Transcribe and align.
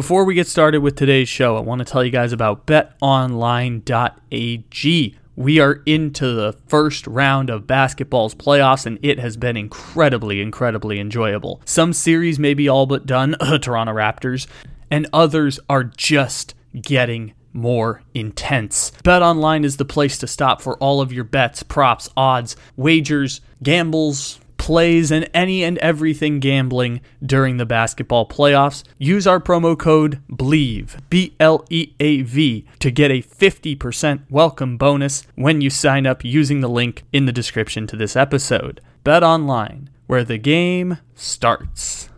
Before 0.00 0.24
we 0.24 0.32
get 0.32 0.46
started 0.46 0.78
with 0.78 0.96
today's 0.96 1.28
show, 1.28 1.58
I 1.58 1.60
want 1.60 1.80
to 1.80 1.84
tell 1.84 2.02
you 2.02 2.10
guys 2.10 2.32
about 2.32 2.64
betonline.ag. 2.64 3.84
We 5.36 5.58
are 5.60 5.82
into 5.84 6.32
the 6.32 6.56
first 6.68 7.06
round 7.06 7.50
of 7.50 7.66
basketball's 7.66 8.34
playoffs, 8.34 8.86
and 8.86 8.98
it 9.02 9.18
has 9.18 9.36
been 9.36 9.58
incredibly, 9.58 10.40
incredibly 10.40 11.00
enjoyable. 11.00 11.60
Some 11.66 11.92
series 11.92 12.38
may 12.38 12.54
be 12.54 12.66
all 12.66 12.86
but 12.86 13.04
done, 13.04 13.36
Toronto 13.60 13.92
Raptors, 13.92 14.46
and 14.90 15.06
others 15.12 15.60
are 15.68 15.84
just 15.84 16.54
getting 16.80 17.34
more 17.52 18.02
intense. 18.14 18.92
BetOnline 19.04 19.66
is 19.66 19.76
the 19.76 19.84
place 19.84 20.16
to 20.16 20.26
stop 20.26 20.62
for 20.62 20.78
all 20.78 21.02
of 21.02 21.12
your 21.12 21.24
bets, 21.24 21.62
props, 21.62 22.08
odds, 22.16 22.56
wagers, 22.74 23.42
gambles, 23.62 24.40
plays, 24.70 25.10
and 25.10 25.28
any 25.34 25.64
and 25.64 25.78
everything 25.78 26.38
gambling 26.38 27.00
during 27.20 27.56
the 27.56 27.66
basketball 27.66 28.24
playoffs. 28.24 28.84
Use 28.98 29.26
our 29.26 29.40
promo 29.40 29.76
code 29.76 30.22
BLEAV, 30.30 31.00
B 31.10 31.34
L 31.40 31.64
E 31.70 31.92
A 31.98 32.22
V, 32.22 32.64
to 32.78 32.92
get 32.92 33.10
a 33.10 33.20
50% 33.20 34.20
welcome 34.30 34.76
bonus 34.76 35.24
when 35.34 35.60
you 35.60 35.70
sign 35.70 36.06
up 36.06 36.22
using 36.22 36.60
the 36.60 36.68
link 36.68 37.02
in 37.12 37.24
the 37.26 37.32
description 37.32 37.88
to 37.88 37.96
this 37.96 38.14
episode. 38.14 38.80
Bet 39.02 39.24
online, 39.24 39.90
where 40.06 40.22
the 40.22 40.38
game 40.38 40.98
starts. 41.16 42.08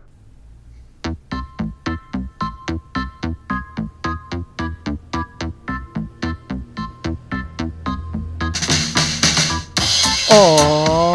Oh, 10.29 11.12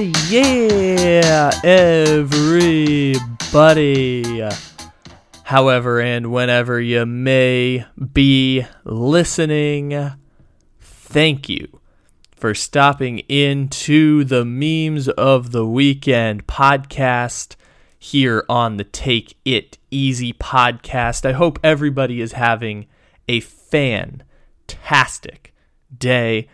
yeah, 0.00 1.50
everybody. 1.64 3.18
However, 5.44 6.00
and 6.00 6.30
whenever 6.30 6.80
you 6.80 7.04
may 7.06 7.84
be 8.12 8.64
listening, 8.84 10.12
thank 10.80 11.48
you 11.48 11.80
for 12.36 12.54
stopping 12.54 13.18
into 13.28 14.22
the 14.24 14.44
Memes 14.44 15.08
of 15.08 15.50
the 15.50 15.66
Weekend 15.66 16.46
podcast 16.46 17.56
here 17.98 18.44
on 18.48 18.76
the 18.76 18.84
Take 18.84 19.36
It 19.44 19.78
Easy 19.90 20.32
podcast. 20.32 21.26
I 21.28 21.32
hope 21.32 21.58
everybody 21.64 22.20
is 22.20 22.32
having 22.32 22.86
a 23.26 23.40
fantastic 23.40 24.32
day. 25.96 26.48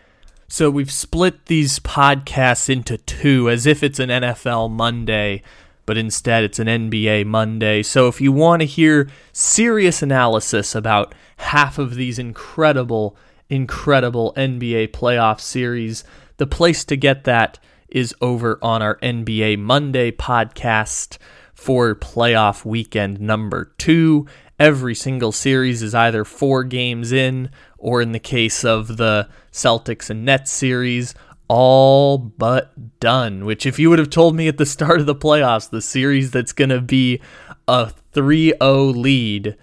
So 0.47 0.69
we've 0.69 0.91
split 0.91 1.47
these 1.47 1.79
podcasts 1.79 2.69
into 2.69 2.97
two 2.97 3.49
as 3.49 3.65
if 3.65 3.81
it's 3.81 3.99
an 3.99 4.09
NFL 4.09 4.69
Monday, 4.69 5.41
but 5.85 5.97
instead 5.97 6.43
it's 6.43 6.59
an 6.59 6.67
NBA 6.67 7.25
Monday. 7.25 7.81
So 7.81 8.07
if 8.07 8.21
you 8.21 8.31
want 8.31 8.61
to 8.61 8.67
hear 8.67 9.09
serious 9.33 10.03
analysis 10.03 10.75
about 10.75 11.15
half 11.37 11.79
of 11.79 11.95
these 11.95 12.19
incredible, 12.19 13.17
incredible 13.49 14.33
NBA 14.37 14.89
playoff 14.89 15.39
series, 15.39 16.03
the 16.37 16.47
place 16.47 16.85
to 16.85 16.95
get 16.95 17.23
that 17.23 17.57
is 17.89 18.13
over 18.21 18.59
on 18.61 18.81
our 18.81 18.97
NBA 18.97 19.57
Monday 19.59 20.11
podcast 20.11 21.17
for 21.55 21.95
playoff 21.95 22.63
weekend 22.63 23.19
number 23.19 23.71
two. 23.77 24.27
Every 24.59 24.95
single 24.95 25.31
series 25.31 25.81
is 25.81 25.95
either 25.95 26.23
four 26.23 26.63
games 26.63 27.11
in, 27.11 27.49
or 27.77 28.01
in 28.01 28.11
the 28.11 28.19
case 28.19 28.63
of 28.63 28.97
the 28.97 29.27
Celtics 29.55 30.09
and 30.09 30.25
Nets 30.25 30.51
series, 30.51 31.15
all 31.47 32.17
but 32.17 32.99
done. 32.99 33.45
Which, 33.45 33.65
if 33.65 33.79
you 33.79 33.89
would 33.89 33.99
have 33.99 34.09
told 34.09 34.35
me 34.35 34.47
at 34.47 34.57
the 34.57 34.65
start 34.65 34.99
of 34.99 35.05
the 35.05 35.15
playoffs, 35.15 35.69
the 35.69 35.81
series 35.81 36.31
that's 36.31 36.53
going 36.53 36.69
to 36.69 36.81
be 36.81 37.21
a 37.67 37.89
3 38.11 38.53
0 38.61 38.83
lead 38.83 39.57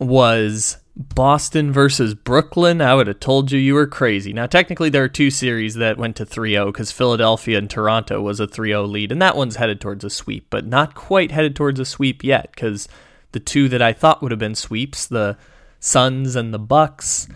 was 0.00 0.78
Boston 0.94 1.72
versus 1.72 2.14
Brooklyn, 2.14 2.80
I 2.80 2.94
would 2.94 3.06
have 3.06 3.20
told 3.20 3.50
you 3.50 3.58
you 3.58 3.74
were 3.74 3.86
crazy. 3.86 4.32
Now, 4.32 4.46
technically, 4.46 4.90
there 4.90 5.02
are 5.02 5.08
two 5.08 5.30
series 5.30 5.74
that 5.74 5.98
went 5.98 6.16
to 6.16 6.26
3 6.26 6.52
0 6.52 6.66
because 6.66 6.92
Philadelphia 6.92 7.58
and 7.58 7.68
Toronto 7.68 8.20
was 8.20 8.40
a 8.40 8.46
3 8.46 8.70
0 8.70 8.84
lead, 8.84 9.10
and 9.10 9.20
that 9.22 9.36
one's 9.36 9.56
headed 9.56 9.80
towards 9.80 10.04
a 10.04 10.10
sweep, 10.10 10.46
but 10.50 10.66
not 10.66 10.94
quite 10.94 11.30
headed 11.32 11.56
towards 11.56 11.80
a 11.80 11.84
sweep 11.84 12.22
yet 12.22 12.50
because 12.54 12.88
the 13.32 13.40
two 13.40 13.68
that 13.70 13.82
I 13.82 13.92
thought 13.92 14.22
would 14.22 14.30
have 14.30 14.38
been 14.38 14.54
sweeps, 14.54 15.06
the 15.06 15.36
Suns 15.80 16.36
and 16.36 16.52
the 16.52 16.58
Bucks, 16.58 17.26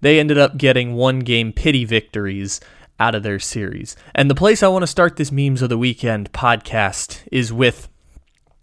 they 0.00 0.18
ended 0.18 0.38
up 0.38 0.56
getting 0.56 0.94
one 0.94 1.20
game 1.20 1.52
pity 1.52 1.84
victories 1.84 2.60
out 2.98 3.14
of 3.14 3.22
their 3.22 3.38
series. 3.38 3.96
And 4.14 4.30
the 4.30 4.34
place 4.34 4.62
I 4.62 4.68
want 4.68 4.82
to 4.82 4.86
start 4.86 5.16
this 5.16 5.32
memes 5.32 5.62
of 5.62 5.68
the 5.68 5.78
weekend 5.78 6.32
podcast 6.32 7.20
is 7.30 7.52
with 7.52 7.88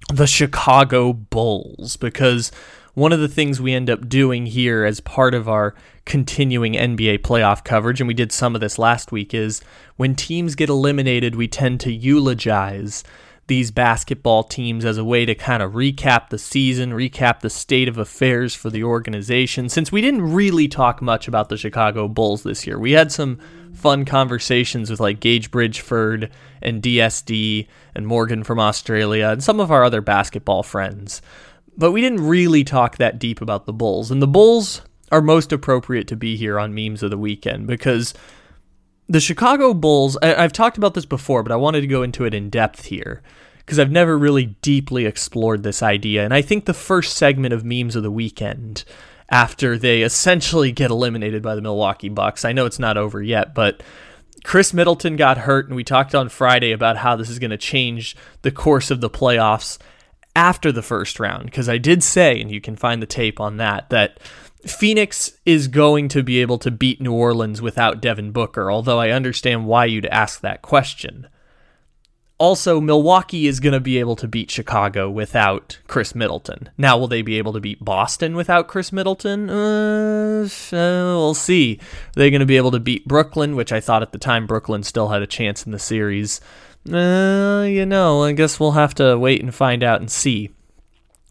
the 0.09 0.27
Chicago 0.27 1.13
Bulls 1.13 1.97
because 1.97 2.51
one 2.93 3.11
of 3.11 3.19
the 3.19 3.27
things 3.27 3.59
we 3.59 3.73
end 3.73 3.89
up 3.89 4.07
doing 4.07 4.45
here 4.45 4.85
as 4.85 4.99
part 4.99 5.33
of 5.33 5.49
our 5.49 5.73
continuing 6.05 6.73
NBA 6.73 7.19
playoff 7.19 7.63
coverage, 7.63 7.99
and 7.99 8.07
we 8.07 8.13
did 8.13 8.31
some 8.31 8.53
of 8.53 8.61
this 8.61 8.77
last 8.77 9.11
week, 9.11 9.33
is 9.33 9.61
when 9.95 10.16
teams 10.16 10.55
get 10.55 10.69
eliminated, 10.69 11.35
we 11.35 11.47
tend 11.47 11.79
to 11.81 11.91
eulogize 11.91 13.03
these 13.47 13.71
basketball 13.71 14.43
teams 14.43 14.85
as 14.85 14.97
a 14.97 15.03
way 15.03 15.25
to 15.25 15.35
kind 15.35 15.61
of 15.61 15.73
recap 15.73 16.29
the 16.29 16.37
season, 16.37 16.91
recap 16.91 17.41
the 17.41 17.49
state 17.49 17.87
of 17.87 17.97
affairs 17.97 18.55
for 18.55 18.69
the 18.69 18.83
organization. 18.83 19.67
Since 19.67 19.91
we 19.91 20.01
didn't 20.01 20.33
really 20.33 20.67
talk 20.67 21.01
much 21.01 21.27
about 21.27 21.49
the 21.49 21.57
Chicago 21.57 22.07
Bulls 22.07 22.43
this 22.43 22.65
year, 22.65 22.79
we 22.79 22.93
had 22.93 23.11
some 23.11 23.39
fun 23.73 24.05
conversations 24.05 24.89
with 24.89 24.99
like 24.99 25.19
Gage 25.19 25.51
Bridgeford 25.51 26.31
and 26.61 26.81
DSD 26.81 27.67
and 27.93 28.07
Morgan 28.07 28.43
from 28.43 28.59
Australia 28.59 29.29
and 29.29 29.43
some 29.43 29.59
of 29.59 29.71
our 29.71 29.83
other 29.83 30.01
basketball 30.01 30.63
friends. 30.63 31.21
But 31.77 31.91
we 31.91 32.01
didn't 32.01 32.25
really 32.25 32.63
talk 32.63 32.97
that 32.97 33.19
deep 33.19 33.41
about 33.41 33.65
the 33.65 33.73
Bulls. 33.73 34.09
And 34.09 34.21
the 34.21 34.27
Bulls 34.27 34.83
are 35.11 35.21
most 35.21 35.51
appropriate 35.51 36.07
to 36.07 36.15
be 36.15 36.37
here 36.37 36.57
on 36.57 36.73
Memes 36.73 37.03
of 37.03 37.09
the 37.09 37.17
Weekend 37.17 37.67
because 37.67 38.13
the 39.08 39.19
Chicago 39.19 39.74
Bulls, 39.74 40.18
I, 40.22 40.28
have 40.28 40.53
talked 40.53 40.78
about 40.78 40.94
this 40.94 41.06
before, 41.06 41.44
but 41.44 41.52
I 41.52 41.58
wanted 41.58 41.81
to 41.81 41.88
go 41.88 42.03
into 42.03 42.25
it 42.25 42.34
in 42.34 42.50
depth 42.50 42.86
here 42.86 43.22
because 43.59 43.80
I've 43.80 43.91
never 43.91 44.18
really 44.18 44.47
deeply 44.62 45.06
explored 45.06 45.64
this 45.64 45.81
idea. 45.81 46.24
And 46.24 46.34
I 46.34 46.41
think 46.41 46.66
the 46.66 46.74
first 46.74 47.16
segment 47.16 47.53
of 47.53 47.64
Memes 47.64 47.96
of 47.96 48.03
the 48.03 48.12
Weekend, 48.12 48.84
after 49.30 49.78
they 49.78 50.02
essentially 50.02 50.72
get 50.72 50.91
eliminated 50.91 51.41
by 51.41 51.56
the 51.56 51.62
Milwaukee 51.62 52.09
Bucks, 52.09 52.46
I 52.46 52.53
know 52.53 52.66
it's 52.66 52.80
not 52.80 52.97
over 52.97 53.22
yet, 53.22 53.53
but 53.53 53.81
Khris 54.44 54.74
Middleton 54.74 55.16
got 55.16 55.38
hurt, 55.40 55.68
and 55.68 55.75
we 55.75 55.84
talked 55.84 56.14
on 56.14 56.28
Friday 56.28 56.72
about 56.72 56.97
how 56.97 57.16
this 57.16 57.30
is 57.30 57.40
going 57.40 57.52
to 57.52 57.58
change 57.58 58.16
the 58.41 58.52
course 58.52 58.91
of 58.91 59.00
the 59.00 59.09
playoffs 59.09 59.78
after 60.35 60.72
the 60.72 60.81
first 60.81 61.20
round. 61.20 61.46
Because 61.46 61.70
I 61.70 61.78
did 61.78 62.03
say, 62.03 62.41
and 62.41 62.52
you 62.52 62.59
can 62.59 62.75
find 62.75 63.02
the 63.02 63.08
tape 63.08 63.40
on 63.40 63.58
that, 63.58 63.90
that 63.90 64.20
Phoenix 64.66 65.34
is 65.46 65.68
going 65.68 66.07
to 66.09 66.24
be 66.24 66.40
able 66.41 66.57
to 66.59 66.72
beat 66.72 67.01
New 67.01 67.13
Orleans 67.13 67.62
without 67.62 68.01
Devin 68.01 68.31
Booker, 68.31 68.72
although 68.72 69.00
I 69.00 69.09
understand 69.09 69.66
why 69.66 69.85
you'd 69.85 70.06
ask 70.06 70.41
that 70.41 70.62
question. 70.62 71.28
Also, 72.40 72.81
Milwaukee 72.81 73.47
is 73.47 73.59
going 73.59 73.73
to 73.73 73.79
be 73.79 74.00
able 74.00 74.16
to 74.16 74.28
beat 74.28 74.50
Chicago 74.50 75.09
without 75.09 75.79
Khris 75.88 76.16
Middleton. 76.16 76.69
Now, 76.78 76.97
will 76.97 77.07
they 77.07 77.22
be 77.22 77.38
able 77.38 77.53
to 77.53 77.59
beat 77.59 77.84
Boston 77.84 78.35
without 78.35 78.68
Khris 78.68 78.91
Middleton? 78.91 79.50
Uh, 79.50 80.47
we'll 80.72 81.34
see. 81.35 81.79
Are 81.81 82.19
they 82.19 82.31
going 82.31 82.40
to 82.40 82.46
be 82.46 82.57
able 82.57 82.72
to 82.72 82.79
beat 82.79 83.07
Brooklyn, 83.07 83.56
which 83.56 83.72
I 83.72 83.79
thought 83.79 84.02
at 84.02 84.12
the 84.12 84.18
time 84.18 84.47
Brooklyn 84.47 84.84
still 84.84 85.09
had 85.09 85.22
a 85.22 85.28
chance 85.28 85.66
in 85.66 85.72
the 85.72 85.79
series? 85.79 86.41
Uh, 86.91 87.66
you 87.69 87.85
know, 87.85 88.23
I 88.23 88.34
guess 88.34 88.59
we'll 88.59 88.72
have 88.72 88.96
to 88.96 89.18
wait 89.18 89.41
and 89.41 89.53
find 89.53 89.84
out 89.84 90.02
and 90.02 90.12
see. 90.12 90.50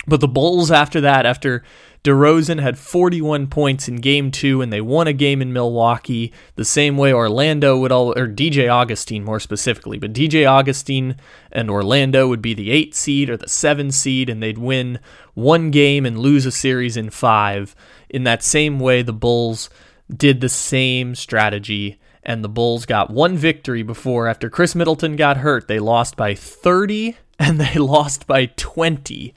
But 0.06 0.20
the 0.20 0.28
Bulls, 0.28 0.70
after 0.70 1.00
that, 1.02 1.26
after 1.26 1.62
DeRozan 2.04 2.60
had 2.60 2.78
41 2.78 3.46
points 3.46 3.86
in 3.86 3.96
game 3.96 4.32
two, 4.32 4.60
and 4.60 4.72
they 4.72 4.80
won 4.80 5.06
a 5.06 5.12
game 5.12 5.40
in 5.40 5.52
Milwaukee 5.52 6.32
the 6.56 6.64
same 6.64 6.96
way 6.96 7.12
Orlando 7.12 7.78
would 7.78 7.92
all, 7.92 8.10
or 8.18 8.26
DJ 8.26 8.68
Augustin 8.68 9.22
more 9.22 9.38
specifically, 9.38 9.98
but 9.98 10.12
DJ 10.12 10.44
Augustin 10.44 11.16
and 11.52 11.70
Orlando 11.70 12.26
would 12.28 12.42
be 12.42 12.54
the 12.54 12.72
eight 12.72 12.96
seed 12.96 13.30
or 13.30 13.36
the 13.36 13.48
seven 13.48 13.92
seed, 13.92 14.28
and 14.28 14.42
they'd 14.42 14.58
win 14.58 14.98
one 15.34 15.70
game 15.70 16.04
and 16.04 16.18
lose 16.18 16.44
a 16.44 16.50
series 16.50 16.96
in 16.96 17.10
five. 17.10 17.76
In 18.10 18.24
that 18.24 18.42
same 18.42 18.80
way, 18.80 19.02
the 19.02 19.12
Bulls 19.12 19.70
did 20.14 20.40
the 20.40 20.48
same 20.48 21.14
strategy 21.14 22.00
and 22.22 22.44
the 22.44 22.48
Bulls 22.48 22.86
got 22.86 23.10
one 23.10 23.36
victory 23.36 23.82
before 23.82 24.28
after 24.28 24.48
Khris 24.48 24.74
Middleton 24.74 25.16
got 25.16 25.38
hurt. 25.38 25.66
They 25.66 25.78
lost 25.78 26.16
by 26.16 26.34
30 26.34 27.16
and 27.38 27.60
they 27.60 27.74
lost 27.78 28.26
by 28.26 28.46
20 28.46 29.34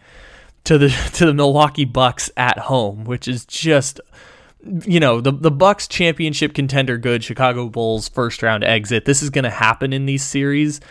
to 0.65 0.77
the 0.77 0.89
to 1.13 1.25
the 1.25 1.33
Milwaukee 1.33 1.85
Bucks 1.85 2.29
at 2.35 2.59
home, 2.59 3.05
which 3.05 3.27
is 3.27 3.45
just 3.45 4.01
you 4.85 4.99
know 4.99 5.21
the 5.21 5.31
the 5.31 5.51
Bucks 5.51 5.87
championship 5.87 6.53
contender 6.53 6.97
good 6.97 7.23
Chicago 7.23 7.69
Bulls 7.69 8.09
first 8.09 8.43
round 8.43 8.63
exit. 8.63 9.05
This 9.05 9.23
is 9.23 9.29
going 9.29 9.43
to 9.43 9.49
happen 9.49 9.93
in 9.93 10.05
these 10.05 10.23
series. 10.23 10.81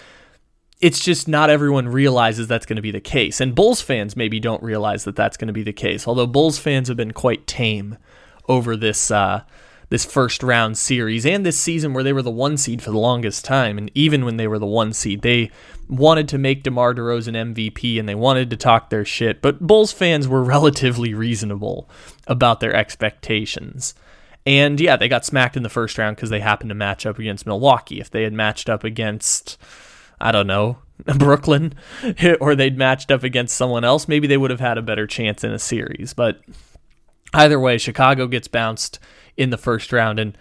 It's 0.81 1.01
just 1.01 1.29
not 1.29 1.51
everyone 1.51 1.89
realizes 1.89 2.47
that's 2.47 2.67
going 2.67 2.77
to 2.77 2.83
be 2.83 2.91
the 2.91 3.01
case, 3.01 3.41
and 3.41 3.55
Bulls 3.55 3.81
fans 3.81 4.17
maybe 4.17 4.41
don't 4.41 4.63
realize 4.63 5.05
that 5.05 5.17
that's 5.17 5.37
going 5.37 5.47
to 5.49 5.53
be 5.53 5.63
the 5.63 5.73
case. 5.73 6.09
Although 6.09 6.27
Bulls 6.27 6.59
fans 6.59 6.89
have 6.89 6.97
been 6.97 7.13
quite 7.13 7.47
tame 7.47 7.97
over 8.49 8.77
this 8.77 9.11
uh, 9.11 9.43
this 9.89 10.05
first 10.05 10.43
round 10.43 10.77
series 10.79 11.27
and 11.27 11.45
this 11.45 11.59
season 11.59 11.93
where 11.93 12.05
they 12.05 12.13
were 12.13 12.23
the 12.23 12.31
one 12.31 12.57
seed 12.57 12.83
for 12.83 12.91
the 12.91 12.99
longest 12.99 13.45
time. 13.45 13.79
And 13.79 13.91
even 13.95 14.25
when 14.25 14.37
they 14.37 14.49
were 14.49 14.59
the 14.59 14.67
one 14.67 14.93
seed, 14.93 15.23
they 15.23 15.51
wanted 15.89 16.29
to 16.29 16.39
make 16.39 16.63
DeMar 16.63 16.95
DeRozan 16.95 17.55
MVP 17.55 17.99
and 17.99 18.09
they 18.09 18.15
wanted 18.15 18.51
to 18.51 18.57
talk 18.57 18.91
their 18.91 19.05
shit. 19.05 19.43
But 19.43 19.61
Bulls 19.61 19.93
fans 19.93 20.27
were 20.27 20.43
relatively 20.45 21.15
reasonable 21.15 21.89
about 22.27 22.61
their 22.61 22.75
expectations. 22.75 23.95
And 24.47 24.79
yeah, 24.79 24.97
they 24.97 25.09
got 25.09 25.25
smacked 25.25 25.57
in 25.57 25.63
the 25.63 25.69
first 25.71 25.97
round 25.97 26.17
because 26.17 26.31
they 26.31 26.41
happened 26.41 26.69
to 26.69 26.75
match 26.75 27.07
up 27.07 27.19
against 27.19 27.47
Milwaukee. 27.47 28.01
If 28.01 28.11
they 28.11 28.25
had 28.25 28.33
matched 28.33 28.69
up 28.69 28.85
against, 28.85 29.57
I 30.21 30.33
don't 30.33 30.47
know, 30.47 30.79
Brooklyn, 31.19 31.75
or 32.41 32.55
they'd 32.55 32.77
matched 32.77 33.11
up 33.11 33.23
against 33.23 33.57
someone 33.57 33.85
else, 33.85 34.07
maybe 34.07 34.27
they 34.27 34.37
would 34.37 34.51
have 34.51 34.61
had 34.61 34.79
a 34.79 34.83
better 34.83 35.07
chance 35.07 35.45
in 35.45 35.53
a 35.53 35.59
series. 35.59 36.13
But 36.15 36.43
either 37.33 37.59
way, 37.59 37.79
Chicago 37.79 38.27
gets 38.27 38.49
bounced 38.49 38.99
in 39.37 39.51
the 39.51 39.59
first 39.59 39.93
round. 39.93 40.19
And 40.19 40.37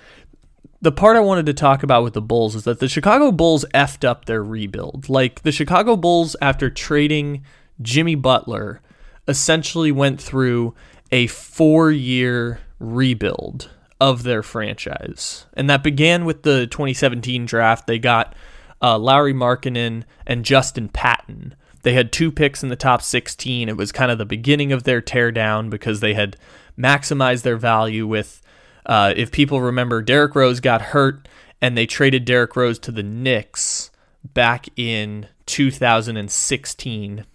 the 0.81 0.91
part 0.91 1.15
I 1.15 1.21
wanted 1.21 1.45
to 1.45 1.53
talk 1.53 1.81
about 1.83 2.03
with 2.03 2.13
the 2.13 2.21
Bulls 2.21 2.55
is 2.55 2.65
that 2.65 2.79
the 2.79 2.89
Chicago 2.89 3.31
Bulls 3.31 3.65
effed 3.73 4.03
up 4.03 4.25
their 4.25 4.43
rebuild. 4.43 5.07
Like 5.09 5.43
the 5.43 5.51
Chicago 5.51 5.95
Bulls, 5.95 6.35
after 6.41 6.69
trading 6.69 7.43
Jimmy 7.81 8.15
Butler, 8.15 8.81
essentially 9.27 9.91
went 9.91 10.21
through 10.21 10.75
a 11.11 11.27
four 11.27 11.91
year 11.91 12.59
rebuild 12.79 13.69
of 14.01 14.23
their 14.23 14.43
franchise. 14.43 15.45
And 15.53 15.69
that 15.69 15.83
began 15.83 16.25
with 16.25 16.43
the 16.43 16.67
2017 16.67 17.45
draft. 17.45 17.87
They 17.87 17.99
got 17.99 18.35
uh, 18.81 18.97
Lauri 18.97 19.33
Markkanen 19.33 20.03
and 20.27 20.43
Justin 20.43 20.89
Patton. 20.89 21.55
They 21.83 21.93
had 21.93 22.11
two 22.11 22.31
picks 22.31 22.63
in 22.63 22.69
the 22.69 22.75
top 22.75 23.01
16. 23.01 23.69
It 23.69 23.77
was 23.77 23.93
kind 23.93 24.11
of 24.11 24.17
the 24.17 24.25
beginning 24.25 24.73
of 24.73 24.83
their 24.83 25.01
teardown 25.01 25.69
because 25.69 26.01
they 26.01 26.13
had 26.13 26.35
maximized 26.77 27.43
their 27.43 27.57
value 27.57 28.05
with 28.05 28.41
uh, 28.85 29.13
if 29.15 29.31
people 29.31 29.61
remember, 29.61 30.01
Derrick 30.01 30.35
Rose 30.35 30.59
got 30.59 30.81
hurt 30.81 31.27
and 31.61 31.77
they 31.77 31.85
traded 31.85 32.25
Derrick 32.25 32.55
Rose 32.55 32.79
to 32.79 32.91
the 32.91 33.03
Knicks 33.03 33.91
back 34.23 34.67
in 34.75 35.27
2016. 35.45 37.25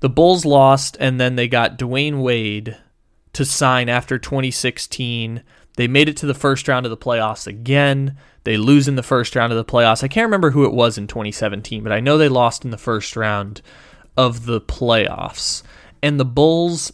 the 0.00 0.08
Bulls 0.08 0.44
lost, 0.44 0.96
and 1.00 1.20
then 1.20 1.36
they 1.36 1.48
got 1.48 1.78
Dwyane 1.78 2.22
Wade 2.22 2.76
to 3.32 3.44
sign 3.44 3.88
after 3.88 4.18
2016. 4.18 5.42
They 5.76 5.88
made 5.88 6.08
it 6.08 6.16
to 6.18 6.26
the 6.26 6.34
first 6.34 6.68
round 6.68 6.86
of 6.86 6.90
the 6.90 6.96
playoffs 6.96 7.46
again. 7.46 8.16
They 8.48 8.56
lose 8.56 8.88
in 8.88 8.94
the 8.94 9.02
first 9.02 9.36
round 9.36 9.52
of 9.52 9.58
the 9.58 9.70
playoffs. 9.70 10.02
I 10.02 10.08
can't 10.08 10.24
remember 10.24 10.52
who 10.52 10.64
it 10.64 10.72
was 10.72 10.96
in 10.96 11.06
2017, 11.06 11.82
but 11.82 11.92
I 11.92 12.00
know 12.00 12.16
they 12.16 12.30
lost 12.30 12.64
in 12.64 12.70
the 12.70 12.78
first 12.78 13.14
round 13.14 13.60
of 14.16 14.46
the 14.46 14.58
playoffs. 14.58 15.62
And 16.02 16.18
the 16.18 16.24
Bulls 16.24 16.90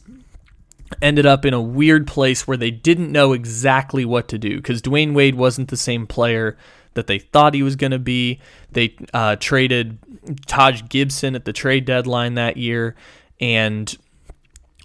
ended 1.01 1.27
up 1.27 1.45
in 1.45 1.55
a 1.55 1.63
weird 1.63 2.09
place 2.09 2.45
where 2.45 2.57
they 2.57 2.73
didn't 2.73 3.13
know 3.13 3.33
exactly 3.35 4.05
what 4.05 4.27
to 4.31 4.37
do 4.37 4.57
because 4.57 4.83
Dwyane 4.83 5.15
Wade 5.15 5.37
wasn't 5.37 5.69
the 5.69 5.77
same 5.77 6.09
player 6.09 6.59
that 6.95 7.07
they 7.07 7.21
thought 7.21 7.55
he 7.55 7.63
was 7.63 7.77
going 7.77 7.93
to 7.93 8.01
be. 8.01 8.41
They 8.73 8.97
uh, 9.15 9.37
traded 9.37 9.99
Taj 10.47 10.83
Gibson 10.89 11.37
at 11.37 11.45
the 11.45 11.53
trade 11.53 11.85
deadline 11.85 12.35
that 12.35 12.57
year, 12.57 12.97
and 13.39 13.97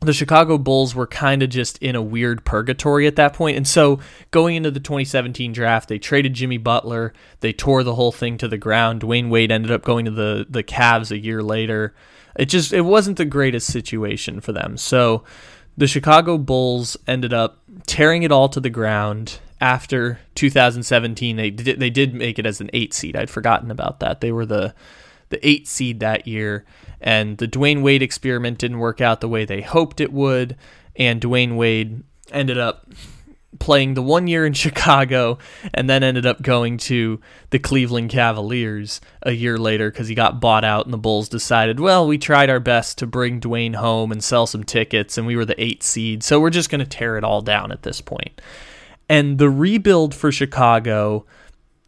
the 0.02 0.14
Chicago 0.14 0.58
Bulls 0.58 0.96
were 0.96 1.08
kind 1.08 1.44
of 1.44 1.50
just 1.50 1.78
in 1.80 1.96
a 1.96 2.02
weird 2.02 2.46
purgatory 2.46 3.06
at 3.06 3.18
that 3.18 3.34
point. 3.34 3.58
And 3.58 3.68
so 3.68 4.00
going 4.32 4.56
into 4.56 4.72
the 4.72 4.80
2017 4.80 5.52
draft, 5.52 5.90
they 5.90 6.00
traded 6.00 6.34
Jimmy 6.34 6.58
Butler. 6.58 7.14
They 7.42 7.52
tore 7.52 7.84
the 7.84 7.96
whole 7.96 8.14
thing 8.14 8.38
to 8.38 8.48
the 8.48 8.58
ground. 8.58 9.02
Dwyane 9.02 9.30
Wade 9.30 9.52
ended 9.52 9.72
up 9.72 9.84
going 9.84 10.06
to 10.06 10.12
the, 10.12 10.46
the 10.50 10.64
Cavs 10.64 11.12
a 11.12 11.20
year 11.20 11.44
later. 11.44 11.94
It 12.38 12.46
just 12.46 12.72
it 12.72 12.82
wasn't 12.82 13.18
the 13.18 13.26
greatest 13.26 13.72
situation 13.72 14.40
for 14.40 14.54
them. 14.54 14.78
So 14.78 15.26
the 15.78 15.88
Chicago 15.88 16.38
Bulls 16.38 16.96
ended 17.06 17.34
up 17.34 17.60
tearing 17.86 18.24
it 18.24 18.32
all 18.32 18.48
to 18.50 18.62
the 18.62 18.70
ground 18.70 19.40
after 19.60 20.20
2017. 20.36 21.36
They 21.36 21.50
did, 21.50 21.80
they 21.80 21.90
did 21.90 22.14
make 22.14 22.40
it 22.40 22.46
as 22.46 22.62
an 22.62 22.70
8 22.72 22.94
seed. 22.94 23.16
I'd 23.18 23.30
forgotten 23.30 23.72
about 23.72 24.00
that. 24.00 24.22
They 24.22 24.32
were 24.32 24.46
the 24.46 24.74
the 25.30 25.48
8 25.48 25.68
seed 25.68 26.00
that 26.00 26.28
year 26.28 26.66
and 27.02 27.38
the 27.38 27.48
Dwyane 27.48 27.82
Wade 27.82 28.02
experiment 28.02 28.58
didn't 28.58 28.80
work 28.80 29.02
out 29.02 29.22
the 29.22 29.30
way 29.30 29.46
they 29.46 29.62
hoped 29.62 30.02
it 30.02 30.12
would, 30.12 30.56
and 30.96 31.22
Dwyane 31.22 31.56
Wade 31.56 32.04
ended 32.32 32.58
up 32.58 32.92
playing 33.58 33.94
the 33.94 34.02
one 34.02 34.28
year 34.28 34.46
in 34.46 34.54
Chicago 34.54 35.38
and 35.74 35.90
then 35.90 36.04
ended 36.04 36.26
up 36.26 36.42
going 36.42 36.78
to 36.78 37.20
the 37.50 37.60
Cleveland 37.60 38.10
Cavaliers 38.10 39.02
a 39.24 39.32
year 39.32 39.58
later 39.58 39.90
because 39.90 40.08
he 40.08 40.16
got 40.16 40.40
bought 40.40 40.64
out 40.64 40.86
and 40.86 40.94
the 40.94 40.98
Bulls 40.98 41.30
decided, 41.30 41.80
well, 41.80 42.08
we 42.08 42.18
tried 42.18 42.50
our 42.50 42.60
best 42.60 42.98
to 43.00 43.08
bring 43.08 43.42
Dwyane 43.42 43.76
home 43.76 44.12
and 44.12 44.24
sell 44.24 44.46
some 44.46 44.64
tickets 44.64 45.18
and 45.18 45.26
we 45.26 45.36
were 45.36 45.46
the 45.46 45.62
eight 45.62 45.84
seed, 45.84 46.24
so 46.24 46.40
we're 46.40 46.50
just 46.50 46.70
going 46.70 46.80
to 46.80 46.86
tear 46.86 47.18
it 47.18 47.24
all 47.24 47.42
down 47.42 47.72
at 47.72 47.84
this 47.84 48.02
point. 48.02 48.42
And 49.08 49.40
the 49.40 49.50
rebuild 49.50 50.14
for 50.14 50.32
Chicago 50.32 51.26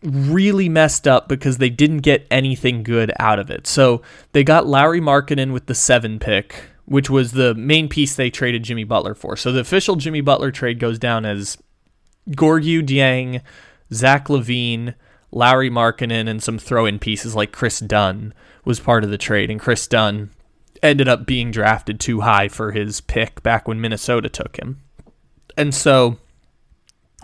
really 0.03 0.67
messed 0.69 1.07
up 1.07 1.27
because 1.27 1.57
they 1.57 1.69
didn't 1.69 1.99
get 1.99 2.25
anything 2.31 2.83
good 2.83 3.11
out 3.19 3.39
of 3.39 3.49
it. 3.49 3.67
So 3.67 4.01
they 4.31 4.43
got 4.43 4.67
Lauri 4.67 4.99
Markkanen 4.99 5.53
with 5.53 5.67
the 5.67 5.75
seven 5.75 6.19
pick, 6.19 6.69
which 6.85 7.09
was 7.09 7.31
the 7.33 7.53
main 7.55 7.87
piece 7.87 8.15
they 8.15 8.29
traded 8.29 8.63
Jimmy 8.63 8.83
Butler 8.83 9.13
for. 9.13 9.37
So 9.37 9.51
the 9.51 9.59
official 9.59 9.95
Jimmy 9.95 10.21
Butler 10.21 10.51
trade 10.51 10.79
goes 10.79 10.97
down 10.97 11.25
as 11.25 11.57
Gorgui 12.31 12.85
Dieng, 12.85 13.41
Zach 13.93 14.27
LaVine, 14.27 14.95
Lauri 15.31 15.69
Markkanen, 15.69 16.27
and 16.27 16.41
some 16.41 16.57
throw-in 16.57 16.99
pieces 16.99 17.35
like 17.35 17.51
Kris 17.51 17.79
Dunn 17.79 18.33
was 18.65 18.79
part 18.79 19.03
of 19.03 19.09
the 19.09 19.17
trade, 19.17 19.49
and 19.49 19.59
Kris 19.59 19.87
Dunn 19.87 20.31
ended 20.83 21.07
up 21.07 21.25
being 21.25 21.51
drafted 21.51 21.99
too 21.99 22.21
high 22.21 22.47
for 22.47 22.71
his 22.71 23.01
pick 23.01 23.41
back 23.43 23.67
when 23.67 23.79
Minnesota 23.79 24.29
took 24.29 24.57
him. 24.57 24.81
And 25.55 25.73
so 25.73 26.17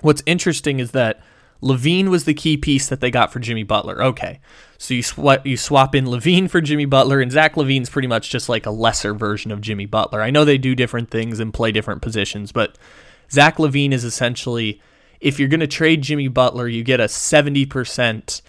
what's 0.01 0.23
interesting 0.25 0.79
is 0.79 0.91
that 0.91 1.21
LaVine 1.61 2.09
was 2.09 2.25
the 2.25 2.33
key 2.33 2.57
piece 2.57 2.87
that 2.87 2.99
they 3.01 3.09
got 3.09 3.31
for 3.31 3.39
Jimmy 3.39 3.63
Butler. 3.63 4.03
Okay, 4.03 4.39
so 4.77 4.93
you 4.93 5.03
swap 5.03 5.45
you 5.45 5.57
swap 5.57 5.95
in 5.95 6.05
LaVine 6.05 6.49
for 6.49 6.61
Jimmy 6.61 6.85
Butler, 6.85 7.19
and 7.19 7.31
Zach 7.31 7.55
LaVine's 7.55 7.89
pretty 7.89 8.07
much 8.07 8.29
just 8.29 8.47
like 8.49 8.65
a 8.65 8.71
lesser 8.71 9.13
version 9.13 9.51
of 9.51 9.61
Jimmy 9.61 9.85
Butler. 9.85 10.21
I 10.21 10.29
know 10.29 10.45
they 10.45 10.57
do 10.57 10.75
different 10.75 11.09
things 11.09 11.39
and 11.39 11.53
play 11.53 11.71
different 11.71 12.01
positions, 12.01 12.51
but 12.51 12.77
Zach 13.31 13.57
LaVine 13.57 13.91
is 13.91 14.03
essentially 14.03 14.81
if 15.19 15.39
you're 15.39 15.49
going 15.49 15.61
to 15.61 15.67
trade 15.67 16.03
Jimmy 16.03 16.27
Butler, 16.27 16.67
you 16.67 16.83
get 16.83 16.99
a 16.99 17.07
seventy 17.07 17.65
percent 17.65 18.41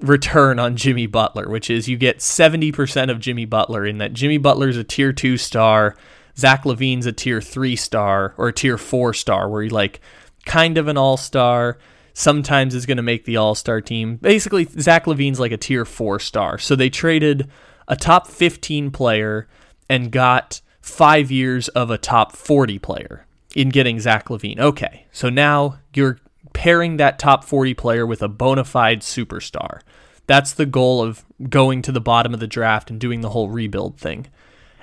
return 0.00 0.58
on 0.58 0.76
Jimmy 0.76 1.06
Butler, 1.06 1.48
which 1.48 1.70
is 1.70 1.88
you 1.88 1.96
get 1.96 2.22
seventy 2.22 2.70
percent 2.70 3.10
of 3.10 3.20
Jimmy 3.20 3.44
Butler 3.44 3.84
in 3.84 3.98
that 3.98 4.12
Jimmy 4.12 4.38
Butler's 4.38 4.76
a 4.76 4.84
tier 4.84 5.12
two 5.12 5.36
star. 5.36 5.96
Zach 6.36 6.64
LaVine's 6.64 7.06
a 7.06 7.12
tier 7.12 7.40
three 7.40 7.76
star 7.76 8.34
or 8.36 8.48
a 8.48 8.52
tier 8.52 8.78
four 8.78 9.14
star, 9.14 9.48
where 9.48 9.62
he 9.62 9.68
like 9.68 10.00
kind 10.46 10.78
of 10.78 10.88
an 10.88 10.96
all 10.96 11.16
star 11.16 11.78
sometimes 12.14 12.74
is 12.74 12.86
going 12.86 12.96
to 12.96 13.02
make 13.02 13.24
the 13.24 13.36
All 13.36 13.54
Star 13.54 13.80
team. 13.82 14.16
Basically, 14.16 14.64
Zach 14.64 15.04
LaVine's 15.04 15.40
like 15.40 15.52
a 15.52 15.58
tier 15.58 15.84
four 15.84 16.18
star. 16.18 16.56
So 16.56 16.74
they 16.74 16.88
traded 16.88 17.50
a 17.86 17.96
top 17.96 18.28
15 18.28 18.90
player 18.90 19.46
and 19.90 20.10
got 20.10 20.62
five 20.80 21.30
years 21.30 21.68
of 21.68 21.90
a 21.90 21.98
top 21.98 22.32
40 22.32 22.78
player 22.78 23.26
in 23.54 23.68
getting 23.68 24.00
Zach 24.00 24.28
LaVine. 24.28 24.58
Okay, 24.58 25.06
so 25.12 25.28
now 25.28 25.78
you're 25.94 26.18
pairing 26.52 26.96
that 26.96 27.18
top 27.18 27.44
40 27.44 27.74
player 27.74 28.06
with 28.06 28.22
a 28.22 28.28
bona 28.28 28.64
fide 28.64 29.00
superstar. 29.00 29.80
That's 30.26 30.52
the 30.52 30.66
goal 30.66 31.02
of 31.02 31.24
going 31.50 31.82
to 31.82 31.92
the 31.92 32.00
bottom 32.00 32.32
of 32.32 32.40
the 32.40 32.46
draft 32.46 32.90
and 32.90 32.98
doing 32.98 33.20
the 33.20 33.30
whole 33.30 33.50
rebuild 33.50 33.98
thing. 33.98 34.28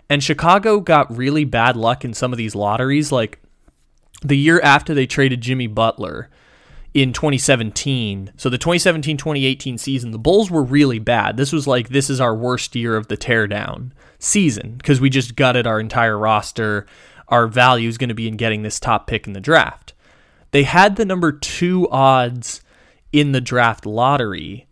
And 0.09 0.23
Chicago 0.23 0.79
got 0.79 1.15
really 1.15 1.45
bad 1.45 1.77
luck 1.77 2.03
in 2.03 2.13
some 2.13 2.31
of 2.31 2.37
these 2.37 2.53
lotteries. 2.53 3.11
Like 3.11 3.39
the 4.21 4.37
year 4.37 4.59
after 4.61 4.93
they 4.93 5.07
traded 5.07 5.41
Jimmy 5.41 5.67
Butler, 5.67 6.29
in 6.93 7.13
2017. 7.13 8.33
So 8.37 8.49
the 8.49 8.57
2017 8.57 9.17
2018 9.17 9.77
season, 9.77 10.11
the 10.11 10.19
Bulls 10.19 10.51
were 10.51 10.63
really 10.63 10.99
bad. 10.99 11.37
This 11.37 11.51
was 11.51 11.67
like, 11.67 11.89
this 11.89 12.09
is 12.09 12.19
our 12.19 12.35
worst 12.35 12.75
year 12.75 12.95
of 12.95 13.07
the 13.07 13.17
teardown 13.17 13.91
season 14.19 14.75
because 14.77 14.99
we 14.99 15.09
just 15.09 15.35
gutted 15.35 15.65
our 15.65 15.79
entire 15.79 16.17
roster. 16.17 16.85
Our 17.29 17.47
value 17.47 17.87
is 17.87 17.97
going 17.97 18.09
to 18.09 18.15
be 18.15 18.27
in 18.27 18.35
getting 18.35 18.63
this 18.63 18.79
top 18.79 19.07
pick 19.07 19.25
in 19.25 19.33
the 19.33 19.39
draft. 19.39 19.93
They 20.51 20.63
had 20.63 20.97
the 20.97 21.05
number 21.05 21.31
two 21.31 21.89
odds 21.89 22.61
in 23.13 23.31
the 23.31 23.41
draft 23.41 23.85
lottery. 23.85 24.67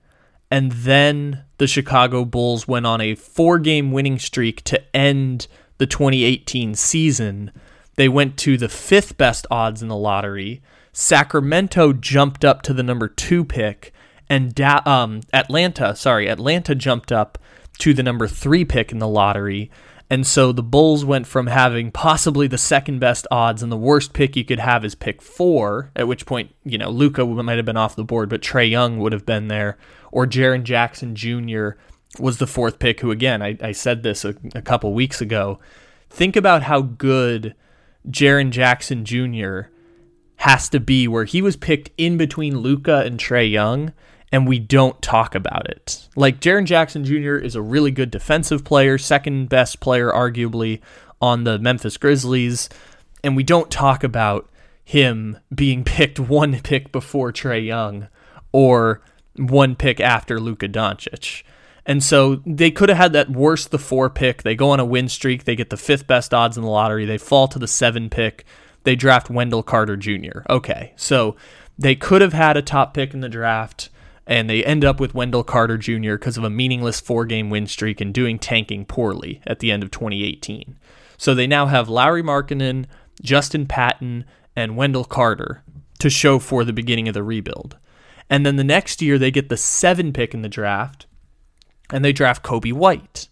And 0.52 0.72
then 0.72 1.44
the 1.58 1.68
Chicago 1.68 2.26
Bulls 2.26 2.68
went 2.68 2.86
on 2.86 3.02
a 3.02 3.16
four 3.16 3.60
game 3.60 3.92
winning 3.92 4.20
streak 4.20 4.64
to 4.64 4.96
end 4.96 5.48
the 5.78 5.86
2018 5.86 6.76
season. 6.76 7.52
They 7.96 8.10
went 8.10 8.36
to 8.40 8.58
the 8.58 8.68
fifth 8.68 9.18
best 9.18 9.46
odds 9.50 9.82
in 9.82 9.88
the 9.88 9.96
lottery 9.96 10.62
Sacramento 11.00 11.94
jumped 11.94 12.44
up 12.44 12.62
to 12.62 12.74
the 12.74 12.84
number 12.84 13.08
two 13.08 13.46
pick, 13.46 13.94
and 14.30 14.54
da- 14.54 14.82
um, 14.86 15.22
Atlanta, 15.32 15.96
sorry, 15.96 16.28
Atlanta 16.28 16.76
jumped 16.76 17.10
up 17.10 17.38
to 17.78 17.94
the 17.94 18.04
number 18.04 18.28
three 18.28 18.66
pick 18.66 18.92
in 18.92 19.00
the 19.00 19.08
lottery, 19.08 19.72
And 20.10 20.28
so 20.28 20.52
the 20.52 20.62
Bulls 20.62 21.06
went 21.06 21.26
from 21.26 21.48
having 21.48 21.90
possibly 21.92 22.48
the 22.48 22.58
second 22.58 23.00
best 23.00 23.28
odds 23.32 23.64
and 23.64 23.72
the 23.72 23.78
worst 23.78 24.12
pick 24.12 24.36
you 24.36 24.44
could 24.44 24.60
have 24.60 24.84
is 24.84 24.94
pick 24.94 25.22
four, 25.22 25.90
at 25.96 26.08
which 26.08 26.26
point, 26.26 26.54
you 26.66 26.78
know, 26.78 26.90
Luka 26.90 27.26
might 27.26 27.56
have 27.56 27.66
been 27.66 27.78
off 27.78 27.96
the 27.96 28.04
board, 28.04 28.28
but 28.28 28.42
Trae 28.42 28.70
Young 28.70 29.00
would 29.00 29.14
have 29.14 29.26
been 29.26 29.48
there, 29.48 29.78
or 30.12 30.28
Jaren 30.28 30.64
Jackson 30.64 31.16
Jr. 31.16 31.70
was 32.20 32.40
the 32.40 32.48
fourth 32.48 32.78
pick, 32.78 33.00
who, 33.00 33.12
again, 33.12 33.42
I, 33.42 33.58
I 33.62 33.72
said 33.72 34.04
this 34.04 34.26
a, 34.26 34.36
a 34.54 34.62
couple 34.62 34.94
weeks 34.94 35.22
ago. 35.22 35.60
Think 36.10 36.36
about 36.36 36.64
how 36.64 36.82
good 36.82 37.56
Jaren 38.10 38.50
Jackson 38.50 39.06
Jr. 39.06 39.70
has 40.40 40.70
to 40.70 40.80
be, 40.80 41.08
where 41.08 41.26
he 41.26 41.42
was 41.42 41.56
picked 41.56 41.92
in 41.98 42.18
between 42.18 42.60
Luka 42.60 43.00
and 43.00 43.20
Trae 43.20 43.50
Young 43.50 43.94
and 44.32 44.48
we 44.48 44.60
don't 44.60 45.02
talk 45.02 45.36
about 45.36 45.70
it. 45.70 46.08
Like 46.16 46.40
Jaren 46.40 46.66
Jackson 46.66 47.04
Jr. 47.04 47.36
is 47.36 47.56
a 47.56 47.62
really 47.62 47.92
good 47.92 48.12
defensive 48.12 48.64
player, 48.64 48.98
second 48.98 49.50
best 49.50 49.80
player 49.80 50.12
arguably 50.12 50.82
on 51.22 51.44
the 51.44 51.60
Memphis 51.60 51.98
Grizzlies, 51.98 52.70
and 53.24 53.36
we 53.36 53.44
don't 53.44 53.72
talk 53.72 54.04
about 54.04 54.50
him 54.84 55.38
being 55.54 55.84
picked 55.86 56.20
one 56.20 56.60
pick 56.62 56.92
before 56.92 57.32
Trae 57.32 57.66
Young 57.66 58.08
or 58.52 59.02
one 59.36 59.76
pick 59.76 60.00
after 60.00 60.40
Luka 60.40 60.68
Doncic. 60.68 61.44
And 61.86 62.04
so 62.04 62.36
they 62.46 62.70
could 62.70 62.90
have 62.90 62.98
had 62.98 63.14
that 63.14 63.32
worst 63.32 63.72
the 63.72 63.80
four 63.80 64.12
pick. 64.12 64.44
They 64.44 64.54
go 64.54 64.70
on 64.70 64.80
a 64.80 64.86
win 64.86 65.10
streak. 65.10 65.46
They 65.46 65.56
get 65.56 65.72
the 65.72 65.78
fifth 65.78 66.06
best 66.06 66.34
odds 66.34 66.56
in 66.56 66.64
the 66.64 66.70
lottery. 66.70 67.06
They 67.06 67.18
fall 67.18 67.48
to 67.48 67.58
the 67.58 67.68
seven 67.68 68.12
pick. 68.12 68.46
They 68.84 68.96
draft 68.96 69.30
Wendell 69.30 69.64
Carter 69.64 69.98
Jr. 69.98 70.42
Okay, 70.50 70.94
so 70.96 71.36
they 71.78 71.96
could 71.96 72.22
have 72.22 72.34
had 72.34 72.58
a 72.58 72.62
top 72.62 72.94
pick 72.94 73.14
in 73.14 73.22
the 73.22 73.30
draft 73.30 73.90
and 74.30 74.48
they 74.48 74.64
end 74.64 74.86
up 74.86 75.00
with 75.00 75.16
Wendell 75.16 75.44
Carter 75.44 75.78
Jr. 75.78 76.14
because 76.14 76.38
of 76.38 76.44
a 76.44 76.52
meaningless 76.52 77.00
four 77.02 77.26
game 77.26 77.50
win 77.50 77.66
streak 77.66 78.00
and 78.00 78.14
doing 78.14 78.38
tanking 78.38 78.86
poorly 78.86 79.42
at 79.48 79.58
the 79.58 79.72
end 79.72 79.82
of 79.82 79.90
2018. 79.90 80.78
So 81.18 81.34
they 81.34 81.48
now 81.48 81.66
have 81.66 81.90
Lauri 81.90 82.22
Markkanen, 82.22 82.86
Justin 83.22 83.66
Patton, 83.66 84.26
and 84.56 84.78
Wendell 84.78 85.04
Carter 85.04 85.64
to 85.98 86.10
show 86.12 86.38
for 86.38 86.64
the 86.64 86.72
beginning 86.72 87.08
of 87.08 87.16
the 87.16 87.24
rebuild. 87.24 87.78
And 88.30 88.46
then 88.46 88.56
the 88.56 88.64
next 88.64 89.02
year, 89.02 89.18
they 89.18 89.32
get 89.32 89.50
the 89.50 89.58
seven 89.58 90.14
pick 90.14 90.36
in 90.36 90.44
the 90.44 90.48
draft 90.48 91.08
and 91.92 92.06
they 92.06 92.14
draft 92.14 92.44
Coby 92.44 92.72
White. 92.72 93.30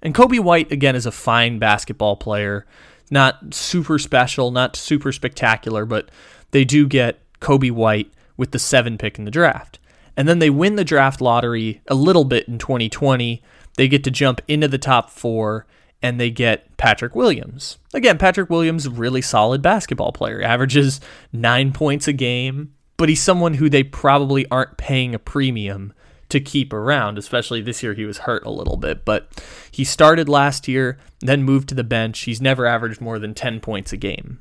And 0.00 0.14
Coby 0.14 0.40
White, 0.40 0.72
again, 0.72 0.96
is 0.96 1.06
a 1.06 1.12
fine 1.12 1.58
basketball 1.58 2.16
player. 2.16 2.66
Not 3.12 3.52
super 3.52 3.98
special, 3.98 4.50
not 4.50 4.74
super 4.74 5.12
spectacular, 5.12 5.84
but 5.84 6.10
they 6.52 6.64
do 6.64 6.88
get 6.88 7.20
Coby 7.40 7.70
White 7.70 8.10
with 8.38 8.52
the 8.52 8.58
seven 8.58 8.96
pick 8.96 9.18
in 9.18 9.26
the 9.26 9.30
draft. 9.30 9.78
And 10.16 10.26
then 10.26 10.38
they 10.38 10.48
win 10.48 10.76
the 10.76 10.84
draft 10.84 11.20
lottery 11.20 11.82
a 11.88 11.94
little 11.94 12.24
bit 12.24 12.48
in 12.48 12.56
2020. 12.56 13.42
They 13.76 13.86
get 13.86 14.02
to 14.04 14.10
jump 14.10 14.40
into 14.48 14.66
the 14.66 14.78
top 14.78 15.10
four 15.10 15.66
and 16.02 16.18
they 16.18 16.30
get 16.30 16.74
Patrick 16.78 17.14
Williams. 17.14 17.76
Again, 17.92 18.16
Patrick 18.16 18.48
Williams, 18.48 18.88
really 18.88 19.20
solid 19.20 19.60
basketball 19.60 20.12
player, 20.12 20.40
averages 20.40 20.98
nine 21.34 21.70
points 21.70 22.08
a 22.08 22.14
game, 22.14 22.72
but 22.96 23.10
he's 23.10 23.22
someone 23.22 23.54
who 23.54 23.68
they 23.68 23.82
probably 23.82 24.46
aren't 24.50 24.78
paying 24.78 25.14
a 25.14 25.18
premium 25.18 25.92
to 26.32 26.40
keep 26.40 26.72
around, 26.72 27.18
especially 27.18 27.60
this 27.60 27.82
year 27.82 27.94
he 27.94 28.04
was 28.04 28.18
hurt 28.18 28.44
a 28.44 28.50
little 28.50 28.76
bit. 28.76 29.04
But 29.04 29.28
he 29.70 29.84
started 29.84 30.28
last 30.28 30.66
year, 30.66 30.98
then 31.20 31.42
moved 31.42 31.68
to 31.68 31.74
the 31.74 31.84
bench. 31.84 32.20
He's 32.20 32.40
never 32.40 32.66
averaged 32.66 33.00
more 33.00 33.18
than 33.18 33.34
10 33.34 33.60
points 33.60 33.92
a 33.92 33.96
game. 33.96 34.40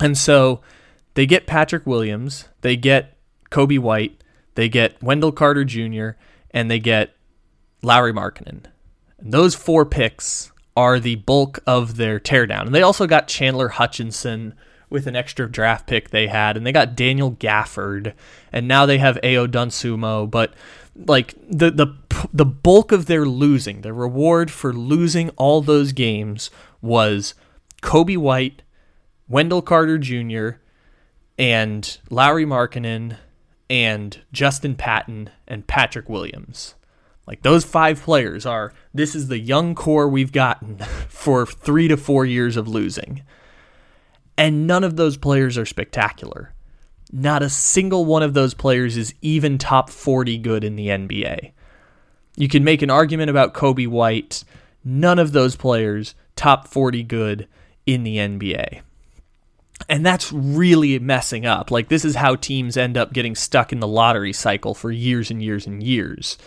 And 0.00 0.16
so 0.16 0.60
they 1.14 1.26
get 1.26 1.46
Patrick 1.46 1.86
Williams, 1.86 2.48
they 2.60 2.76
get 2.76 3.16
Coby 3.50 3.78
White, 3.78 4.22
they 4.54 4.68
get 4.68 5.02
Wendell 5.02 5.32
Carter 5.32 5.64
Jr., 5.64 6.10
and 6.50 6.70
they 6.70 6.78
get 6.78 7.14
Lauri 7.82 8.12
Markkanen. 8.12 8.64
And 9.18 9.32
those 9.32 9.54
four 9.54 9.86
picks 9.86 10.52
are 10.76 11.00
the 11.00 11.16
bulk 11.16 11.60
of 11.66 11.96
their 11.96 12.20
teardown. 12.20 12.66
And 12.66 12.74
they 12.74 12.82
also 12.82 13.06
got 13.06 13.28
Chandler 13.28 13.68
Hutchison 13.68 14.54
with 14.92 15.06
an 15.06 15.16
extra 15.16 15.50
draft 15.50 15.86
pick 15.86 16.10
they 16.10 16.26
had, 16.26 16.56
and 16.56 16.66
they 16.66 16.72
got 16.72 16.94
Daniel 16.94 17.32
Gafford, 17.32 18.12
and 18.52 18.68
now 18.68 18.84
they 18.84 18.98
have 18.98 19.18
Ayo 19.22 19.48
Dosunmu. 19.48 20.30
But 20.30 20.52
like 20.94 21.34
the 21.48 21.70
the 21.70 21.94
the 22.32 22.44
bulk 22.44 22.92
of 22.92 23.06
their 23.06 23.24
losing, 23.26 23.80
their 23.80 23.94
reward 23.94 24.50
for 24.50 24.72
losing 24.72 25.30
all 25.30 25.62
those 25.62 25.92
games 25.92 26.50
was 26.80 27.34
Coby 27.82 28.16
White, 28.16 28.62
Wendell 29.28 29.62
Carter 29.62 29.98
Jr., 29.98 30.50
and 31.38 31.98
Lauri 32.10 32.44
Markkanen 32.44 33.16
and 33.70 34.20
Justin 34.32 34.74
Patton 34.74 35.30
and 35.48 35.66
Patrick 35.66 36.08
Williams. 36.08 36.74
Like 37.26 37.42
those 37.42 37.64
five 37.64 38.02
players 38.02 38.44
are 38.44 38.72
this 38.92 39.14
is 39.14 39.28
the 39.28 39.38
young 39.38 39.74
core 39.74 40.08
we've 40.08 40.32
gotten 40.32 40.78
for 41.08 41.46
3 41.46 41.88
to 41.88 41.96
4 41.96 42.26
years 42.26 42.56
of 42.56 42.68
losing. 42.68 43.22
And 44.36 44.66
none 44.66 44.82
of 44.84 44.96
those 44.96 45.16
players 45.16 45.56
are 45.56 45.66
spectacular. 45.66 46.52
Not 47.12 47.42
a 47.42 47.50
single 47.50 48.06
one 48.06 48.22
of 48.22 48.32
those 48.32 48.54
players 48.54 48.96
is 48.96 49.14
even 49.20 49.58
top 49.58 49.90
40 49.90 50.38
good 50.38 50.64
in 50.64 50.76
the 50.76 50.88
NBA. 50.88 51.52
You 52.36 52.48
can 52.48 52.64
make 52.64 52.80
an 52.80 52.90
argument 52.90 53.28
about 53.28 53.52
Coby 53.52 53.86
White. 53.86 54.44
None 54.82 55.18
of 55.18 55.32
those 55.32 55.54
players 55.54 56.14
top 56.36 56.66
40 56.66 57.02
good 57.02 57.46
in 57.84 58.04
the 58.04 58.16
NBA. 58.16 58.80
And 59.88 60.06
that's 60.06 60.32
really 60.32 60.98
messing 60.98 61.44
up. 61.44 61.70
Like, 61.70 61.88
this 61.88 62.04
is 62.04 62.14
how 62.14 62.36
teams 62.36 62.76
end 62.76 62.96
up 62.96 63.12
getting 63.12 63.34
stuck 63.34 63.72
in 63.72 63.80
the 63.80 63.86
lottery 63.88 64.32
cycle 64.32 64.74
for 64.74 64.90
years 64.90 65.30
and 65.30 65.42
years 65.42 65.66
and 65.66 65.82
years. 65.82 66.38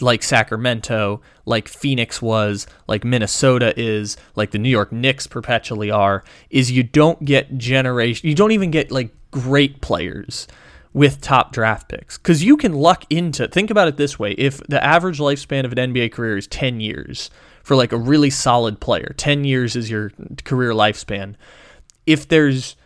Like 0.00 0.22
Sacramento, 0.22 1.20
like 1.44 1.68
Phoenix 1.68 2.22
was, 2.22 2.66
like 2.86 3.04
Minnesota 3.04 3.74
is, 3.76 4.16
like 4.36 4.52
the 4.52 4.58
New 4.58 4.68
York 4.68 4.92
Knicks 4.92 5.26
perpetually 5.26 5.90
are, 5.90 6.22
is 6.50 6.70
you 6.70 6.82
don't 6.82 7.24
get 7.24 7.58
generation, 7.58 8.28
you 8.28 8.34
don't 8.34 8.52
even 8.52 8.70
get 8.70 8.90
like 8.90 9.10
great 9.30 9.80
players 9.80 10.46
with 10.92 11.20
top 11.20 11.52
draft 11.52 11.88
picks. 11.88 12.18
Because 12.18 12.42
you 12.42 12.56
can 12.56 12.72
luck 12.72 13.04
into, 13.10 13.48
think 13.48 13.70
about 13.70 13.88
it 13.88 13.96
this 13.96 14.18
way 14.18 14.32
if 14.32 14.58
the 14.68 14.82
average 14.82 15.18
lifespan 15.18 15.64
of 15.64 15.72
an 15.72 15.92
NBA 15.92 16.12
career 16.12 16.36
is 16.36 16.46
10 16.46 16.80
years 16.80 17.30
for 17.62 17.76
like 17.76 17.92
a 17.92 17.96
really 17.96 18.30
solid 18.30 18.80
player, 18.80 19.14
10 19.16 19.44
years 19.44 19.76
is 19.76 19.90
your 19.90 20.10
career 20.44 20.72
lifespan. 20.72 21.34
If 22.06 22.26
there's 22.26 22.76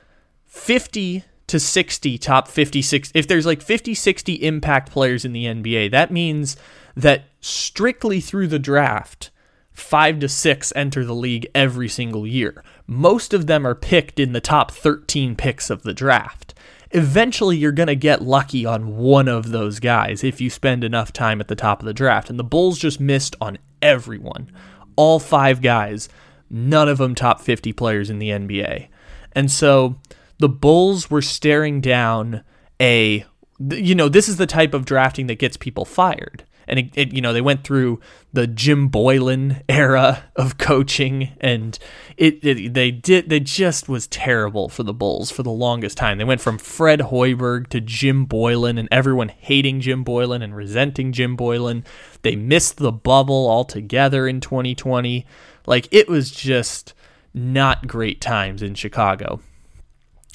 50 0.46 1.24
to 1.48 1.60
60 1.60 2.18
top 2.18 2.48
56 2.48 3.10
if 3.14 3.26
there's 3.26 3.44
like 3.44 3.60
50 3.60 3.94
60 3.94 4.34
impact 4.34 4.90
players 4.90 5.24
in 5.24 5.32
the 5.32 5.44
NBA 5.44 5.90
that 5.90 6.10
means 6.10 6.56
that 6.96 7.24
strictly 7.40 8.20
through 8.20 8.48
the 8.48 8.58
draft 8.58 9.30
5 9.72 10.20
to 10.20 10.28
6 10.28 10.72
enter 10.76 11.04
the 11.04 11.14
league 11.14 11.46
every 11.54 11.88
single 11.88 12.26
year. 12.26 12.62
Most 12.86 13.32
of 13.32 13.46
them 13.46 13.66
are 13.66 13.74
picked 13.74 14.20
in 14.20 14.32
the 14.32 14.40
top 14.40 14.70
13 14.70 15.34
picks 15.34 15.70
of 15.70 15.82
the 15.82 15.94
draft. 15.94 16.54
Eventually 16.90 17.56
you're 17.56 17.72
going 17.72 17.86
to 17.86 17.96
get 17.96 18.20
lucky 18.20 18.66
on 18.66 18.98
one 18.98 19.28
of 19.28 19.50
those 19.50 19.80
guys 19.80 20.22
if 20.22 20.40
you 20.40 20.50
spend 20.50 20.84
enough 20.84 21.12
time 21.12 21.40
at 21.40 21.48
the 21.48 21.56
top 21.56 21.80
of 21.80 21.86
the 21.86 21.94
draft 21.94 22.28
and 22.28 22.38
the 22.38 22.44
Bulls 22.44 22.78
just 22.78 23.00
missed 23.00 23.34
on 23.40 23.58
everyone. 23.80 24.50
All 24.96 25.18
five 25.18 25.62
guys 25.62 26.08
none 26.50 26.86
of 26.86 26.98
them 26.98 27.14
top 27.14 27.40
50 27.40 27.72
players 27.72 28.10
in 28.10 28.18
the 28.18 28.28
NBA 28.28 28.88
and 29.34 29.50
so 29.50 29.96
the 30.38 30.50
Bulls 30.50 31.10
were 31.10 31.22
staring 31.22 31.80
down 31.80 32.44
a 32.80 33.24
you 33.70 33.94
know 33.94 34.08
this 34.08 34.28
is 34.28 34.36
the 34.36 34.46
type 34.46 34.74
of 34.74 34.84
drafting 34.84 35.28
that 35.28 35.38
gets 35.38 35.56
people 35.56 35.86
fired 35.86 36.44
and 36.72 36.80
it, 36.80 36.90
it, 36.94 37.12
you 37.12 37.20
know 37.20 37.34
they 37.34 37.42
went 37.42 37.64
through 37.64 38.00
the 38.32 38.46
Jim 38.46 38.88
Boylen 38.88 39.62
era 39.68 40.24
of 40.36 40.56
coaching 40.56 41.32
and 41.38 41.78
it, 42.16 42.42
it, 42.42 42.72
they 42.72 42.90
did 42.90 43.28
they 43.28 43.40
just 43.40 43.90
was 43.90 44.06
terrible 44.06 44.70
for 44.70 44.82
the 44.82 44.94
Bulls 44.94 45.30
for 45.30 45.42
the 45.42 45.50
longest 45.50 45.98
time. 45.98 46.16
They 46.16 46.24
went 46.24 46.40
from 46.40 46.56
Fred 46.56 47.00
Hoiberg 47.00 47.68
to 47.68 47.80
Jim 47.80 48.26
Boylen, 48.26 48.78
and 48.78 48.88
everyone 48.90 49.28
hating 49.28 49.82
Jim 49.82 50.02
Boylen 50.02 50.42
and 50.42 50.56
resenting 50.56 51.12
Jim 51.12 51.36
Boylen. 51.36 51.84
They 52.22 52.36
missed 52.36 52.78
the 52.78 52.92
bubble 52.92 53.50
altogether 53.50 54.26
in 54.26 54.40
2020. 54.40 55.26
Like 55.66 55.88
it 55.90 56.08
was 56.08 56.30
just 56.30 56.94
not 57.34 57.86
great 57.86 58.22
times 58.22 58.62
in 58.62 58.74
Chicago. 58.74 59.40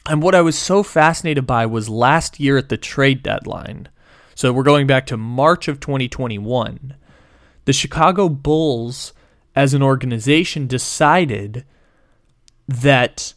And 0.08 0.22
what 0.22 0.36
I 0.36 0.42
was 0.42 0.58
so 0.58 0.84
fascinated 0.84 1.48
by 1.48 1.66
was 1.66 1.90
last 1.90 2.40
year 2.40 2.58
at 2.58 2.70
the 2.70 2.78
trade 2.78 3.24
deadline. 3.24 3.90
So 4.38 4.54
we're 4.54 4.62
going 4.62 4.86
back 4.86 5.08
to 5.08 5.18
March 5.18 5.68
of 5.68 5.80
2021. 5.80 6.94
The 7.66 7.74
Chicago 7.74 8.30
Bulls, 8.30 9.12
as 9.56 9.74
an 9.74 9.82
organization, 9.82 10.68
decided 10.68 11.66
that 12.68 13.34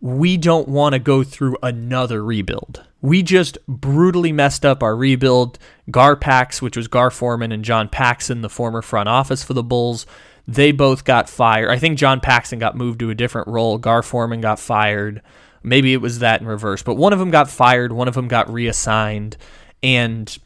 we 0.00 0.36
don't 0.36 0.68
want 0.68 0.92
to 0.92 1.00
go 1.00 1.24
through 1.24 1.56
another 1.60 2.24
rebuild. 2.24 2.84
We 3.00 3.20
just 3.24 3.58
brutally 3.66 4.30
messed 4.30 4.64
up 4.64 4.80
our 4.80 4.94
rebuild. 4.94 5.58
Gar 5.90 6.14
Pax, 6.14 6.62
which 6.62 6.76
was 6.76 6.86
Gar 6.86 7.10
Forman, 7.10 7.50
and 7.50 7.64
John 7.64 7.88
Paxson, 7.88 8.42
the 8.42 8.48
former 8.48 8.80
front 8.80 9.08
office 9.08 9.42
for 9.42 9.54
the 9.54 9.64
Bulls, 9.64 10.06
they 10.46 10.70
both 10.70 11.04
got 11.04 11.28
fired. 11.28 11.70
I 11.72 11.80
think 11.80 11.98
John 11.98 12.20
Paxson 12.20 12.60
got 12.60 12.76
moved 12.76 13.00
to 13.00 13.10
a 13.10 13.16
different 13.16 13.48
role. 13.48 13.76
Gar 13.76 14.04
Forman 14.04 14.40
got 14.40 14.60
fired. 14.60 15.20
Maybe 15.64 15.92
it 15.92 16.00
was 16.00 16.20
that 16.20 16.40
in 16.40 16.46
reverse, 16.46 16.84
but 16.84 16.94
one 16.94 17.12
of 17.12 17.18
them 17.18 17.32
got 17.32 17.50
fired, 17.50 17.90
one 17.90 18.06
of 18.06 18.14
them 18.14 18.28
got 18.28 18.48
reassigned, 18.52 19.36
and 19.82 20.38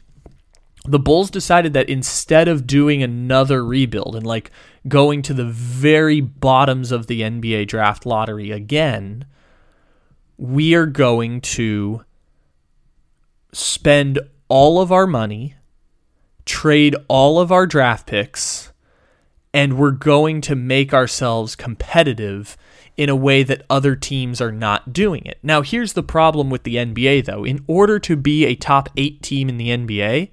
the 0.85 0.99
Bulls 0.99 1.29
decided 1.29 1.73
that 1.73 1.89
instead 1.89 2.47
of 2.47 2.67
doing 2.67 3.03
another 3.03 3.65
rebuild 3.65 4.15
and 4.15 4.25
like 4.25 4.51
going 4.87 5.21
to 5.23 5.33
the 5.33 5.45
very 5.45 6.21
bottoms 6.21 6.91
of 6.91 7.07
the 7.07 7.21
NBA 7.21 7.67
draft 7.67 8.05
lottery 8.05 8.51
again, 8.51 9.25
we 10.37 10.73
are 10.73 10.85
going 10.85 11.41
to 11.41 12.03
spend 13.51 14.19
all 14.47 14.79
of 14.79 14.91
our 14.91 15.05
money, 15.05 15.55
trade 16.45 16.95
all 17.07 17.39
of 17.39 17.51
our 17.51 17.67
draft 17.67 18.07
picks, 18.07 18.71
and 19.53 19.77
we're 19.77 19.91
going 19.91 20.41
to 20.41 20.55
make 20.55 20.93
ourselves 20.93 21.55
competitive 21.55 22.55
in 22.95 23.09
a 23.09 23.15
way 23.15 23.43
that 23.43 23.65
other 23.69 23.95
teams 23.95 24.41
are 24.41 24.51
not 24.51 24.93
doing 24.93 25.25
it. 25.25 25.39
Now, 25.41 25.61
here's 25.61 25.93
the 25.93 26.03
problem 26.03 26.49
with 26.49 26.63
the 26.63 26.75
NBA, 26.75 27.25
though. 27.25 27.43
In 27.43 27.63
order 27.65 27.97
to 27.99 28.15
be 28.15 28.45
a 28.45 28.55
top 28.55 28.89
eight 28.97 29.21
team 29.21 29.49
in 29.49 29.57
the 29.57 29.69
NBA, 29.69 30.31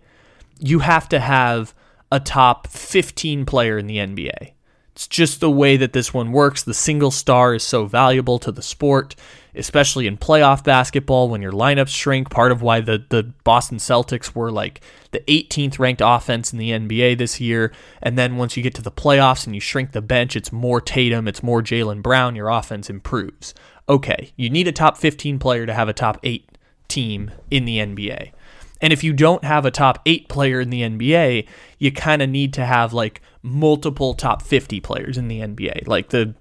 you 0.58 0.80
have 0.80 1.08
to 1.10 1.20
have 1.20 1.74
a 2.10 2.20
top 2.20 2.66
15 2.68 3.46
player 3.46 3.78
in 3.78 3.86
the 3.86 3.96
NBA. 3.96 4.52
It's 4.96 5.06
just 5.06 5.40
the 5.40 5.50
way 5.50 5.76
that 5.76 5.92
this 5.92 6.14
one 6.14 6.32
works. 6.32 6.62
The 6.62 6.72
single 6.72 7.10
star 7.10 7.54
is 7.54 7.62
so 7.62 7.84
valuable 7.84 8.38
to 8.38 8.50
the 8.50 8.62
sport, 8.62 9.14
especially 9.54 10.06
in 10.06 10.16
playoff 10.16 10.64
basketball 10.64 11.28
when 11.28 11.42
your 11.42 11.52
lineups 11.52 11.94
shrink. 11.94 12.30
Part 12.30 12.50
of 12.50 12.62
why 12.62 12.80
the, 12.80 13.04
the 13.10 13.24
Boston 13.44 13.76
Celtics 13.76 14.34
were 14.34 14.50
like 14.50 14.80
the 15.10 15.20
18th 15.28 15.78
ranked 15.78 16.00
offense 16.02 16.50
in 16.50 16.58
the 16.58 16.70
NBA 16.70 17.18
this 17.18 17.42
year. 17.42 17.72
And 18.00 18.16
then 18.16 18.38
once 18.38 18.56
you 18.56 18.62
get 18.62 18.74
to 18.76 18.82
the 18.82 18.90
playoffs 18.90 19.44
and 19.44 19.54
you 19.54 19.60
shrink 19.60 19.92
the 19.92 20.00
bench, 20.00 20.34
it's 20.34 20.50
more 20.50 20.80
Tatum, 20.80 21.28
it's 21.28 21.42
more 21.42 21.60
Jaylen 21.60 22.00
Brown, 22.00 22.34
your 22.34 22.48
offense 22.48 22.88
improves. 22.88 23.52
Okay, 23.90 24.32
you 24.34 24.48
need 24.48 24.66
a 24.66 24.72
top 24.72 24.96
15 24.96 25.38
player 25.38 25.66
to 25.66 25.74
have 25.74 25.90
a 25.90 25.92
top 25.92 26.18
8 26.22 26.56
team 26.88 27.32
in 27.50 27.66
the 27.66 27.76
NBA. 27.76 28.32
And 28.80 28.92
if 28.92 29.02
you 29.02 29.12
don't 29.12 29.44
have 29.44 29.64
a 29.64 29.70
top 29.70 30.00
eight 30.06 30.28
player 30.28 30.60
in 30.60 30.70
the 30.70 30.82
NBA, 30.82 31.46
you 31.78 31.92
kind 31.92 32.22
of 32.22 32.28
need 32.28 32.52
to 32.54 32.64
have 32.64 32.92
like 32.92 33.22
multiple 33.42 34.14
top 34.14 34.42
50 34.42 34.80
players 34.80 35.16
in 35.16 35.28
the 35.28 35.40
NBA. 35.40 35.86
Like 35.86 36.10
the 36.10 36.34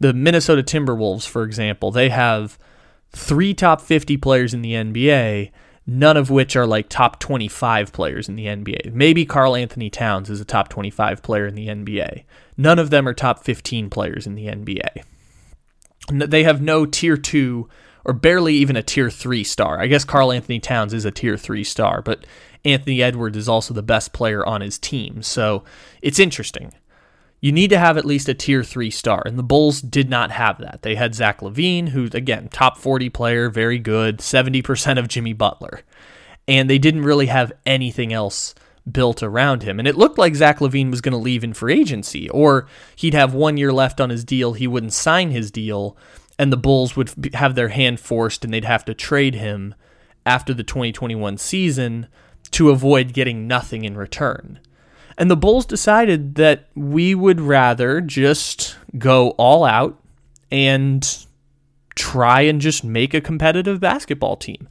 the 0.00 0.12
Minnesota 0.12 0.62
Timberwolves, 0.62 1.28
for 1.28 1.44
example, 1.44 1.90
they 1.90 2.08
have 2.08 2.58
three 3.10 3.54
top 3.54 3.80
50 3.80 4.16
players 4.16 4.52
in 4.52 4.62
the 4.62 4.72
NBA, 4.72 5.50
none 5.86 6.16
of 6.16 6.30
which 6.30 6.56
are 6.56 6.66
like 6.66 6.88
top 6.88 7.20
25 7.20 7.92
players 7.92 8.28
in 8.28 8.36
the 8.36 8.46
NBA. 8.46 8.92
Maybe 8.92 9.24
Karl-Anthony 9.24 9.90
Towns 9.90 10.28
is 10.28 10.40
a 10.40 10.44
top 10.44 10.68
25 10.68 11.22
player 11.22 11.46
in 11.46 11.54
the 11.54 11.68
NBA. 11.68 12.24
None 12.56 12.78
of 12.78 12.90
them 12.90 13.06
are 13.06 13.14
top 13.14 13.44
15 13.44 13.90
players 13.90 14.26
in 14.26 14.34
the 14.34 14.46
NBA. 14.46 15.04
They 16.12 16.44
have 16.44 16.60
no 16.60 16.86
tier 16.86 17.16
2 17.16 17.68
or 18.06 18.12
barely 18.12 18.54
even 18.54 18.76
a 18.76 18.82
tier 18.82 19.10
three 19.10 19.44
star. 19.44 19.80
I 19.80 19.88
guess 19.88 20.04
Karl-Anthony 20.04 20.60
Towns 20.60 20.94
is 20.94 21.04
a 21.04 21.10
tier 21.10 21.36
three 21.36 21.64
star, 21.64 22.00
but 22.00 22.24
Anthony 22.64 23.02
Edwards 23.02 23.36
is 23.36 23.48
also 23.48 23.74
the 23.74 23.82
best 23.82 24.12
player 24.12 24.46
on 24.46 24.60
his 24.60 24.78
team. 24.78 25.22
So 25.22 25.64
it's 26.00 26.20
interesting. 26.20 26.72
You 27.40 27.50
need 27.50 27.68
to 27.70 27.78
have 27.78 27.98
at 27.98 28.04
least 28.04 28.28
a 28.28 28.34
tier 28.34 28.62
three 28.62 28.90
star, 28.90 29.22
and 29.26 29.36
the 29.36 29.42
Bulls 29.42 29.82
did 29.82 30.08
not 30.08 30.30
have 30.30 30.58
that. 30.58 30.82
They 30.82 30.94
had 30.94 31.16
Zach 31.16 31.40
LaVine, 31.40 31.88
who's 31.88 32.14
again 32.14 32.48
top 32.48 32.78
40 32.78 33.10
player, 33.10 33.50
very 33.50 33.78
good, 33.78 34.18
70% 34.18 34.98
of 34.98 35.08
Jimmy 35.08 35.32
Butler, 35.32 35.80
and 36.46 36.70
they 36.70 36.78
didn't 36.78 37.02
really 37.02 37.26
have 37.26 37.52
anything 37.66 38.12
else 38.12 38.54
built 38.90 39.20
around 39.20 39.64
him. 39.64 39.80
And 39.80 39.88
it 39.88 39.96
looked 39.96 40.16
like 40.16 40.36
Zach 40.36 40.60
LaVine 40.60 40.92
was 40.92 41.00
going 41.00 41.12
to 41.12 41.18
leave 41.18 41.42
in 41.42 41.54
free 41.54 41.80
agency, 41.80 42.30
or 42.30 42.68
he'd 42.94 43.14
have 43.14 43.34
one 43.34 43.56
year 43.56 43.72
left 43.72 44.00
on 44.00 44.10
his 44.10 44.24
deal. 44.24 44.52
He 44.52 44.68
wouldn't 44.68 44.92
sign 44.92 45.32
his 45.32 45.50
deal 45.50 45.96
and 46.38 46.52
the 46.52 46.56
Bulls 46.56 46.96
would 46.96 47.34
have 47.34 47.54
their 47.54 47.68
hand 47.68 48.00
forced 48.00 48.44
and 48.44 48.52
they'd 48.52 48.64
have 48.64 48.84
to 48.84 48.94
trade 48.94 49.34
him 49.34 49.74
after 50.24 50.52
the 50.52 50.64
2021 50.64 51.38
season 51.38 52.08
to 52.50 52.70
avoid 52.70 53.12
getting 53.12 53.46
nothing 53.46 53.84
in 53.84 53.96
return. 53.96 54.60
And 55.18 55.30
the 55.30 55.36
Bulls 55.36 55.64
decided 55.64 56.34
that 56.34 56.68
we 56.74 57.14
would 57.14 57.40
rather 57.40 58.00
just 58.00 58.76
go 58.98 59.30
all 59.30 59.64
out 59.64 59.98
and 60.50 61.26
try 61.94 62.42
and 62.42 62.60
just 62.60 62.84
make 62.84 63.14
a 63.14 63.20
competitive 63.20 63.80
basketball 63.80 64.36
team. 64.36 64.68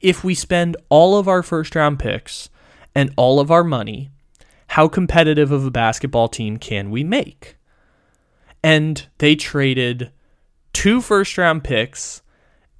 If 0.00 0.22
we 0.22 0.34
spend 0.34 0.76
all 0.88 1.18
of 1.18 1.26
our 1.26 1.42
first 1.42 1.74
round 1.74 1.98
picks 1.98 2.48
and 2.94 3.12
all 3.16 3.40
of 3.40 3.50
our 3.50 3.64
money, 3.64 4.10
how 4.68 4.86
competitive 4.86 5.50
of 5.50 5.64
a 5.64 5.70
basketball 5.70 6.28
team 6.28 6.56
can 6.56 6.90
we 6.90 7.02
make? 7.02 7.56
And 8.62 9.04
they 9.18 9.34
traded 9.34 10.12
two 10.72 11.00
first 11.00 11.36
round 11.38 11.64
picks 11.64 12.22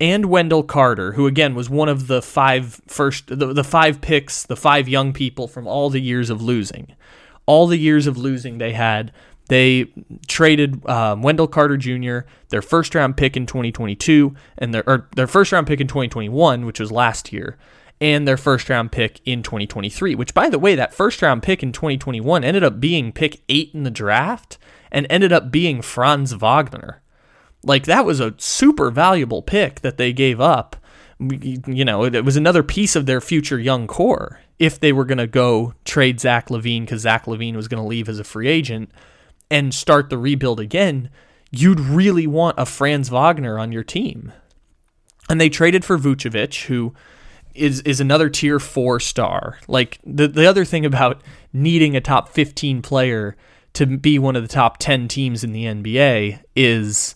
and 0.00 0.26
Wendell 0.26 0.62
Carter, 0.62 1.12
who 1.12 1.26
again 1.26 1.54
was 1.54 1.68
one 1.68 1.88
of 1.88 2.06
the 2.06 2.22
five 2.22 2.80
first 2.86 3.26
the, 3.26 3.52
the 3.52 3.64
five 3.64 4.00
picks, 4.00 4.44
the 4.44 4.56
five 4.56 4.88
young 4.88 5.12
people 5.12 5.48
from 5.48 5.66
all 5.66 5.90
the 5.90 6.00
years 6.00 6.30
of 6.30 6.42
losing. 6.42 6.94
All 7.46 7.66
the 7.66 7.78
years 7.78 8.06
of 8.06 8.18
losing 8.18 8.58
they 8.58 8.72
had, 8.74 9.10
they 9.48 9.86
traded 10.26 10.86
um, 10.88 11.22
Wendell 11.22 11.48
Carter 11.48 11.78
Jr., 11.78 12.20
their 12.50 12.62
first 12.62 12.94
round 12.94 13.16
pick 13.16 13.36
in 13.36 13.46
2022, 13.46 14.34
and 14.58 14.72
their 14.72 15.08
their 15.16 15.26
first 15.26 15.52
round 15.52 15.66
pick 15.66 15.80
in 15.80 15.88
2021, 15.88 16.66
which 16.66 16.78
was 16.78 16.92
last 16.92 17.32
year, 17.32 17.56
and 18.00 18.28
their 18.28 18.36
first 18.36 18.68
round 18.68 18.92
pick 18.92 19.20
in 19.24 19.42
2023. 19.42 20.14
Which, 20.14 20.34
by 20.34 20.48
the 20.48 20.58
way, 20.58 20.74
that 20.74 20.94
first 20.94 21.22
round 21.22 21.42
pick 21.42 21.62
in 21.62 21.72
2021 21.72 22.44
ended 22.44 22.62
up 22.62 22.78
being 22.78 23.10
pick 23.10 23.40
eight 23.48 23.70
in 23.74 23.82
the 23.82 23.90
draft 23.90 24.58
and 24.92 25.06
ended 25.10 25.32
up 25.32 25.50
being 25.50 25.82
Franz 25.82 26.32
Wagner. 26.32 27.02
Like 27.64 27.84
that 27.84 28.04
was 28.04 28.20
a 28.20 28.34
super 28.38 28.90
valuable 28.90 29.42
pick 29.42 29.80
that 29.80 29.96
they 29.96 30.12
gave 30.12 30.40
up. 30.40 30.76
You 31.18 31.84
know, 31.84 32.04
it, 32.04 32.24
was 32.24 32.36
another 32.36 32.62
piece 32.62 32.94
of 32.94 33.06
their 33.06 33.20
future 33.20 33.58
young 33.58 33.88
core 33.88 34.40
if 34.58 34.78
they 34.78 34.92
were 34.92 35.04
going 35.04 35.18
to 35.18 35.26
go 35.26 35.74
trade 35.84 36.20
Zach 36.20 36.48
LaVine 36.48 36.82
because 36.82 37.02
Zach 37.02 37.26
LaVine 37.26 37.56
was 37.56 37.66
going 37.66 37.82
to 37.82 37.88
leave 37.88 38.08
as 38.08 38.20
a 38.20 38.24
free 38.24 38.46
agent 38.48 38.92
and 39.50 39.74
start 39.74 40.10
the 40.10 40.18
rebuild 40.18 40.60
again. 40.60 41.10
You'd 41.50 41.80
really 41.80 42.26
want 42.26 42.58
a 42.58 42.66
Franz 42.66 43.08
Wagner 43.08 43.58
on 43.58 43.72
your 43.72 43.82
team. 43.82 44.32
And 45.28 45.40
they 45.40 45.48
traded 45.48 45.84
for 45.84 45.98
Vucevic, 45.98 46.66
who 46.66 46.94
is 47.54 47.80
is 47.80 48.00
another 48.00 48.30
tier 48.30 48.58
four 48.58 49.00
star. 49.00 49.58
Like 49.66 49.98
the 50.04 50.28
the 50.28 50.46
other 50.46 50.64
thing 50.64 50.86
about 50.86 51.22
needing 51.52 51.96
a 51.96 52.00
top 52.00 52.28
fifteen 52.28 52.80
player 52.82 53.36
to 53.74 53.86
be 53.86 54.18
one 54.18 54.36
of 54.36 54.42
the 54.42 54.48
top 54.48 54.78
ten 54.78 55.08
teams 55.08 55.44
in 55.44 55.52
the 55.52 55.64
NBA 55.64 56.40
is 56.54 57.14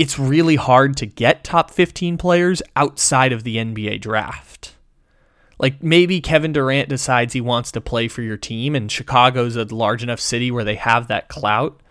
it's 0.00 0.18
really 0.18 0.56
hard 0.56 0.96
to 0.96 1.04
get 1.04 1.44
top 1.44 1.70
15 1.70 2.16
players 2.16 2.62
outside 2.74 3.34
of 3.34 3.44
the 3.44 3.56
NBA 3.56 4.00
draft. 4.00 4.74
Like 5.58 5.82
maybe 5.82 6.22
Kevin 6.22 6.54
Durant 6.54 6.88
decides 6.88 7.34
he 7.34 7.42
wants 7.42 7.70
to 7.72 7.82
play 7.82 8.08
for 8.08 8.22
your 8.22 8.38
team 8.38 8.74
and 8.74 8.90
Chicago's 8.90 9.56
a 9.56 9.64
large 9.64 10.02
enough 10.02 10.18
city 10.18 10.50
where 10.50 10.64
they 10.64 10.76
have 10.76 11.08
that 11.08 11.28
clout. 11.28 11.82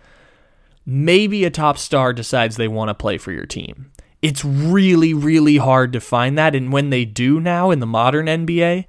Maybe 0.87 1.43
a 1.43 1.51
top 1.51 1.77
star 1.77 2.11
decides 2.11 2.55
they 2.55 2.67
want 2.67 2.89
to 2.89 2.95
play 2.95 3.19
for 3.19 3.31
your 3.31 3.45
team. 3.45 3.91
It's 4.23 4.43
really, 4.43 5.13
really 5.13 5.57
hard 5.57 5.93
to 5.93 6.01
find 6.01 6.35
that. 6.35 6.55
And 6.55 6.73
when 6.73 6.89
they 6.89 7.05
do 7.05 7.39
now 7.39 7.69
in 7.69 7.79
the 7.79 7.85
modern 7.85 8.25
NBA 8.25 8.85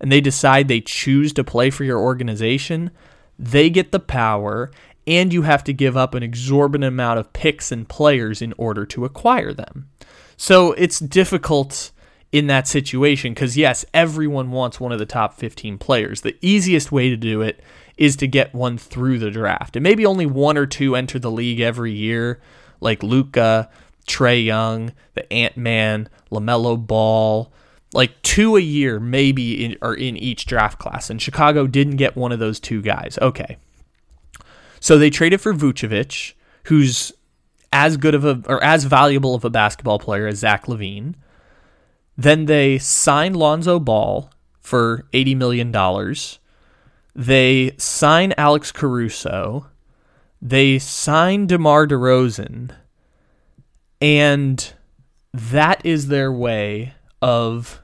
and 0.00 0.10
they 0.10 0.20
decide 0.20 0.66
they 0.66 0.80
choose 0.80 1.32
to 1.34 1.44
play 1.44 1.70
for 1.70 1.84
your 1.84 2.00
organization, 2.00 2.90
they 3.38 3.70
get 3.70 3.92
the 3.92 4.00
power 4.00 4.72
and 5.06 5.32
you 5.32 5.42
have 5.42 5.64
to 5.64 5.72
give 5.72 5.96
up 5.96 6.14
an 6.14 6.22
exorbitant 6.22 6.88
amount 6.88 7.18
of 7.18 7.32
picks 7.32 7.70
and 7.70 7.88
players 7.88 8.40
in 8.40 8.54
order 8.56 8.86
to 8.86 9.04
acquire 9.04 9.52
them. 9.52 9.88
So 10.36 10.72
it's 10.72 10.98
difficult 10.98 11.90
in 12.32 12.46
that 12.48 12.66
situation 12.66 13.32
because, 13.32 13.56
yes, 13.56 13.84
everyone 13.94 14.50
wants 14.50 14.80
one 14.80 14.92
of 14.92 14.98
the 14.98 15.06
top 15.06 15.34
15 15.34 15.78
players. 15.78 16.22
The 16.22 16.36
easiest 16.40 16.90
way 16.90 17.08
to 17.10 17.16
do 17.16 17.42
it 17.42 17.60
is 17.96 18.16
to 18.16 18.26
get 18.26 18.54
one 18.54 18.76
through 18.76 19.18
the 19.18 19.30
draft. 19.30 19.76
And 19.76 19.82
maybe 19.82 20.04
only 20.04 20.26
one 20.26 20.56
or 20.56 20.66
two 20.66 20.96
enter 20.96 21.18
the 21.18 21.30
league 21.30 21.60
every 21.60 21.92
year, 21.92 22.40
like 22.80 23.02
Luka, 23.02 23.70
Trae 24.08 24.44
Young, 24.44 24.92
the 25.14 25.32
Ant 25.32 25.56
Man, 25.56 26.08
LaMelo 26.32 26.84
Ball. 26.84 27.52
Like 27.92 28.20
two 28.22 28.56
a 28.56 28.60
year, 28.60 28.98
maybe, 28.98 29.64
in, 29.64 29.76
are 29.80 29.94
in 29.94 30.16
each 30.16 30.46
draft 30.46 30.80
class. 30.80 31.10
And 31.10 31.22
Chicago 31.22 31.68
didn't 31.68 31.96
get 31.96 32.16
one 32.16 32.32
of 32.32 32.40
those 32.40 32.58
two 32.58 32.82
guys. 32.82 33.16
Okay, 33.22 33.56
so 34.84 34.98
they 34.98 35.08
traded 35.08 35.40
for 35.40 35.54
Vucevic, 35.54 36.34
who's 36.64 37.10
as 37.72 37.96
good 37.96 38.14
of 38.14 38.22
a 38.26 38.42
or 38.46 38.62
as 38.62 38.84
valuable 38.84 39.34
of 39.34 39.42
a 39.42 39.48
basketball 39.48 39.98
player 39.98 40.26
as 40.26 40.40
Zach 40.40 40.66
LaVine. 40.66 41.14
Then 42.18 42.44
they 42.44 42.76
signed 42.76 43.34
Lonzo 43.34 43.80
Ball 43.80 44.30
for 44.60 45.06
$80 45.14 45.36
million. 45.38 46.14
They 47.16 47.74
sign 47.78 48.34
Alex 48.36 48.72
Caruso. 48.72 49.68
They 50.42 50.78
sign 50.78 51.46
DeMar 51.46 51.86
DeRozan. 51.86 52.72
And 54.02 54.70
that 55.32 55.80
is 55.86 56.08
their 56.08 56.30
way 56.30 56.92
of 57.22 57.80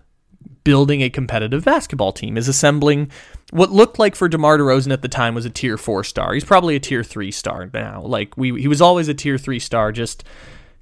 building 0.64 1.02
a 1.02 1.10
competitive 1.10 1.64
basketball 1.64 2.12
team, 2.12 2.36
is 2.36 2.48
assembling 2.48 3.10
what 3.50 3.70
looked 3.70 3.98
like 3.98 4.14
for 4.14 4.28
DeMar 4.28 4.58
DeRozan 4.58 4.92
at 4.92 5.02
the 5.02 5.08
time 5.08 5.34
was 5.34 5.44
a 5.44 5.50
tier 5.50 5.76
four 5.76 6.04
star. 6.04 6.34
He's 6.34 6.44
probably 6.44 6.76
a 6.76 6.80
tier 6.80 7.02
three 7.02 7.30
star 7.30 7.68
now. 7.72 8.02
Like 8.02 8.36
we, 8.36 8.60
he 8.60 8.68
was 8.68 8.80
always 8.80 9.08
a 9.08 9.14
tier 9.14 9.38
three 9.38 9.58
star. 9.58 9.92
Just 9.92 10.24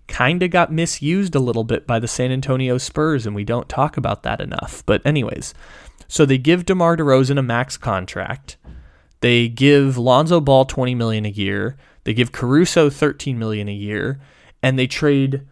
kind 0.07 0.43
of 0.43 0.51
got 0.51 0.73
misused 0.73 1.35
a 1.35 1.41
little 1.41 1.65
bit 1.65 1.87
by 1.87 1.99
the 1.99 2.09
San 2.09 2.33
Antonio 2.33 2.79
Spurs, 2.79 3.27
and 3.27 3.37
we 3.37 3.45
don't 3.45 3.69
talk 3.69 3.97
about 3.97 4.23
that 4.23 4.41
enough. 4.41 4.83
But 4.87 5.05
anyways, 5.07 5.55
So 6.09 6.25
they 6.25 6.39
give 6.39 6.65
DeMar 6.65 6.97
DeRozan 6.97 7.39
a 7.39 7.43
max 7.43 7.77
contract. 7.77 8.57
They 9.21 9.49
give 9.49 9.99
Lonzo 9.99 10.41
Ball 10.41 10.65
20 10.65 10.95
million 10.95 11.27
a 11.27 11.31
year. 11.31 11.77
They 12.05 12.15
give 12.15 12.33
Caruso 12.33 12.89
13 12.89 13.39
million 13.39 13.69
a 13.69 13.75
year, 13.75 14.19
and 14.63 14.79
they 14.79 14.87
trade 14.87 15.43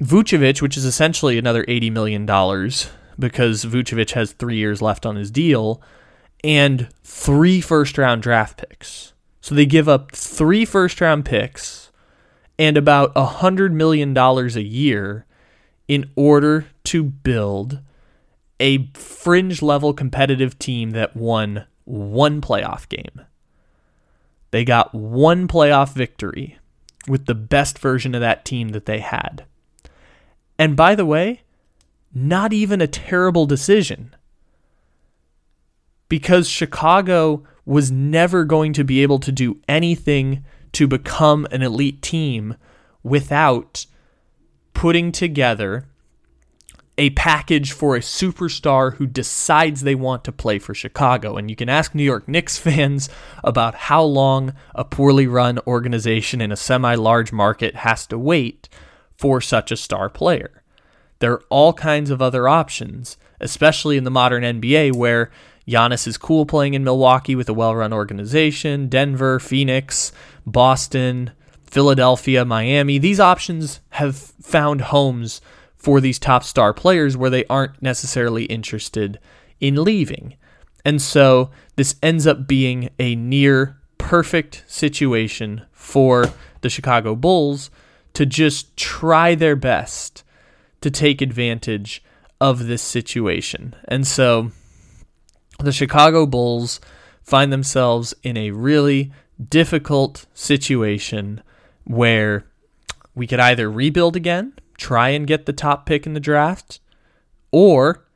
Vucevic, 0.00 0.62
which 0.62 0.76
is 0.76 0.84
essentially 0.84 1.38
another 1.38 1.64
80 1.66 1.90
million 1.90 2.26
dollars 2.26 2.90
because 3.18 3.64
Vucevic 3.64 4.12
has 4.12 4.32
3 4.32 4.56
years 4.56 4.82
left 4.82 5.06
on 5.06 5.16
his 5.16 5.30
deal 5.30 5.82
and 6.44 6.88
three 7.02 7.60
first 7.60 7.98
round 7.98 8.22
draft 8.22 8.56
picks. 8.58 9.12
So 9.40 9.54
they 9.54 9.66
give 9.66 9.88
up 9.88 10.12
three 10.12 10.64
first 10.64 11.00
round 11.00 11.24
picks 11.24 11.90
and 12.58 12.76
about 12.76 13.14
$100 13.14 13.72
million 13.72 14.16
a 14.16 14.46
year 14.60 15.26
in 15.88 16.10
order 16.16 16.66
to 16.84 17.02
build 17.04 17.80
a 18.58 18.86
fringe 18.94 19.62
level 19.62 19.92
competitive 19.92 20.58
team 20.58 20.90
that 20.90 21.16
won 21.16 21.66
one 21.84 22.40
playoff 22.40 22.88
game. 22.88 23.20
They 24.50 24.64
got 24.64 24.94
one 24.94 25.46
playoff 25.46 25.92
victory 25.92 26.58
with 27.06 27.26
the 27.26 27.34
best 27.34 27.78
version 27.78 28.14
of 28.14 28.20
that 28.20 28.44
team 28.44 28.70
that 28.70 28.86
they 28.86 29.00
had. 29.00 29.44
And 30.58 30.76
by 30.76 30.94
the 30.94 31.06
way, 31.06 31.42
not 32.16 32.50
even 32.54 32.80
a 32.80 32.86
terrible 32.86 33.44
decision. 33.44 34.14
Because 36.08 36.48
Chicago 36.48 37.44
was 37.66 37.90
never 37.90 38.44
going 38.44 38.72
to 38.72 38.84
be 38.84 39.02
able 39.02 39.18
to 39.18 39.30
do 39.30 39.60
anything 39.68 40.42
to 40.72 40.88
become 40.88 41.46
an 41.50 41.60
elite 41.60 42.00
team 42.00 42.56
without 43.02 43.84
putting 44.72 45.12
together 45.12 45.88
a 46.96 47.10
package 47.10 47.72
for 47.72 47.94
a 47.94 48.00
superstar 48.00 48.94
who 48.94 49.06
decides 49.06 49.82
they 49.82 49.94
want 49.94 50.24
to 50.24 50.32
play 50.32 50.58
for 50.58 50.72
Chicago. 50.72 51.36
And 51.36 51.50
you 51.50 51.56
can 51.56 51.68
ask 51.68 51.94
New 51.94 52.02
York 52.02 52.26
Knicks 52.26 52.56
fans 52.66 53.10
about 53.44 53.74
how 53.74 54.02
long 54.02 54.54
a 54.74 54.86
poorly 54.86 55.26
run 55.26 55.58
organization 55.66 56.40
in 56.40 56.50
a 56.50 56.56
semi 56.56 56.94
large 56.94 57.30
market 57.30 57.76
has 57.76 58.06
to 58.06 58.18
wait 58.18 58.70
for 59.18 59.42
such 59.42 59.70
a 59.70 59.76
star 59.76 60.08
player. 60.08 60.62
There 61.18 61.32
are 61.32 61.42
all 61.48 61.72
kinds 61.72 62.10
of 62.10 62.20
other 62.20 62.48
options, 62.48 63.16
especially 63.40 63.96
in 63.96 64.04
the 64.04 64.10
modern 64.10 64.42
NBA 64.42 64.94
where 64.94 65.30
Giannis 65.66 66.06
is 66.06 66.16
cool 66.16 66.46
playing 66.46 66.74
in 66.74 66.84
Milwaukee 66.84 67.34
with 67.34 67.48
a 67.48 67.54
well 67.54 67.74
run 67.74 67.92
organization, 67.92 68.88
Denver, 68.88 69.40
Phoenix, 69.40 70.12
Boston, 70.46 71.32
Philadelphia, 71.64 72.44
Miami. 72.44 72.98
These 72.98 73.20
options 73.20 73.80
have 73.90 74.16
found 74.16 74.82
homes 74.82 75.40
for 75.76 76.00
these 76.00 76.18
top 76.18 76.44
star 76.44 76.72
players 76.72 77.16
where 77.16 77.30
they 77.30 77.44
aren't 77.46 77.82
necessarily 77.82 78.44
interested 78.44 79.18
in 79.60 79.82
leaving. 79.82 80.36
And 80.84 81.02
so 81.02 81.50
this 81.74 81.96
ends 82.02 82.26
up 82.26 82.46
being 82.46 82.90
a 82.98 83.16
near 83.16 83.76
perfect 83.98 84.64
situation 84.68 85.62
for 85.72 86.32
the 86.60 86.70
Chicago 86.70 87.16
Bulls 87.16 87.70
to 88.14 88.24
just 88.24 88.76
try 88.76 89.34
their 89.34 89.56
best 89.56 90.22
to 90.86 90.90
take 90.92 91.20
advantage 91.20 92.00
of 92.40 92.68
this 92.68 92.80
situation. 92.80 93.74
And 93.88 94.06
so 94.06 94.52
the 95.58 95.72
Chicago 95.72 96.26
Bulls 96.26 96.80
find 97.24 97.52
themselves 97.52 98.14
in 98.22 98.36
a 98.36 98.52
really 98.52 99.10
difficult 99.48 100.26
situation 100.32 101.42
where 101.82 102.46
we 103.16 103.26
could 103.26 103.40
either 103.40 103.68
rebuild 103.68 104.14
again 104.14 104.52
try 104.78 105.08
and 105.08 105.26
get 105.26 105.46
the 105.46 105.52
top 105.52 105.86
pick 105.86 106.06
in 106.06 106.14
the 106.14 106.20
draft, 106.20 106.78
or 107.50 108.06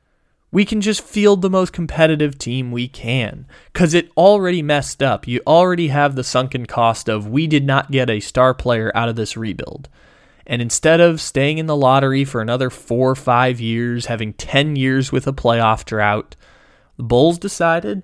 we 0.53 0.65
can 0.65 0.81
just 0.81 1.03
field 1.03 1.43
the 1.43 1.51
most 1.51 1.73
competitive 1.73 2.39
team 2.39 2.71
we 2.71 2.87
can 2.87 3.47
because 3.73 3.95
it 3.95 4.13
already 4.17 4.63
messed 4.63 5.03
up. 5.03 5.27
You 5.27 5.41
already 5.45 5.89
have 5.89 6.15
the 6.15 6.23
sunken 6.23 6.67
cost 6.67 7.09
of 7.09 7.27
we 7.27 7.49
did 7.49 7.67
not 7.67 7.91
get 7.91 8.09
a 8.09 8.21
star 8.21 8.55
player 8.55 8.93
out 8.95 9.09
of 9.09 9.17
this 9.17 9.37
rebuild. 9.37 9.89
And 10.51 10.61
instead 10.61 10.99
of 10.99 11.21
staying 11.21 11.59
in 11.59 11.67
the 11.67 11.77
lottery 11.77 12.25
for 12.25 12.41
another 12.41 12.71
four 12.71 13.09
or 13.09 13.15
five 13.15 13.61
years, 13.61 14.07
having 14.07 14.33
10 14.33 14.75
years 14.75 15.13
with 15.13 15.29
a 15.29 15.33
playoff 15.33 15.85
drought, 15.85 16.35
the 16.97 17.05
Bulls 17.05 17.39
decided 17.39 18.03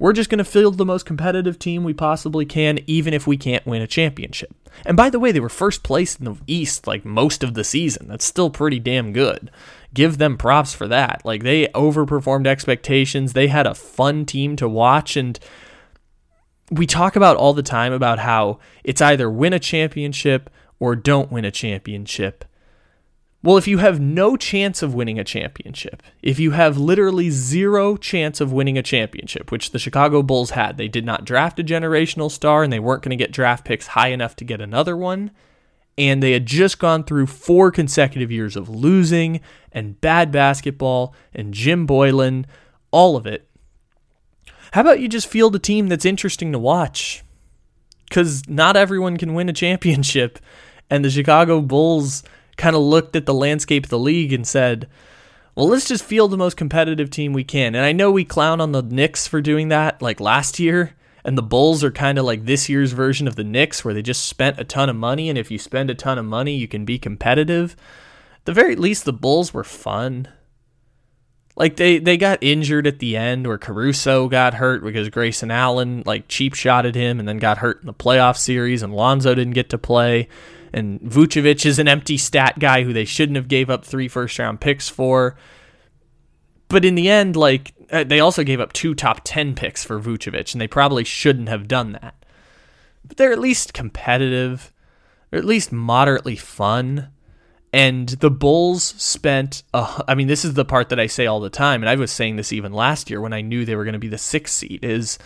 we're 0.00 0.12
just 0.12 0.30
going 0.30 0.38
to 0.38 0.44
field 0.44 0.78
the 0.78 0.84
most 0.84 1.06
competitive 1.06 1.56
team 1.56 1.84
we 1.84 1.94
possibly 1.94 2.44
can, 2.44 2.80
even 2.88 3.14
if 3.14 3.28
we 3.28 3.36
can't 3.36 3.64
win 3.64 3.82
a 3.82 3.86
championship. 3.86 4.52
And 4.84 4.96
by 4.96 5.10
the 5.10 5.20
way, 5.20 5.30
they 5.30 5.38
were 5.38 5.48
first 5.48 5.84
place 5.84 6.16
in 6.16 6.24
the 6.24 6.36
East 6.48 6.88
like 6.88 7.04
most 7.04 7.44
of 7.44 7.54
the 7.54 7.62
season. 7.62 8.08
That's 8.08 8.24
still 8.24 8.50
pretty 8.50 8.80
damn 8.80 9.12
good. 9.12 9.48
Give 9.94 10.18
them 10.18 10.38
props 10.38 10.74
for 10.74 10.88
that. 10.88 11.24
Like 11.24 11.44
they 11.44 11.68
overperformed 11.68 12.48
expectations. 12.48 13.32
They 13.32 13.46
had 13.46 13.66
a 13.66 13.76
fun 13.76 14.26
team 14.26 14.56
to 14.56 14.68
watch 14.68 15.16
and 15.16 15.38
we 16.70 16.84
talk 16.84 17.14
about 17.14 17.36
all 17.36 17.54
the 17.54 17.62
time 17.62 17.92
about 17.92 18.18
how 18.18 18.58
it's 18.82 19.00
either 19.00 19.30
win 19.30 19.52
a 19.52 19.60
championship 19.60 20.50
or 20.80 20.96
don't 20.96 21.32
win 21.32 21.44
a 21.44 21.50
championship. 21.50 22.44
Well, 23.40 23.56
if 23.56 23.68
you 23.68 23.78
have 23.78 24.00
no 24.00 24.36
chance 24.36 24.82
of 24.82 24.94
winning 24.94 25.18
a 25.18 25.24
championship, 25.24 26.02
if 26.22 26.40
you 26.40 26.50
have 26.52 26.76
literally 26.76 27.30
zero 27.30 27.96
chance 27.96 28.40
of 28.40 28.52
winning 28.52 28.76
a 28.76 28.82
championship, 28.82 29.52
which 29.52 29.70
the 29.70 29.78
Chicago 29.78 30.22
Bulls 30.24 30.50
had, 30.50 30.76
they 30.76 30.88
did 30.88 31.04
not 31.04 31.24
draft 31.24 31.60
a 31.60 31.64
generational 31.64 32.30
star 32.32 32.64
and 32.64 32.72
they 32.72 32.80
weren't 32.80 33.02
going 33.02 33.16
to 33.16 33.24
get 33.24 33.30
draft 33.30 33.64
picks 33.64 33.88
high 33.88 34.08
enough 34.08 34.34
to 34.36 34.44
get 34.44 34.60
another 34.60 34.96
one. 34.96 35.30
And 35.96 36.20
they 36.20 36.32
had 36.32 36.46
just 36.46 36.80
gone 36.80 37.04
through 37.04 37.26
four 37.26 37.70
consecutive 37.70 38.32
years 38.32 38.56
of 38.56 38.68
losing 38.68 39.40
and 39.72 40.00
bad 40.00 40.32
basketball 40.32 41.14
and 41.32 41.54
Jim 41.54 41.86
Boylen, 41.86 42.44
all 42.90 43.16
of 43.16 43.26
it. 43.26 43.48
How 44.72 44.80
about 44.80 45.00
you 45.00 45.08
just 45.08 45.28
field 45.28 45.54
a 45.54 45.60
team 45.60 45.88
that's 45.88 46.04
interesting 46.04 46.50
to 46.52 46.58
watch? 46.58 47.22
Because 48.08 48.48
not 48.48 48.76
everyone 48.76 49.16
can 49.16 49.34
win 49.34 49.48
a 49.48 49.52
championship. 49.52 50.38
And 50.90 51.04
the 51.04 51.10
Chicago 51.10 51.60
Bulls 51.60 52.22
kind 52.56 52.76
of 52.76 52.82
looked 52.82 53.16
at 53.16 53.26
the 53.26 53.34
landscape 53.34 53.84
of 53.84 53.90
the 53.90 53.98
league 53.98 54.32
and 54.32 54.46
said, 54.46 54.88
well, 55.58 55.66
let's 55.66 55.88
just 55.88 56.04
field 56.04 56.30
the 56.30 56.36
most 56.36 56.56
competitive 56.56 57.10
team 57.10 57.32
we 57.32 57.42
can. 57.42 57.74
And 57.74 57.84
I 57.84 57.90
know 57.90 58.12
we 58.12 58.24
clown 58.24 58.60
on 58.60 58.70
the 58.70 58.80
Knicks 58.80 59.26
for 59.26 59.40
doing 59.40 59.70
that 59.70 60.00
like 60.00 60.20
last 60.20 60.60
year, 60.60 60.94
and 61.24 61.36
the 61.36 61.42
Bulls 61.42 61.82
are 61.82 61.90
kind 61.90 62.16
of 62.16 62.24
like 62.24 62.44
this 62.44 62.68
year's 62.68 62.92
version 62.92 63.26
of 63.26 63.34
the 63.34 63.42
Knicks 63.42 63.84
where 63.84 63.92
they 63.92 64.00
just 64.00 64.26
spent 64.26 64.60
a 64.60 64.64
ton 64.64 64.88
of 64.88 64.94
money, 64.94 65.28
and 65.28 65.36
if 65.36 65.50
you 65.50 65.58
spend 65.58 65.90
a 65.90 65.96
ton 65.96 66.16
of 66.16 66.24
money, 66.24 66.54
you 66.54 66.68
can 66.68 66.84
be 66.84 66.96
competitive. 66.96 67.72
At 68.36 68.44
the 68.44 68.52
very 68.52 68.76
least, 68.76 69.04
the 69.04 69.12
Bulls 69.12 69.52
were 69.52 69.64
fun. 69.64 70.28
Like 71.56 71.74
they, 71.74 71.98
they 71.98 72.16
got 72.16 72.38
injured 72.40 72.86
at 72.86 73.00
the 73.00 73.16
end 73.16 73.44
where 73.44 73.58
Caruso 73.58 74.28
got 74.28 74.54
hurt 74.54 74.84
because 74.84 75.08
Grayson 75.08 75.50
Allen 75.50 76.04
like 76.06 76.28
cheap 76.28 76.54
shotted 76.54 76.94
him 76.94 77.18
and 77.18 77.28
then 77.28 77.38
got 77.38 77.58
hurt 77.58 77.80
in 77.80 77.86
the 77.86 77.92
playoff 77.92 78.36
series 78.36 78.84
and 78.84 78.94
Lonzo 78.94 79.34
didn't 79.34 79.54
get 79.54 79.70
to 79.70 79.78
play 79.78 80.28
and 80.72 81.00
Vucevic 81.00 81.64
is 81.64 81.78
an 81.78 81.88
empty 81.88 82.16
stat 82.16 82.58
guy 82.58 82.82
who 82.82 82.92
they 82.92 83.04
shouldn't 83.04 83.36
have 83.36 83.48
gave 83.48 83.70
up 83.70 83.84
three 83.84 84.08
first 84.08 84.38
round 84.38 84.60
picks 84.60 84.88
for. 84.88 85.36
But 86.68 86.84
in 86.84 86.94
the 86.94 87.08
end, 87.08 87.36
like 87.36 87.72
uh, 87.90 88.04
they 88.04 88.20
also 88.20 88.44
gave 88.44 88.60
up 88.60 88.72
two 88.72 88.94
top 88.94 89.22
10 89.24 89.54
picks 89.54 89.84
for 89.84 90.00
Vucevic 90.00 90.52
and 90.52 90.60
they 90.60 90.68
probably 90.68 91.04
shouldn't 91.04 91.48
have 91.48 91.68
done 91.68 91.92
that. 91.92 92.14
But 93.04 93.16
they're 93.16 93.32
at 93.32 93.38
least 93.38 93.72
competitive. 93.72 94.72
They're 95.30 95.40
at 95.40 95.46
least 95.46 95.72
moderately 95.72 96.36
fun. 96.36 97.08
And 97.72 98.08
the 98.08 98.30
Bulls 98.30 98.82
spent, 98.82 99.62
a, 99.74 100.02
I 100.08 100.14
mean, 100.14 100.26
this 100.26 100.44
is 100.44 100.54
the 100.54 100.64
part 100.64 100.88
that 100.88 101.00
I 101.00 101.06
say 101.06 101.26
all 101.26 101.40
the 101.40 101.50
time, 101.50 101.82
and 101.82 101.90
I 101.90 101.96
was 101.96 102.10
saying 102.10 102.36
this 102.36 102.52
even 102.52 102.72
last 102.72 103.10
year 103.10 103.20
when 103.20 103.34
I 103.34 103.42
knew 103.42 103.64
they 103.64 103.76
were 103.76 103.84
going 103.84 103.92
to 103.92 103.98
be 103.98 104.08
the 104.08 104.16
sixth 104.16 104.54
seed, 104.54 104.82
is 104.82 105.18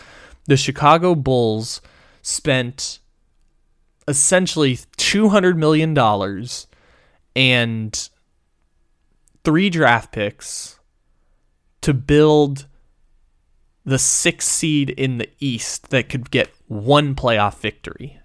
the 0.46 0.56
Chicago 0.56 1.14
Bulls 1.14 1.80
spent 2.20 2.98
essentially 4.08 4.76
$200 4.96 5.56
million 5.56 5.96
and 7.34 8.08
three 9.44 9.70
draft 9.70 10.12
picks 10.12 10.78
to 11.80 11.94
build 11.94 12.66
the 13.84 13.98
sixth 13.98 14.48
seed 14.48 14.90
in 14.90 15.18
the 15.18 15.28
East 15.40 15.90
that 15.90 16.08
could 16.08 16.30
get 16.30 16.50
one 16.68 17.14
playoff 17.14 17.58
victory. 17.58 18.18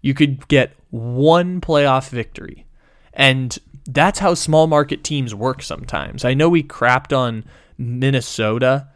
You 0.00 0.14
could 0.14 0.48
get 0.48 0.72
one 0.90 1.60
playoff 1.60 2.08
victory. 2.08 2.66
And 3.12 3.56
that's 3.86 4.18
how 4.18 4.34
small 4.34 4.66
market 4.66 5.04
teams 5.04 5.34
work 5.34 5.62
sometimes. 5.62 6.24
I 6.24 6.34
know 6.34 6.48
we 6.48 6.62
crapped 6.62 7.16
on 7.16 7.44
Minnesota 7.76 8.88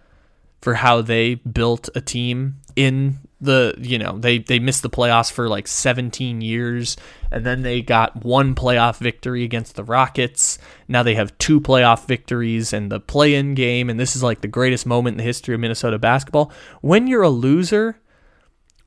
for 0.60 0.74
how 0.74 1.02
they 1.02 1.34
built 1.34 1.88
a 1.94 2.00
team 2.00 2.56
in 2.74 3.18
the 3.40 3.74
you 3.78 3.98
know 3.98 4.18
they 4.18 4.38
they 4.38 4.58
missed 4.58 4.82
the 4.82 4.90
playoffs 4.90 5.30
for 5.30 5.48
like 5.48 5.68
17 5.68 6.40
years 6.40 6.96
and 7.30 7.46
then 7.46 7.62
they 7.62 7.80
got 7.80 8.24
one 8.24 8.54
playoff 8.54 8.98
victory 8.98 9.44
against 9.44 9.76
the 9.76 9.84
Rockets 9.84 10.58
now 10.88 11.04
they 11.04 11.14
have 11.14 11.36
two 11.38 11.60
playoff 11.60 12.06
victories 12.06 12.72
and 12.72 12.90
the 12.90 12.98
play-in 12.98 13.54
game 13.54 13.88
and 13.88 13.98
this 14.00 14.16
is 14.16 14.22
like 14.22 14.40
the 14.40 14.48
greatest 14.48 14.86
moment 14.86 15.14
in 15.14 15.18
the 15.18 15.24
history 15.24 15.54
of 15.54 15.60
Minnesota 15.60 15.98
basketball 15.98 16.50
when 16.80 17.06
you're 17.06 17.22
a 17.22 17.28
loser 17.28 18.00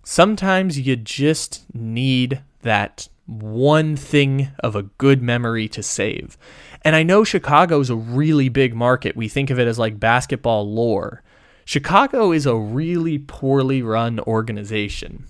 sometimes 0.04 0.80
you 0.80 0.96
just 0.98 1.64
need 1.74 2.42
that 2.62 3.08
one 3.26 3.96
thing 3.96 4.50
of 4.60 4.76
a 4.76 4.84
good 4.84 5.22
memory 5.22 5.68
to 5.70 5.82
save. 5.82 6.38
And 6.84 6.96
I 6.96 7.04
know 7.04 7.24
Chicago 7.24 7.80
is 7.80 7.90
a 7.90 7.96
really 7.96 8.50
big 8.50 8.74
market. 8.74 9.16
We 9.16 9.28
think 9.28 9.50
of 9.50 9.60
it 9.60 9.68
as 9.68 9.80
like 9.80 10.00
basketball 10.00 10.72
lore. 10.72 11.24
Chicago 11.72 12.34
is 12.34 12.46
a 12.46 12.54
really 12.54 13.18
poorly 13.18 13.82
run 13.82 14.20
organization. 14.20 15.26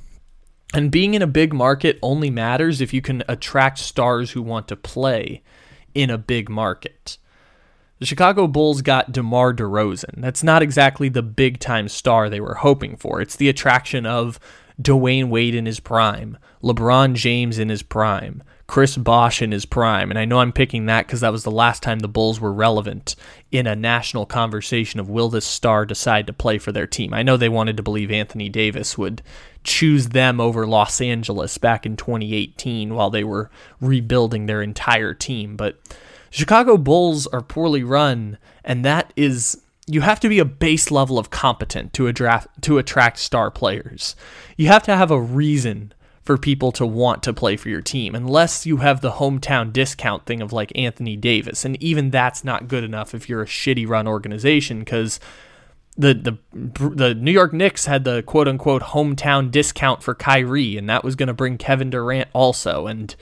And 0.73 0.89
being 0.89 1.13
in 1.13 1.21
a 1.21 1.27
big 1.27 1.53
market 1.53 1.99
only 2.01 2.31
matters 2.31 2.81
if 2.81 2.95
you 2.95 2.99
can 2.99 3.21
attract 3.27 3.77
stars 3.77 4.31
who 4.31 4.41
want 4.41 4.67
to 4.69 4.75
play 4.75 5.43
in 5.93 6.09
a 6.09 6.17
big 6.17 6.49
market. 6.49 7.19
The 7.99 8.07
Chicago 8.07 8.47
Bulls 8.47 8.81
got 8.81 9.11
DeMar 9.11 9.53
DeRozan. 9.53 10.19
That's 10.19 10.41
not 10.41 10.63
exactly 10.63 11.09
the 11.09 11.21
big 11.21 11.59
time 11.59 11.87
star 11.87 12.27
they 12.27 12.41
were 12.41 12.55
hoping 12.55 12.97
for. 12.97 13.21
It's 13.21 13.35
the 13.35 13.47
attraction 13.47 14.07
of 14.07 14.39
Dwyane 14.81 15.29
Wade 15.29 15.53
in 15.53 15.67
his 15.67 15.79
prime, 15.79 16.39
LeBron 16.63 17.13
James 17.13 17.59
in 17.59 17.69
his 17.69 17.83
prime, 17.83 18.41
Chris 18.71 18.95
Bosh 18.95 19.41
in 19.41 19.51
his 19.51 19.65
prime. 19.65 20.09
And 20.09 20.17
I 20.17 20.23
know 20.23 20.39
I'm 20.39 20.53
picking 20.53 20.85
that 20.85 21.05
because 21.05 21.19
that 21.19 21.33
was 21.33 21.43
the 21.43 21.51
last 21.51 21.83
time 21.83 21.99
the 21.99 22.07
Bulls 22.07 22.39
were 22.39 22.53
relevant 22.53 23.17
in 23.51 23.67
a 23.67 23.75
national 23.75 24.25
conversation 24.25 24.97
of 24.97 25.09
will 25.09 25.27
this 25.27 25.43
star 25.43 25.85
decide 25.85 26.25
to 26.27 26.31
play 26.31 26.57
for 26.57 26.71
their 26.71 26.87
team. 26.87 27.13
I 27.13 27.21
know 27.21 27.35
they 27.35 27.49
wanted 27.49 27.75
to 27.75 27.83
believe 27.83 28.09
Anthony 28.09 28.47
Davis 28.47 28.97
would 28.97 29.21
choose 29.65 30.09
them 30.09 30.39
over 30.39 30.65
Los 30.65 31.01
Angeles 31.01 31.57
back 31.57 31.85
in 31.85 31.97
2018 31.97 32.95
while 32.95 33.09
they 33.09 33.25
were 33.25 33.51
rebuilding 33.81 34.45
their 34.45 34.61
entire 34.61 35.13
team. 35.13 35.57
But 35.57 35.77
Chicago 36.29 36.77
Bulls 36.77 37.27
are 37.27 37.41
poorly 37.41 37.83
run, 37.83 38.37
and 38.63 38.85
that 38.85 39.11
is 39.17 39.61
you 39.85 39.99
have 39.99 40.21
to 40.21 40.29
be 40.29 40.39
a 40.39 40.45
base 40.45 40.89
level 40.89 41.19
of 41.19 41.29
competent 41.29 41.91
to 41.95 42.07
attract 42.07 42.61
to 42.61 42.77
attract 42.77 43.19
star 43.19 43.51
players. 43.51 44.15
You 44.55 44.67
have 44.67 44.83
to 44.83 44.95
have 44.95 45.11
a 45.11 45.19
reason 45.19 45.91
for 46.23 46.37
people 46.37 46.71
to 46.71 46.85
want 46.85 47.23
to 47.23 47.33
play 47.33 47.57
for 47.57 47.69
your 47.69 47.81
team 47.81 48.13
unless 48.13 48.65
you 48.65 48.77
have 48.77 49.01
the 49.01 49.13
hometown 49.13 49.73
discount 49.73 50.25
thing 50.25 50.41
of 50.41 50.53
like 50.53 50.71
Anthony 50.75 51.15
Davis. 51.15 51.65
And 51.65 51.81
even 51.81 52.11
that's 52.11 52.43
not 52.43 52.67
good 52.67 52.83
enough 52.83 53.15
if 53.15 53.27
you're 53.27 53.41
a 53.41 53.47
shitty 53.47 53.87
run 53.87 54.07
organization 54.07 54.85
cuz 54.85 55.19
the 55.97 56.13
the 56.13 56.37
the 56.89 57.15
New 57.15 57.31
York 57.31 57.53
Knicks 57.53 57.85
had 57.85 58.03
the 58.03 58.21
quote 58.23 58.47
unquote 58.47 58.83
hometown 58.83 59.49
discount 59.49 60.03
for 60.03 60.13
Kyrie 60.13 60.77
and 60.77 60.87
that 60.89 61.03
was 61.03 61.15
going 61.15 61.27
to 61.27 61.33
bring 61.33 61.57
Kevin 61.57 61.89
Durant 61.89 62.29
also 62.33 62.87
and 62.87 63.15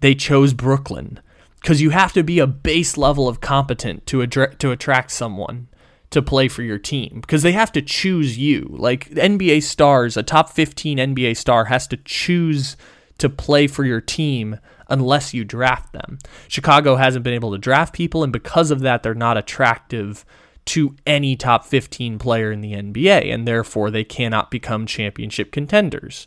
they 0.00 0.14
chose 0.14 0.52
Brooklyn. 0.52 1.20
Cuz 1.64 1.80
you 1.80 1.90
have 1.90 2.12
to 2.12 2.22
be 2.22 2.38
a 2.38 2.46
base 2.46 2.98
level 2.98 3.28
of 3.28 3.40
competent 3.40 4.06
to 4.06 4.18
addre- 4.18 4.58
to 4.58 4.70
attract 4.70 5.10
someone 5.10 5.68
to 6.10 6.22
play 6.22 6.48
for 6.48 6.62
your 6.62 6.78
team 6.78 7.18
because 7.20 7.42
they 7.42 7.52
have 7.52 7.72
to 7.72 7.82
choose 7.82 8.38
you. 8.38 8.68
Like 8.70 9.10
NBA 9.10 9.62
stars, 9.62 10.16
a 10.16 10.22
top 10.22 10.50
15 10.50 10.98
NBA 10.98 11.36
star 11.36 11.66
has 11.66 11.86
to 11.88 11.96
choose 11.98 12.76
to 13.18 13.28
play 13.28 13.66
for 13.66 13.84
your 13.84 14.00
team 14.00 14.58
unless 14.88 15.34
you 15.34 15.44
draft 15.44 15.92
them. 15.92 16.18
Chicago 16.48 16.96
hasn't 16.96 17.24
been 17.24 17.34
able 17.34 17.52
to 17.52 17.58
draft 17.58 17.94
people, 17.94 18.22
and 18.22 18.32
because 18.32 18.70
of 18.70 18.80
that, 18.80 19.02
they're 19.02 19.14
not 19.14 19.36
attractive 19.36 20.24
to 20.66 20.96
any 21.06 21.36
top 21.36 21.64
15 21.64 22.18
player 22.18 22.50
in 22.52 22.60
the 22.60 22.72
NBA, 22.72 23.32
and 23.32 23.46
therefore 23.46 23.90
they 23.90 24.04
cannot 24.04 24.50
become 24.50 24.86
championship 24.86 25.52
contenders, 25.52 26.26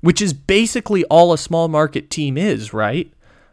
which 0.00 0.22
is 0.22 0.32
basically 0.32 1.04
all 1.04 1.32
a 1.32 1.38
small 1.38 1.68
market 1.68 2.10
team 2.10 2.38
is, 2.38 2.72
right? 2.72 3.12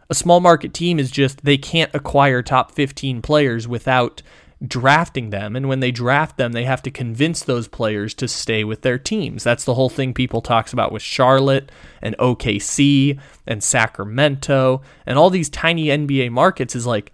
A 0.09 0.15
small 0.15 0.39
market 0.39 0.73
team 0.73 0.99
is 0.99 1.09
just 1.09 1.43
they 1.43 1.57
can't 1.57 1.93
acquire 1.95 2.43
top 2.43 2.71
15 2.71 3.21
players 3.21 3.67
without 3.67 4.21
drafting 4.65 5.29
them. 5.29 5.55
And 5.55 5.67
when 5.67 5.79
they 5.79 5.91
draft 5.91 6.37
them, 6.37 6.53
they 6.53 6.63
have 6.63 6.81
to 6.83 6.91
convince 6.91 7.43
those 7.43 7.67
players 7.67 8.13
to 8.15 8.27
stay 8.27 8.63
with 8.63 8.81
their 8.81 8.97
teams. 8.97 9.43
That's 9.43 9.65
the 9.65 9.73
whole 9.73 9.89
thing 9.89 10.13
people 10.13 10.41
talks 10.41 10.71
about 10.73 10.91
with 10.91 11.01
Charlotte 11.01 11.71
and 12.01 12.17
OKC 12.17 13.19
and 13.45 13.63
Sacramento 13.63 14.81
and 15.05 15.17
all 15.17 15.29
these 15.29 15.49
tiny 15.49 15.85
NBA 15.85 16.31
markets 16.31 16.75
is 16.75 16.85
like 16.85 17.11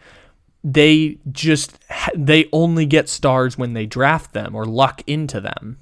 they 0.63 1.17
just 1.31 1.79
they 2.15 2.49
only 2.51 2.85
get 2.85 3.07
stars 3.07 3.57
when 3.57 3.73
they 3.73 3.85
draft 3.85 4.33
them 4.33 4.55
or 4.55 4.65
luck 4.65 5.01
into 5.07 5.39
them. 5.39 5.77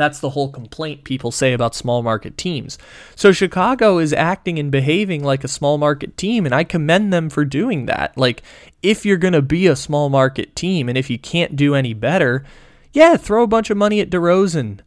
That's 0.00 0.20
the 0.20 0.30
whole 0.30 0.50
complaint 0.50 1.04
people 1.04 1.30
say 1.30 1.52
about 1.52 1.74
small 1.74 2.02
market 2.02 2.38
teams. 2.38 2.78
So 3.14 3.32
Chicago 3.32 3.98
is 3.98 4.14
acting 4.14 4.58
and 4.58 4.70
behaving 4.70 5.22
like 5.22 5.44
a 5.44 5.48
small 5.48 5.76
market 5.76 6.16
team, 6.16 6.46
and 6.46 6.54
I 6.54 6.64
commend 6.64 7.12
them 7.12 7.28
for 7.28 7.44
doing 7.44 7.84
that. 7.84 8.16
Like, 8.16 8.42
if 8.82 9.04
you're 9.04 9.18
going 9.18 9.34
to 9.34 9.42
be 9.42 9.66
a 9.66 9.76
small 9.76 10.08
market 10.08 10.56
team, 10.56 10.88
and 10.88 10.96
if 10.96 11.10
you 11.10 11.18
can't 11.18 11.54
do 11.54 11.74
any 11.74 11.92
better, 11.92 12.44
yeah, 12.92 13.18
throw 13.18 13.42
a 13.42 13.46
bunch 13.46 13.68
of 13.68 13.76
money 13.76 14.00
at 14.00 14.08
DeRozan. 14.08 14.80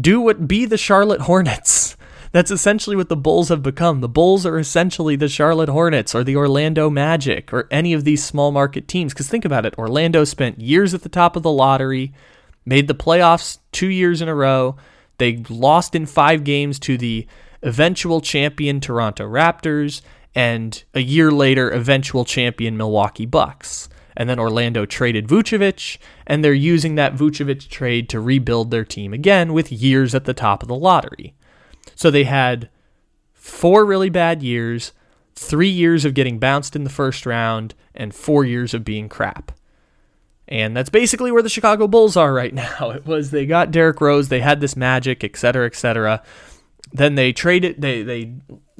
Do 0.00 0.20
what, 0.20 0.48
be 0.48 0.64
the 0.64 0.78
Charlotte 0.78 1.22
Hornets. 1.22 1.96
That's 2.32 2.50
essentially 2.50 2.96
what 2.96 3.08
the 3.08 3.16
Bulls 3.16 3.50
have 3.50 3.62
become. 3.62 4.00
The 4.00 4.08
Bulls 4.08 4.44
are 4.44 4.58
essentially 4.58 5.14
the 5.14 5.28
Charlotte 5.28 5.68
Hornets 5.68 6.14
or 6.14 6.24
the 6.24 6.36
Orlando 6.36 6.90
Magic 6.90 7.52
or 7.52 7.68
any 7.70 7.92
of 7.92 8.02
these 8.02 8.24
small 8.24 8.50
market 8.50 8.88
teams. 8.88 9.12
Because 9.12 9.28
think 9.28 9.44
about 9.44 9.64
it 9.66 9.78
Orlando 9.78 10.24
spent 10.24 10.60
years 10.60 10.94
at 10.94 11.02
the 11.02 11.08
top 11.08 11.36
of 11.36 11.44
the 11.44 11.52
lottery 11.52 12.12
made 12.64 12.88
the 12.88 12.94
playoffs 12.94 13.58
two 13.72 13.88
years 13.88 14.20
in 14.22 14.28
a 14.28 14.34
row. 14.34 14.76
They 15.18 15.44
lost 15.48 15.94
in 15.94 16.06
five 16.06 16.44
games 16.44 16.78
to 16.80 16.96
the 16.96 17.26
eventual 17.62 18.20
champion 18.20 18.80
Toronto 18.80 19.28
Raptors 19.28 20.02
and 20.34 20.82
a 20.94 21.00
year 21.00 21.30
later, 21.30 21.70
eventual 21.70 22.24
champion 22.24 22.76
Milwaukee 22.76 23.26
Bucks. 23.26 23.88
And 24.16 24.28
then 24.28 24.38
Orlando 24.38 24.86
traded 24.86 25.26
Vucevic, 25.26 25.98
and 26.26 26.44
they're 26.44 26.52
using 26.52 26.94
that 26.94 27.14
Vucevic 27.14 27.68
trade 27.68 28.08
to 28.10 28.20
rebuild 28.20 28.70
their 28.70 28.84
team 28.84 29.12
again 29.12 29.52
with 29.52 29.72
years 29.72 30.14
at 30.14 30.24
the 30.24 30.34
top 30.34 30.62
of 30.62 30.68
the 30.68 30.76
lottery. 30.76 31.34
So 31.96 32.10
they 32.10 32.24
had 32.24 32.68
four 33.32 33.84
really 33.84 34.10
bad 34.10 34.42
years, 34.42 34.92
three 35.34 35.68
years 35.68 36.04
of 36.04 36.14
getting 36.14 36.38
bounced 36.38 36.76
in 36.76 36.84
the 36.84 36.90
first 36.90 37.26
round, 37.26 37.74
and 37.94 38.14
four 38.14 38.44
years 38.44 38.72
of 38.72 38.84
being 38.84 39.08
crap. 39.08 39.52
And 40.46 40.76
that's 40.76 40.90
basically 40.90 41.32
where 41.32 41.42
the 41.42 41.48
Chicago 41.48 41.88
Bulls 41.88 42.16
are 42.16 42.32
right 42.32 42.52
now. 42.52 42.90
It 42.94 43.06
was 43.06 43.30
they 43.30 43.46
got 43.46 43.70
Derrick 43.70 44.00
Rose, 44.00 44.28
they 44.28 44.40
had 44.40 44.60
this 44.60 44.76
magic, 44.76 45.24
et 45.24 45.36
cetera, 45.36 45.66
et 45.66 45.74
cetera. 45.74 46.22
Then 46.92 47.14
they 47.14 47.32
traded 47.32 47.80
they 47.80 48.02
they 48.02 48.34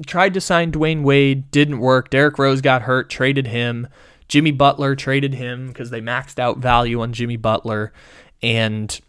tried 0.05 0.33
to 0.35 0.41
sign 0.41 0.71
Dwyane 0.71 1.03
Wade, 1.03 1.49
didn't 1.51 1.79
work. 1.79 2.09
Derrick 2.09 2.37
Rose 2.37 2.61
got 2.61 2.83
hurt, 2.83 3.09
traded 3.09 3.47
him. 3.47 3.87
Jimmy 4.27 4.51
Butler 4.51 4.95
traded 4.95 5.35
him 5.35 5.67
because 5.67 5.89
they 5.89 6.01
maxed 6.01 6.39
out 6.39 6.57
value 6.57 7.01
on 7.01 7.13
Jimmy 7.13 7.37
Butler 7.37 7.93
and 8.41 8.99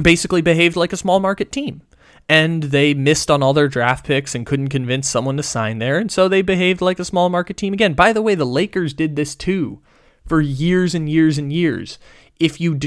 basically 0.00 0.42
behaved 0.42 0.76
like 0.76 0.92
a 0.92 0.96
small 0.96 1.20
market 1.20 1.52
team. 1.52 1.82
And 2.28 2.64
they 2.64 2.92
missed 2.92 3.30
on 3.30 3.42
all 3.42 3.54
their 3.54 3.68
draft 3.68 4.04
picks 4.04 4.34
and 4.34 4.44
couldn't 4.44 4.68
convince 4.68 5.08
someone 5.08 5.36
to 5.36 5.42
sign 5.42 5.78
there. 5.78 5.98
And 5.98 6.10
so 6.10 6.28
they 6.28 6.42
behaved 6.42 6.80
like 6.80 6.98
a 6.98 7.04
small 7.04 7.28
market 7.28 7.56
team 7.56 7.72
again. 7.72 7.94
By 7.94 8.12
the 8.12 8.22
way, 8.22 8.34
the 8.34 8.44
Lakers 8.44 8.92
did 8.92 9.14
this 9.14 9.36
too 9.36 9.80
for 10.26 10.40
years 10.40 10.94
and 10.94 11.08
years 11.08 11.38
and 11.38 11.52
years. 11.52 11.98
If 12.38 12.60
you 12.60 12.78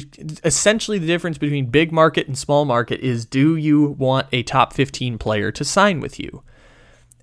essentially 0.43 0.99
the 0.99 1.07
difference 1.07 1.37
between 1.37 1.67
big 1.67 1.91
market 1.91 2.27
and 2.27 2.37
small 2.37 2.65
market 2.65 2.99
is 2.99 3.25
do 3.25 3.55
you 3.55 3.81
want 3.83 4.27
a 4.31 4.43
top 4.43 4.73
15 4.73 5.17
player 5.17 5.51
to 5.51 5.65
sign 5.65 5.99
with 5.99 6.19
you? 6.19 6.43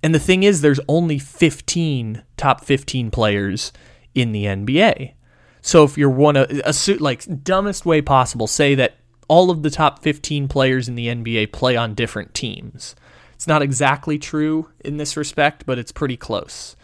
And 0.03 0.13
the 0.13 0.19
thing 0.19 0.43
is 0.43 0.61
there's 0.61 0.79
only 0.87 1.19
15 1.19 2.23
top 2.35 2.63
15 2.63 3.11
players 3.11 3.71
in 4.13 4.31
the 4.31 4.45
NBA. 4.45 5.13
So 5.61 5.83
if 5.83 5.97
you're 5.97 6.09
one 6.09 6.35
of 6.35 6.49
a 6.65 6.73
suit 6.73 7.01
like 7.01 7.43
dumbest 7.43 7.85
way 7.85 8.01
possible 8.01 8.47
say 8.47 8.75
that 8.75 8.97
all 9.27 9.49
of 9.49 9.63
the 9.63 9.69
top 9.69 10.01
15 10.01 10.47
players 10.47 10.87
in 10.87 10.95
the 10.95 11.07
NBA 11.07 11.51
play 11.51 11.75
on 11.75 11.93
different 11.93 12.33
teams. 12.33 12.95
It's 13.33 13.47
not 13.47 13.61
exactly 13.61 14.17
true 14.17 14.69
in 14.83 14.97
this 14.97 15.15
respect, 15.15 15.65
but 15.65 15.77
it's 15.77 15.91
pretty 15.91 16.17
close 16.17 16.75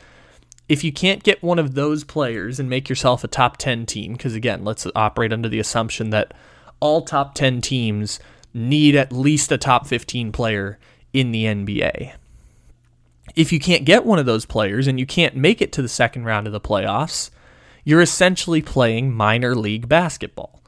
if 0.70 0.84
you 0.84 0.92
can't 0.92 1.24
get 1.24 1.44
one 1.44 1.60
of 1.60 1.76
those 1.76 2.04
players 2.04 2.60
and 2.60 2.70
make 2.70 2.90
yourself 2.90 3.24
a 3.24 3.28
top 3.28 3.58
10 3.58 3.86
team, 3.86 4.14
because 4.14 4.36
again, 4.36 4.64
let's 4.64 4.88
operate 4.96 5.34
under 5.34 5.50
the 5.50 5.60
assumption 5.60 6.10
that 6.12 6.34
all 6.80 7.02
top 7.02 7.36
10 7.36 7.62
teams 7.62 8.20
need 8.54 8.96
at 8.96 9.12
least 9.12 9.52
a 9.52 9.58
top 9.58 9.88
15 9.88 10.32
player 10.32 10.80
in 11.12 11.32
the 11.32 11.46
NBA. 11.46 12.14
If 13.36 13.52
you 13.52 13.60
can't 13.60 13.86
get 13.86 14.06
one 14.06 14.20
of 14.20 14.26
those 14.26 14.46
players 14.46 14.88
and 14.88 15.00
you 15.00 15.06
can't 15.06 15.36
make 15.36 15.62
it 15.62 15.72
to 15.74 15.82
the 15.82 15.90
second 15.90 16.26
round 16.26 16.48
of 16.48 16.54
the 16.54 16.62
playoffs, 16.62 17.30
you're 17.84 18.02
essentially 18.02 18.62
playing 18.62 19.14
minor 19.14 19.56
league 19.56 19.90
basketball. 19.90 20.62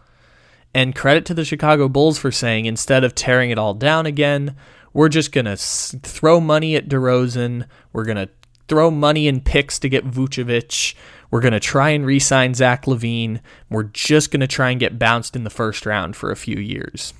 And 0.73 0.95
credit 0.95 1.25
to 1.27 1.33
the 1.33 1.45
Chicago 1.45 1.87
Bulls 1.87 2.17
for 2.17 2.31
saying 2.31 2.65
instead 2.65 3.05
of 3.05 3.15
tearing 3.15 3.49
it 3.49 3.57
all 3.57 3.73
down 3.73 4.05
again, 4.05 4.55
we're 4.91 5.09
just 5.09 5.31
going 5.31 5.45
to 5.45 5.55
throw 5.55 6.41
money 6.41 6.75
at 6.75 6.89
DeRozan. 6.89 7.65
We're 7.93 8.05
going 8.05 8.17
to 8.17 8.29
throw 8.67 8.91
money 8.91 9.27
and 9.27 9.43
picks 9.43 9.79
to 9.79 9.89
get 9.89 10.09
Vucevic. 10.09 10.95
We're 11.31 11.41
going 11.41 11.53
to 11.53 11.59
try 11.59 11.89
and 11.89 12.05
re 12.05 12.19
sign 12.19 12.53
Zach 12.53 12.85
LaVine. 12.85 13.41
We're 13.69 13.83
just 13.83 14.31
going 14.31 14.41
to 14.41 14.47
try 14.47 14.71
and 14.71 14.79
get 14.79 14.99
bounced 14.99 15.35
in 15.35 15.43
the 15.43 15.49
first 15.49 15.85
round 15.85 16.15
for 16.15 16.31
a 16.31 16.35
few 16.35 16.57
years. 16.57 17.13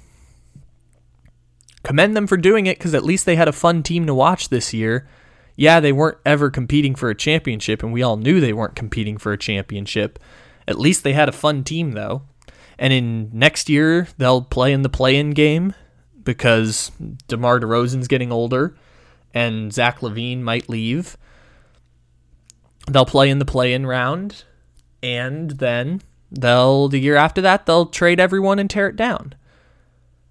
Commend 1.84 2.16
them 2.16 2.28
for 2.28 2.38
doing 2.38 2.66
it 2.66 2.78
because 2.78 2.96
at 2.96 3.04
least 3.04 3.26
they 3.26 3.36
had 3.36 3.48
a 3.48 3.54
fun 3.54 3.84
team 3.84 4.06
to 4.08 4.14
watch 4.14 4.50
this 4.50 4.74
year. 4.74 5.08
Yeah, 5.56 5.80
they 5.80 5.92
weren't 5.92 6.18
ever 6.26 6.50
competing 6.50 6.96
for 6.96 7.10
a 7.10 7.16
championship, 7.16 7.84
and 7.84 7.94
we 7.94 8.04
all 8.04 8.18
knew 8.18 8.40
they 8.40 8.54
weren't 8.54 8.76
competing 8.76 9.18
for 9.18 9.32
a 9.32 9.38
championship. 9.38 10.20
At 10.68 10.80
least 10.80 11.04
they 11.04 11.14
had 11.14 11.30
a 11.30 11.34
fun 11.34 11.64
team, 11.64 11.92
though. 11.92 12.24
And 12.78 12.92
in 12.92 13.30
next 13.32 13.70
year, 13.70 14.08
they'll 14.18 14.42
play 14.42 14.74
in 14.74 14.82
the 14.82 14.90
play 14.90 15.16
in 15.16 15.32
game 15.32 15.74
because 16.24 16.92
DeMar 17.28 17.60
DeRozan's 17.60 18.08
getting 18.08 18.32
older 18.32 18.76
and 19.34 19.72
Zach 19.72 20.00
LaVine 20.00 20.42
might 20.42 20.68
leave. 20.70 21.18
They'll 22.88 23.06
play 23.06 23.30
in 23.30 23.40
the 23.40 23.46
play-in 23.46 23.86
round, 23.86 24.44
and 25.02 25.52
then 25.52 26.02
they'll 26.32 26.88
the 26.88 27.00
year 27.00 27.16
after 27.16 27.42
that 27.42 27.66
they'll 27.66 27.86
trade 27.86 28.20
everyone 28.20 28.60
and 28.60 28.70
tear 28.70 28.88
it 28.88 28.96
down. 28.96 29.34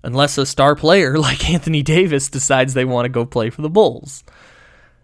Unless 0.02 0.38
a 0.38 0.46
star 0.46 0.74
player 0.76 1.18
like 1.18 1.48
Anthony 1.48 1.82
Davis 1.82 2.28
decides 2.28 2.74
they 2.74 2.84
want 2.84 3.06
to 3.06 3.10
go 3.10 3.24
play 3.24 3.50
for 3.50 3.62
the 3.62 3.70
Bulls. 3.70 4.22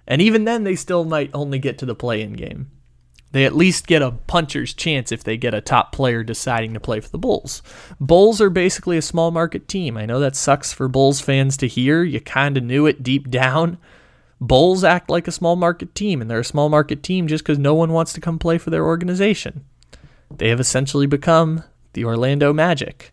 And 0.06 0.20
even 0.20 0.44
then 0.44 0.64
they 0.64 0.76
still 0.76 1.04
might 1.04 1.30
only 1.32 1.58
get 1.58 1.78
to 1.78 1.86
the 1.86 1.94
play-in 1.94 2.32
game. 2.32 2.70
They 3.32 3.44
at 3.44 3.54
least 3.54 3.86
get 3.86 4.02
a 4.02 4.10
puncher's 4.10 4.74
chance 4.74 5.12
if 5.12 5.22
they 5.22 5.36
get 5.36 5.54
a 5.54 5.60
top 5.60 5.92
player 5.92 6.24
deciding 6.24 6.74
to 6.74 6.80
play 6.80 6.98
for 6.98 7.08
the 7.08 7.18
Bulls. 7.18 7.62
Bulls 8.00 8.40
are 8.40 8.50
basically 8.50 8.96
a 8.96 9.02
small 9.02 9.30
market 9.30 9.68
team. 9.68 9.96
I 9.96 10.06
know 10.06 10.18
that 10.18 10.34
sucks 10.34 10.72
for 10.72 10.88
Bulls 10.88 11.20
fans 11.20 11.56
to 11.58 11.68
hear. 11.68 12.02
You 12.02 12.20
kind 12.20 12.56
of 12.56 12.64
knew 12.64 12.86
it 12.86 13.04
deep 13.04 13.30
down. 13.30 13.78
Bulls 14.40 14.84
act 14.84 15.10
like 15.10 15.28
a 15.28 15.32
small 15.32 15.56
market 15.56 15.94
team, 15.94 16.20
and 16.20 16.30
they're 16.30 16.40
a 16.40 16.44
small 16.44 16.68
market 16.68 17.02
team 17.02 17.26
just 17.26 17.44
because 17.44 17.58
no 17.58 17.74
one 17.74 17.92
wants 17.92 18.12
to 18.14 18.20
come 18.20 18.38
play 18.38 18.58
for 18.58 18.70
their 18.70 18.86
organization. 18.86 19.64
They 20.30 20.48
have 20.48 20.60
essentially 20.60 21.06
become 21.06 21.64
the 21.92 22.04
Orlando 22.04 22.52
Magic 22.52 23.12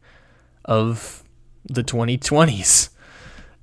of 0.65 1.23
the 1.65 1.83
2020s 1.83 2.89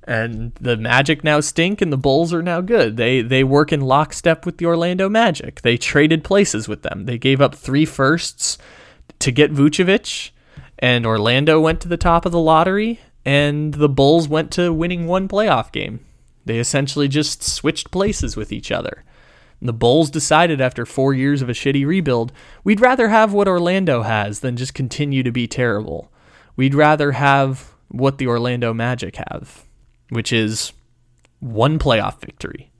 and 0.07 0.53
the 0.61 0.77
Magic 0.77 1.23
now 1.23 1.39
stink 1.39 1.81
and 1.81 1.91
the 1.91 1.97
Bulls 1.97 2.33
are 2.33 2.43
now 2.43 2.61
good. 2.61 2.97
They 2.97 3.21
they 3.21 3.43
work 3.43 3.73
in 3.73 3.81
lockstep 3.81 4.45
with 4.45 4.57
the 4.57 4.65
Orlando 4.65 5.09
Magic. 5.09 5.61
They 5.61 5.77
traded 5.77 6.23
places 6.23 6.67
with 6.67 6.83
them. 6.83 7.05
They 7.05 7.17
gave 7.17 7.41
up 7.41 7.55
three 7.55 7.85
firsts 7.85 8.57
to 9.19 9.31
get 9.31 9.53
Vucevic, 9.53 10.31
and 10.79 11.05
Orlando 11.05 11.59
went 11.59 11.81
to 11.81 11.87
the 11.87 11.97
top 11.97 12.25
of 12.25 12.31
the 12.31 12.39
lottery, 12.39 12.99
and 13.25 13.73
the 13.73 13.89
Bulls 13.89 14.27
went 14.27 14.51
to 14.51 14.71
winning 14.71 15.07
one 15.07 15.27
playoff 15.27 15.71
game. 15.71 16.05
They 16.45 16.59
essentially 16.59 17.07
just 17.07 17.43
switched 17.43 17.91
places 17.91 18.35
with 18.35 18.51
each 18.51 18.71
other. 18.71 19.03
the 19.61 19.73
Bulls 19.73 20.11
decided 20.11 20.61
after 20.61 20.85
four 20.85 21.13
years 21.13 21.41
of 21.41 21.49
a 21.49 21.53
shitty 21.53 21.85
rebuild, 21.85 22.31
we'd 22.63 22.81
rather 22.81 23.07
have 23.07 23.33
what 23.33 23.47
Orlando 23.47 24.03
has 24.03 24.41
than 24.41 24.57
just 24.57 24.75
continue 24.75 25.23
to 25.23 25.31
be 25.31 25.47
terrible. 25.47 26.11
We'd 26.55 26.75
rather 26.75 27.13
have 27.13 27.73
what 27.87 28.19
the 28.19 28.27
Orlando 28.27 28.73
Magic 28.73 29.15
have 29.29 29.65
which 30.09 30.31
is 30.31 30.71
one 31.39 31.79
playoff 31.79 32.19
victory. 32.19 32.71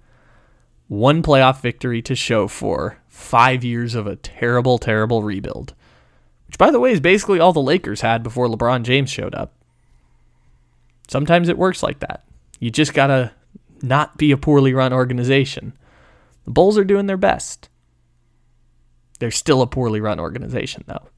One 0.88 1.24
playoff 1.24 1.62
victory 1.62 2.02
to 2.04 2.16
show 2.16 2.48
for 2.48 3.00
five 3.08 3.64
years 3.64 3.96
of 3.96 4.06
a 4.06 4.16
terrible, 4.16 4.78
terrible 4.78 5.24
rebuild. 5.24 5.74
Which, 6.48 6.58
by 6.58 6.70
the 6.70 6.80
way, 6.80 6.92
is 6.92 7.00
basically 7.00 7.40
all 7.40 7.54
the 7.54 7.62
Lakers 7.62 8.02
had 8.02 8.22
before 8.22 8.48
LeBron 8.48 8.84
James 8.84 9.10
showed 9.10 9.34
up. 9.34 9.54
Sometimes 11.08 11.50
it 11.50 11.58
works 11.58 11.82
like 11.82 12.00
that. 12.00 12.24
You 12.60 12.70
just 12.70 12.94
got 12.94 13.08
to 13.08 13.32
not 13.86 14.18
be 14.18 14.32
a 14.32 14.38
poorly 14.38 14.74
run 14.74 14.92
organization. 14.92 15.78
The 16.44 16.52
Bulls 16.52 16.78
are 16.78 16.84
doing 16.84 17.06
their 17.06 17.18
best. 17.18 17.70
They're 19.20 19.32
still 19.32 19.62
a 19.62 19.68
poorly 19.68 20.02
run 20.02 20.20
organization, 20.20 20.84
though 20.88 21.10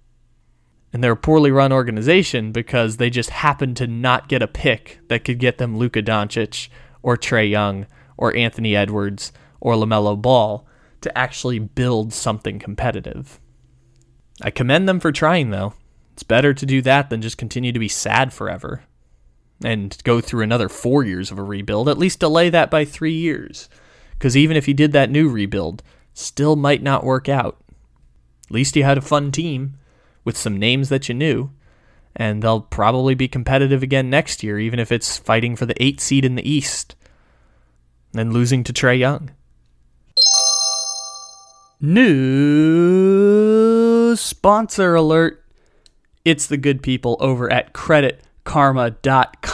and 0.93 1.03
they're 1.03 1.11
a 1.11 1.17
poorly 1.17 1.51
run 1.51 1.71
organization 1.71 2.51
because 2.51 2.97
they 2.97 3.09
just 3.09 3.29
happen 3.29 3.75
to 3.75 3.87
not 3.87 4.29
get 4.29 4.41
a 4.41 4.47
pick 4.47 4.99
that 5.09 5.23
could 5.23 5.39
get 5.39 5.57
them 5.57 5.77
Luka 5.77 6.01
Doncic 6.01 6.69
or 7.03 7.17
Trae 7.17 7.49
Young 7.49 7.85
or 8.17 8.35
Anthony 8.35 8.75
Edwards 8.75 9.31
or 9.59 9.75
LaMelo 9.75 10.19
Ball 10.19 10.65
to 11.01 11.15
actually 11.17 11.59
build 11.59 12.13
something 12.13 12.57
competitive. 12.57 13.39
I 14.41 14.49
commend 14.49 14.87
them 14.87 14.99
for 14.99 15.11
trying 15.11 15.49
though. 15.49 15.73
It's 16.13 16.23
better 16.23 16.53
to 16.53 16.65
do 16.65 16.81
that 16.81 17.09
than 17.09 17.21
just 17.21 17.37
continue 17.37 17.71
to 17.71 17.79
be 17.79 17.87
sad 17.87 18.33
forever 18.33 18.83
and 19.63 19.97
go 20.03 20.21
through 20.21 20.43
another 20.43 20.69
4 20.69 21.03
years 21.03 21.31
of 21.31 21.39
a 21.39 21.43
rebuild. 21.43 21.89
At 21.89 21.97
least 21.97 22.19
delay 22.19 22.49
that 22.49 22.69
by 22.69 22.85
3 22.85 23.11
years. 23.11 23.69
Cuz 24.19 24.37
even 24.37 24.57
if 24.57 24.67
you 24.67 24.73
did 24.73 24.91
that 24.93 25.09
new 25.09 25.29
rebuild, 25.29 25.83
still 26.13 26.55
might 26.55 26.81
not 26.81 27.03
work 27.03 27.29
out. 27.29 27.57
At 28.47 28.51
least 28.51 28.75
you 28.75 28.83
had 28.83 28.97
a 28.97 29.01
fun 29.01 29.31
team 29.31 29.75
with 30.23 30.37
some 30.37 30.57
names 30.57 30.89
that 30.89 31.07
you 31.09 31.15
knew, 31.15 31.51
and 32.15 32.41
they'll 32.41 32.61
probably 32.61 33.13
be 33.15 33.27
competitive 33.27 33.83
again 33.83 34.09
next 34.09 34.41
year, 34.43 34.57
even 34.59 34.79
if 34.79 34.91
it's 34.91 35.17
fighting 35.17 35.55
for 35.55 35.65
the 35.65 35.81
eight 35.83 36.01
seed 36.01 36.25
in 36.25 36.35
the 36.35 36.49
East 36.49 36.95
and 38.15 38.33
losing 38.33 38.63
to 38.63 38.73
Trae 38.73 38.97
Young. 38.97 39.31
New 41.79 42.55
sponsor 44.15 44.95
alert. 44.95 45.43
It's 46.25 46.47
the 46.47 46.57
good 46.57 46.81
people 46.81 47.17
over 47.19 47.51
at 47.51 47.73
creditkarma.com 47.73 49.46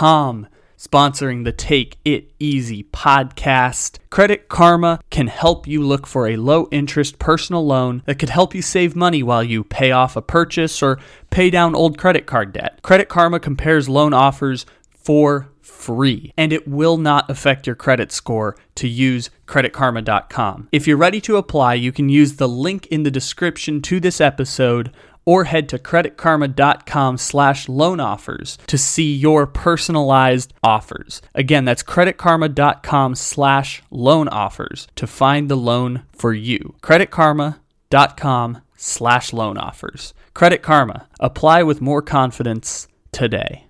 sponsoring 0.78 1.46
the 1.46 1.54
Take 1.54 1.98
It 2.04 2.34
Easy 2.38 2.84
podcast. 2.84 4.00
Credit 4.10 4.50
Karma 4.50 5.00
can 5.10 5.28
help 5.28 5.66
you 5.66 5.82
look 5.82 6.06
for 6.06 6.28
a 6.28 6.36
low 6.36 6.68
interest 6.72 7.20
personal 7.20 7.66
loan 7.66 8.04
that 8.06 8.20
could 8.20 8.30
help 8.30 8.54
you 8.54 8.62
save 8.62 8.98
money 8.98 9.24
while 9.24 9.42
you 9.42 9.64
pay 9.64 9.92
off 9.92 10.18
a 10.18 10.22
purchase 10.22 10.84
or 10.84 11.00
pay 11.30 11.50
down 11.50 11.74
old 11.74 11.98
credit 11.98 12.26
card 12.26 12.52
debt. 12.52 12.82
Credit 12.82 13.08
Karma 13.08 13.40
compares 13.40 13.88
loan 13.88 14.14
offers 14.14 14.66
for 14.92 15.50
free 15.62 16.34
and 16.36 16.52
it 16.52 16.68
will 16.68 16.98
not 16.98 17.30
affect 17.30 17.66
your 17.66 17.78
credit 17.78 18.12
score 18.12 18.58
to 18.76 18.90
use 18.90 19.30
creditkarma.com. 19.48 20.68
If 20.74 20.86
you're 20.86 20.98
ready 20.98 21.22
to 21.22 21.38
apply, 21.38 21.76
you 21.76 21.94
can 21.94 22.10
use 22.10 22.36
the 22.36 22.50
link 22.50 22.88
in 22.88 23.04
the 23.04 23.12
description 23.12 23.82
to 23.84 24.02
this 24.02 24.20
episode 24.20 24.92
or 25.26 25.46
head 25.46 25.70
to 25.70 25.78
creditkarma.com 25.78 27.18
slash 27.18 27.70
loan 27.70 28.00
offers 28.00 28.58
to 28.68 28.78
see 28.78 29.14
your 29.14 29.48
personalized 29.48 30.54
offers. 30.64 31.22
Again, 31.34 31.66
that's 31.66 31.84
creditkarma.com 31.84 33.16
slash 33.16 33.82
loan 33.90 34.28
offers 34.28 34.88
to 34.96 35.08
find 35.08 35.50
the 35.50 35.58
loan 35.58 36.04
for 36.12 36.34
you. 36.34 36.76
creditkarma.com 36.82 38.62
slash 38.76 39.34
loan 39.34 39.58
offers. 39.58 40.14
Credit 40.34 40.62
Karma. 40.62 41.08
Apply 41.20 41.64
with 41.64 41.80
more 41.80 42.02
confidence 42.02 42.88
today. 43.12 43.66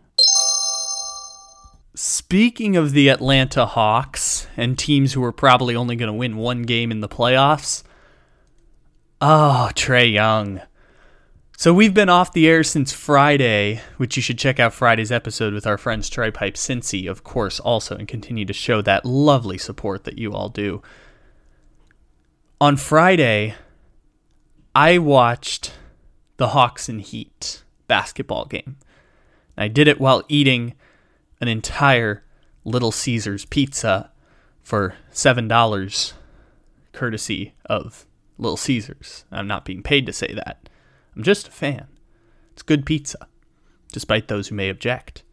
Speaking 1.95 2.75
of 2.75 2.93
the 2.93 3.09
Atlanta 3.09 3.65
Hawks 3.65 4.47
and 4.57 4.79
teams 4.79 5.13
who 5.13 5.23
are 5.23 5.31
probably 5.31 5.75
only 5.75 5.95
going 5.95 6.07
to 6.07 6.13
win 6.13 6.37
one 6.37 6.63
game 6.63 6.91
in 6.91 7.01
the 7.01 7.09
playoffs, 7.09 7.83
oh, 9.21 9.69
Trae 9.75 10.11
Young. 10.11 10.61
So 11.63 11.73
we've 11.73 11.93
been 11.93 12.09
off 12.09 12.33
the 12.33 12.45
air 12.45 12.61
since 12.61 12.91
Friday, 12.91 13.79
which 13.95 14.17
you 14.17 14.21
should 14.21 14.37
check 14.37 14.59
out 14.59 14.73
Friday's 14.73 15.13
episode 15.13 15.53
with 15.53 15.65
our 15.65 15.77
friends 15.77 16.09
Tri 16.09 16.29
Pipe 16.29 16.55
Cincy, 16.55 17.09
of 17.09 17.23
course, 17.23 17.57
also, 17.57 17.95
and 17.95 18.05
continue 18.05 18.43
to 18.43 18.51
show 18.51 18.81
that 18.81 19.05
lovely 19.05 19.57
support 19.57 20.03
that 20.03 20.17
you 20.17 20.33
all 20.33 20.49
do. 20.49 20.81
On 22.59 22.75
Friday, 22.75 23.55
I 24.75 24.97
watched 24.97 25.71
the 26.35 26.49
Hawks 26.49 26.89
and 26.89 26.99
Heat 26.99 27.63
basketball 27.87 28.43
game. 28.43 28.75
I 29.57 29.69
did 29.69 29.87
it 29.87 30.01
while 30.01 30.25
eating 30.27 30.73
an 31.39 31.47
entire 31.47 32.25
Little 32.65 32.91
Caesars 32.91 33.45
pizza 33.45 34.11
for 34.63 34.95
$7, 35.13 36.13
courtesy 36.91 37.53
of 37.67 38.05
Little 38.37 38.57
Caesars. 38.57 39.23
I'm 39.31 39.47
not 39.47 39.63
being 39.63 39.81
paid 39.81 40.05
to 40.07 40.11
say 40.11 40.33
that. 40.33 40.62
I'm 41.15 41.23
just 41.23 41.47
a 41.47 41.51
fan. 41.51 41.87
It's 42.53 42.61
good 42.61 42.85
pizza, 42.85 43.27
despite 43.91 44.27
those 44.27 44.47
who 44.47 44.55
may 44.55 44.69
object. 44.69 45.23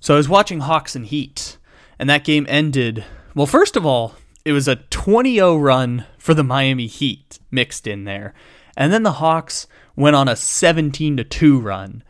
So 0.00 0.14
I 0.14 0.18
was 0.18 0.28
watching 0.28 0.60
Hawks 0.60 0.94
and 0.94 1.06
Heat, 1.06 1.56
and 1.98 2.08
that 2.10 2.24
game 2.24 2.46
ended. 2.48 3.04
Well, 3.34 3.46
first 3.46 3.76
of 3.76 3.86
all, 3.86 4.14
it 4.44 4.52
was 4.52 4.68
a 4.68 4.76
20 4.76 5.34
0 5.34 5.56
run 5.56 6.06
for 6.18 6.34
the 6.34 6.44
Miami 6.44 6.86
Heat 6.86 7.38
mixed 7.50 7.86
in 7.86 8.04
there. 8.04 8.34
And 8.76 8.92
then 8.92 9.02
the 9.02 9.12
Hawks 9.12 9.66
went 9.96 10.16
on 10.16 10.28
a 10.28 10.36
17 10.36 11.24
2 11.28 11.58
run, 11.60 12.02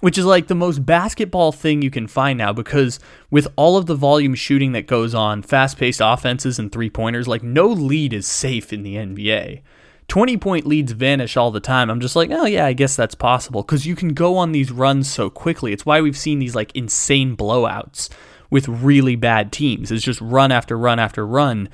which 0.00 0.18
is 0.18 0.24
like 0.24 0.46
the 0.46 0.54
most 0.54 0.86
basketball 0.86 1.52
thing 1.52 1.82
you 1.82 1.90
can 1.90 2.06
find 2.06 2.38
now 2.38 2.52
because 2.52 3.00
with 3.30 3.48
all 3.56 3.76
of 3.76 3.86
the 3.86 3.94
volume 3.94 4.34
shooting 4.34 4.72
that 4.72 4.86
goes 4.86 5.14
on, 5.14 5.42
fast 5.42 5.78
paced 5.78 6.00
offenses 6.02 6.58
and 6.58 6.70
three 6.70 6.90
pointers, 6.90 7.26
like 7.26 7.42
no 7.42 7.66
lead 7.66 8.12
is 8.12 8.26
safe 8.26 8.72
in 8.72 8.82
the 8.82 8.94
NBA. 8.94 9.62
20 10.08 10.36
point 10.36 10.66
leads 10.66 10.92
vanish 10.92 11.36
all 11.36 11.50
the 11.50 11.60
time. 11.60 11.90
I'm 11.90 12.00
just 12.00 12.16
like, 12.16 12.30
oh, 12.30 12.46
yeah, 12.46 12.66
I 12.66 12.72
guess 12.72 12.96
that's 12.96 13.14
possible 13.14 13.62
because 13.62 13.86
you 13.86 13.96
can 13.96 14.14
go 14.14 14.36
on 14.36 14.52
these 14.52 14.70
runs 14.70 15.10
so 15.10 15.30
quickly. 15.30 15.72
It's 15.72 15.86
why 15.86 16.00
we've 16.00 16.16
seen 16.16 16.38
these 16.38 16.54
like 16.54 16.74
insane 16.76 17.36
blowouts 17.36 18.08
with 18.50 18.68
really 18.68 19.16
bad 19.16 19.52
teams. 19.52 19.90
It's 19.90 20.04
just 20.04 20.20
run 20.20 20.52
after 20.52 20.78
run 20.78 20.98
after 20.98 21.26
run. 21.26 21.68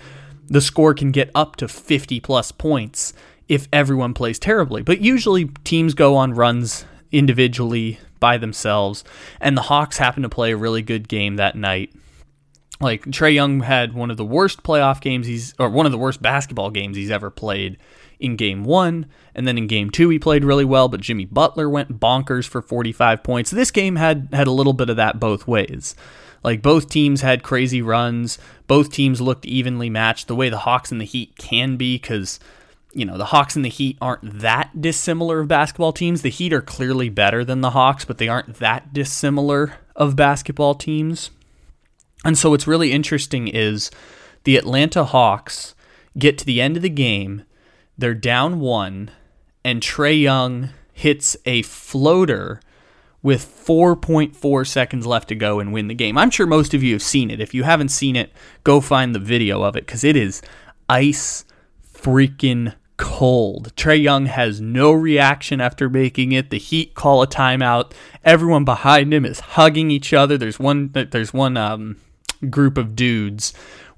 The 0.47 0.61
score 0.61 0.95
can 0.95 1.13
get 1.13 1.31
up 1.35 1.57
to 1.57 1.69
50 1.69 2.21
plus 2.21 2.53
points 2.53 3.13
if 3.49 3.69
everyone 3.73 4.15
plays 4.15 4.39
terribly. 4.39 4.83
But 4.83 5.01
usually 5.01 5.47
teams 5.65 5.95
go 5.95 6.17
on 6.17 6.35
runs 6.35 6.85
individually 7.11 7.99
by 8.19 8.39
themselves, 8.39 9.05
and 9.41 9.57
the 9.57 9.63
Hawks 9.63 9.99
happen 9.99 10.23
to 10.23 10.29
play 10.29 10.53
a 10.53 10.57
really 10.57 10.83
good 10.83 11.09
game 11.09 11.37
that 11.37 11.57
night. 11.57 11.93
Like 12.81 13.05
Trae 13.05 13.35
Young 13.35 13.61
had 13.61 13.95
one 13.95 14.11
of 14.11 14.17
the 14.17 14.25
worst 14.25 14.63
playoff 14.63 15.01
games 15.01 15.27
he's 15.27 15.55
or 15.59 15.69
one 15.69 15.87
of 15.87 15.93
the 15.93 15.99
worst 15.99 16.21
basketball 16.21 16.71
games 16.71 16.97
he's 16.97 17.11
ever 17.11 17.31
played 17.31 17.79
in 18.23 18.37
game 18.37 18.65
one. 18.65 19.07
And 19.35 19.47
then 19.47 19.59
in 19.59 19.67
game 19.67 19.91
two, 19.91 20.09
he 20.09 20.19
played 20.19 20.45
really 20.45 20.65
well, 20.65 20.89
but 20.89 21.01
Jimmy 21.01 21.25
Butler 21.25 21.69
went 21.69 22.01
bonkers 22.01 22.47
for 22.47 22.63
45 22.63 23.23
points. 23.23 23.51
This 23.51 23.71
game 23.71 23.97
had, 23.97 24.29
had 24.33 24.47
a 24.47 24.53
little 24.53 24.73
bit 24.73 24.91
of 24.91 24.97
that 24.97 25.21
both 25.21 25.47
ways. 25.47 25.95
Like 26.45 26.63
both 26.63 26.89
teams 26.89 27.21
had 27.21 27.43
crazy 27.43 27.83
runs. 27.83 28.39
Both 28.67 28.93
teams 28.93 29.21
looked 29.21 29.47
evenly 29.47 29.91
matched 29.91 30.29
the 30.29 30.35
way 30.35 30.49
the 30.49 30.59
Hawks 30.59 30.91
and 30.91 31.01
the 31.01 31.07
Heat 31.07 31.37
can 31.39 31.77
be 31.77 31.97
because, 31.97 32.41
you 32.93 33.05
know, 33.05 33.17
the 33.17 33.27
Hawks 33.27 33.57
and 33.57 33.65
the 33.65 33.69
Heat 33.69 33.97
aren't 34.01 34.41
that 34.41 34.81
dissimilar 34.81 35.41
of 35.41 35.49
basketball 35.49 35.93
teams. 35.93 36.23
The 36.23 36.31
Heat 36.31 36.53
are 36.53 36.63
clearly 36.63 37.09
better 37.09 37.45
than 37.45 37.61
the 37.61 37.71
Hawks, 37.71 38.05
but 38.05 38.19
they 38.19 38.29
aren't 38.29 38.57
that 38.57 38.93
dissimilar 38.93 39.75
of 39.95 40.17
basketball 40.17 40.75
teams. 40.75 41.31
And 42.25 42.37
so 42.37 42.51
what's 42.51 42.67
really 42.67 42.93
interesting 42.93 43.49
is 43.49 43.91
the 44.45 44.57
Atlanta 44.57 45.05
Hawks 45.05 45.75
get 46.19 46.39
to 46.39 46.45
the 46.45 46.61
end 46.61 46.77
of 46.77 46.83
the 46.83 46.89
game, 46.91 47.45
they're 47.97 48.15
down 48.15 48.61
one, 48.61 49.11
and 49.65 49.81
Trae 49.81 50.21
Young 50.21 50.71
hits 50.93 51.37
a 51.47 51.63
floater 51.63 52.61
with 53.23 53.45
4.4 53.45 54.67
seconds 54.67 55.07
left 55.07 55.29
to 55.29 55.35
go 55.35 55.61
and 55.61 55.73
win 55.73 55.89
the 55.89 55.95
game. 55.95 56.19
I'm 56.19 56.31
sure 56.31 56.47
most 56.47 56.75
of 56.75 56.83
you 56.83 56.95
have 56.95 57.03
seen 57.03 57.31
it. 57.31 57.41
If 57.41 57.55
you 57.55 57.63
haven't 57.63 57.91
seen 57.91 58.17
it, 58.17 58.33
go 58.65 58.81
find 58.81 59.15
the 59.15 59.21
video 59.21 59.63
of 59.63 59.77
it 59.77 59.87
because 59.87 60.03
it 60.03 60.17
is 60.17 60.43
ice 60.89 61.45
freaking 61.87 62.75
cold. 62.97 63.75
Trae 63.77 64.03
Young 64.03 64.27
has 64.27 64.61
no 64.61 64.93
reaction 64.93 65.61
after 65.61 65.89
making 65.89 66.33
it. 66.33 66.51
The 66.51 66.59
Heat 66.59 66.95
call 66.95 67.23
a 67.23 67.27
timeout. 67.27 67.93
Everyone 68.25 68.65
behind 68.65 69.15
him 69.15 69.25
is 69.25 69.41
hugging 69.41 69.91
each 69.91 70.13
other. 70.13 70.37
There's 70.37 70.59
one. 70.59 70.91
There's 70.93 71.33
one 71.33 71.57
um, 71.57 71.97
group 72.51 72.77
of 72.77 72.97
dudes 72.97 73.53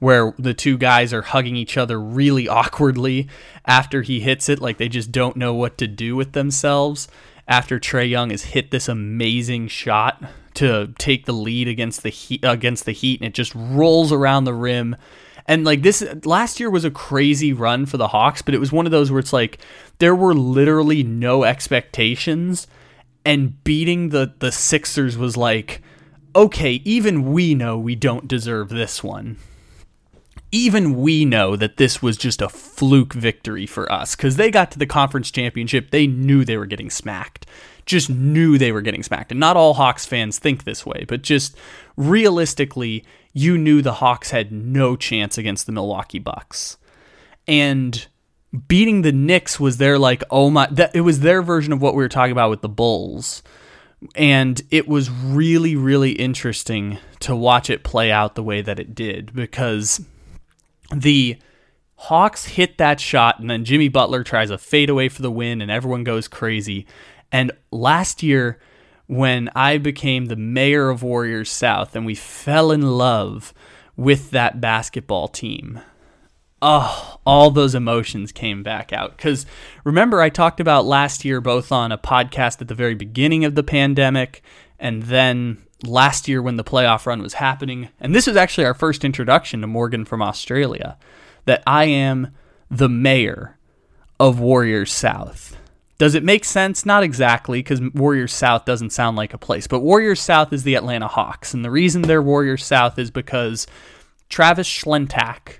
where 0.04 0.34
the 0.38 0.52
two 0.52 0.76
guys 0.76 1.14
are 1.14 1.22
hugging 1.22 1.56
each 1.56 1.78
other 1.78 1.98
really 1.98 2.46
awkwardly 2.46 3.26
after 3.64 4.02
he 4.02 4.20
hits 4.20 4.50
it, 4.50 4.60
like 4.60 4.76
they 4.76 4.86
just 4.86 5.10
don't 5.10 5.34
know 5.34 5.54
what 5.54 5.78
to 5.78 5.86
do 5.86 6.14
with 6.14 6.32
themselves 6.32 7.08
after 7.48 7.80
Trae 7.80 8.10
Young 8.10 8.28
has 8.28 8.44
hit 8.44 8.70
this 8.70 8.86
amazing 8.86 9.66
shot 9.68 10.22
to 10.54 10.92
take 10.98 11.24
the 11.24 11.32
lead 11.32 11.68
against 11.68 12.02
the 12.02 12.10
heat, 12.10 12.40
against 12.44 12.84
the 12.84 12.92
Heat, 12.92 13.20
and 13.20 13.28
it 13.28 13.34
just 13.34 13.54
rolls 13.54 14.12
around 14.12 14.44
the 14.44 14.52
rim. 14.52 14.94
And 15.46 15.64
like 15.64 15.82
this 15.82 16.06
last 16.26 16.60
year 16.60 16.68
was 16.68 16.84
a 16.84 16.90
crazy 16.90 17.54
run 17.54 17.86
for 17.86 17.96
the 17.96 18.08
Hawks, 18.08 18.42
but 18.42 18.52
it 18.52 18.60
was 18.60 18.70
one 18.70 18.84
of 18.84 18.92
those 18.92 19.10
where 19.10 19.20
it's 19.20 19.32
like 19.32 19.58
there 20.00 20.14
were 20.14 20.34
literally 20.34 21.02
no 21.02 21.44
expectations, 21.44 22.66
and 23.24 23.64
beating 23.64 24.10
the 24.10 24.34
the 24.38 24.52
Sixers 24.52 25.16
was 25.16 25.34
like, 25.34 25.80
okay, 26.36 26.82
even 26.84 27.32
we 27.32 27.54
know 27.54 27.78
we 27.78 27.94
don't 27.94 28.28
deserve 28.28 28.68
this 28.68 29.02
one 29.02 29.38
even 30.54 30.94
we 30.94 31.24
know 31.24 31.56
that 31.56 31.78
this 31.78 32.00
was 32.00 32.16
just 32.16 32.40
a 32.40 32.48
fluke 32.48 33.12
victory 33.12 33.66
for 33.66 33.90
us 33.90 34.14
because 34.14 34.36
they 34.36 34.52
got 34.52 34.70
to 34.70 34.78
the 34.78 34.86
conference 34.86 35.32
championship. 35.32 35.90
They 35.90 36.06
knew 36.06 36.44
they 36.44 36.56
were 36.56 36.64
getting 36.64 36.90
smacked, 36.90 37.44
just 37.86 38.08
knew 38.08 38.56
they 38.56 38.70
were 38.70 38.80
getting 38.80 39.02
smacked. 39.02 39.32
And 39.32 39.40
not 39.40 39.56
all 39.56 39.74
Hawks 39.74 40.06
fans 40.06 40.38
think 40.38 40.62
this 40.62 40.86
way, 40.86 41.06
but 41.08 41.22
just 41.22 41.56
realistically, 41.96 43.04
you 43.32 43.58
knew 43.58 43.82
the 43.82 43.94
Hawks 43.94 44.30
had 44.30 44.52
no 44.52 44.94
chance 44.94 45.36
against 45.36 45.66
the 45.66 45.72
Milwaukee 45.72 46.20
Bucks. 46.20 46.76
And 47.48 48.06
beating 48.68 49.02
the 49.02 49.10
Knicks 49.10 49.58
was 49.58 49.78
their 49.78 49.98
like, 49.98 50.22
oh 50.30 50.50
my, 50.50 50.68
that, 50.70 50.94
it 50.94 51.00
was 51.00 51.18
their 51.18 51.42
version 51.42 51.72
of 51.72 51.82
what 51.82 51.96
we 51.96 52.04
were 52.04 52.08
talking 52.08 52.30
about 52.30 52.50
with 52.50 52.62
the 52.62 52.68
Bulls. 52.68 53.42
And 54.14 54.62
it 54.70 54.86
was 54.86 55.10
really, 55.10 55.74
really 55.74 56.12
interesting 56.12 56.98
to 57.20 57.34
watch 57.34 57.70
it 57.70 57.82
play 57.82 58.12
out 58.12 58.36
the 58.36 58.42
way 58.44 58.62
that 58.62 58.78
it 58.78 58.94
did 58.94 59.34
because 59.34 60.00
the 60.94 61.38
Hawks 61.96 62.46
hit 62.46 62.78
that 62.78 63.00
shot, 63.00 63.38
and 63.38 63.48
then 63.48 63.64
Jimmy 63.64 63.88
Butler 63.88 64.24
tries 64.24 64.50
a 64.50 64.58
fadeaway 64.58 65.08
for 65.08 65.22
the 65.22 65.30
win, 65.30 65.60
and 65.60 65.70
everyone 65.70 66.04
goes 66.04 66.28
crazy. 66.28 66.86
And 67.32 67.52
last 67.70 68.22
year, 68.22 68.58
when 69.06 69.50
I 69.54 69.78
became 69.78 70.26
the 70.26 70.36
mayor 70.36 70.90
of 70.90 71.02
Warriors 71.02 71.50
South 71.50 71.94
and 71.94 72.06
we 72.06 72.14
fell 72.14 72.70
in 72.70 72.82
love 72.82 73.52
with 73.96 74.30
that 74.30 74.60
basketball 74.60 75.28
team, 75.28 75.80
oh, 76.62 77.18
all 77.26 77.50
those 77.50 77.74
emotions 77.74 78.32
came 78.32 78.62
back 78.62 78.92
out. 78.92 79.16
Because 79.16 79.46
remember, 79.84 80.20
I 80.20 80.30
talked 80.30 80.60
about 80.60 80.86
last 80.86 81.24
year 81.24 81.40
both 81.40 81.70
on 81.70 81.92
a 81.92 81.98
podcast 81.98 82.60
at 82.60 82.68
the 82.68 82.74
very 82.74 82.94
beginning 82.94 83.44
of 83.44 83.54
the 83.54 83.62
pandemic 83.62 84.42
and 84.78 85.04
then 85.04 85.62
last 85.82 86.28
year 86.28 86.40
when 86.40 86.56
the 86.56 86.64
playoff 86.64 87.06
run 87.06 87.22
was 87.22 87.34
happening. 87.34 87.88
And 88.00 88.14
this 88.14 88.26
was 88.26 88.36
actually 88.36 88.64
our 88.64 88.74
first 88.74 89.04
introduction 89.04 89.60
to 89.60 89.66
Morgan 89.66 90.04
from 90.04 90.22
Australia 90.22 90.96
that 91.44 91.62
I 91.66 91.84
am 91.84 92.34
the 92.70 92.88
mayor 92.88 93.58
of 94.18 94.40
Warriors 94.40 94.92
South. 94.92 95.56
Does 95.98 96.14
it 96.14 96.24
make 96.24 96.44
sense? 96.44 96.84
Not 96.84 97.02
exactly, 97.02 97.60
because 97.60 97.80
Warriors 97.94 98.32
South 98.32 98.64
doesn't 98.64 98.90
sound 98.90 99.16
like 99.16 99.32
a 99.32 99.38
place. 99.38 99.66
But 99.66 99.80
Warriors 99.80 100.20
South 100.20 100.52
is 100.52 100.64
the 100.64 100.74
Atlanta 100.74 101.06
Hawks. 101.06 101.54
And 101.54 101.64
the 101.64 101.70
reason 101.70 102.02
they're 102.02 102.22
Warriors 102.22 102.64
South 102.64 102.98
is 102.98 103.10
because 103.10 103.66
Travis 104.28 104.68
Schlenk 104.68 105.58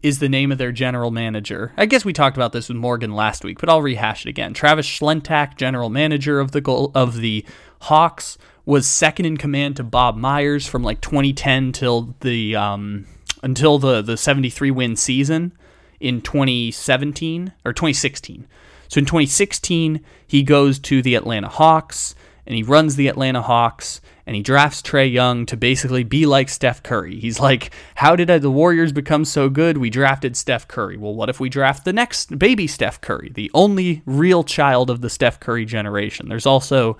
is 0.00 0.20
the 0.20 0.28
name 0.28 0.52
of 0.52 0.58
their 0.58 0.70
general 0.70 1.10
manager. 1.10 1.72
I 1.76 1.86
guess 1.86 2.04
we 2.04 2.12
talked 2.12 2.36
about 2.36 2.52
this 2.52 2.68
with 2.68 2.76
Morgan 2.76 3.12
last 3.12 3.42
week, 3.42 3.58
but 3.58 3.68
I'll 3.68 3.82
rehash 3.82 4.24
it 4.24 4.28
again. 4.28 4.54
Travis 4.54 4.86
Schlenk, 4.86 5.56
general 5.56 5.90
manager 5.90 6.38
of 6.38 6.52
the 6.52 6.60
goal 6.60 6.92
of 6.94 7.16
the 7.16 7.44
Hawks, 7.82 8.38
was 8.68 8.86
second 8.86 9.24
in 9.24 9.38
command 9.38 9.76
to 9.76 9.82
Bob 9.82 10.14
Myers 10.14 10.66
from 10.66 10.82
like 10.82 11.00
2010 11.00 11.72
till 11.72 12.14
the 12.20 12.54
um, 12.54 13.06
until 13.42 13.78
the 13.78 14.02
the 14.02 14.18
73 14.18 14.70
win 14.70 14.94
season 14.94 15.52
in 16.00 16.20
2017 16.20 17.54
or 17.64 17.72
2016. 17.72 18.46
So 18.88 18.98
in 18.98 19.06
2016, 19.06 20.04
he 20.26 20.42
goes 20.42 20.78
to 20.80 21.00
the 21.00 21.14
Atlanta 21.14 21.48
Hawks 21.48 22.14
and 22.46 22.54
he 22.54 22.62
runs 22.62 22.96
the 22.96 23.08
Atlanta 23.08 23.40
Hawks 23.40 24.02
and 24.26 24.36
he 24.36 24.42
drafts 24.42 24.82
Trae 24.82 25.10
Young 25.10 25.46
to 25.46 25.56
basically 25.56 26.04
be 26.04 26.26
like 26.26 26.50
Steph 26.50 26.82
Curry. 26.82 27.18
He's 27.18 27.40
like, 27.40 27.72
How 27.94 28.16
did 28.16 28.28
the 28.28 28.50
Warriors 28.50 28.92
become 28.92 29.24
so 29.24 29.48
good? 29.48 29.78
We 29.78 29.88
drafted 29.88 30.36
Steph 30.36 30.68
Curry. 30.68 30.98
Well, 30.98 31.14
what 31.14 31.30
if 31.30 31.40
we 31.40 31.48
draft 31.48 31.86
the 31.86 31.94
next 31.94 32.38
baby 32.38 32.66
Steph 32.66 33.00
Curry, 33.00 33.32
the 33.34 33.50
only 33.54 34.02
real 34.04 34.44
child 34.44 34.90
of 34.90 35.00
the 35.00 35.08
Steph 35.08 35.40
Curry 35.40 35.64
generation? 35.64 36.28
There's 36.28 36.44
also 36.44 36.98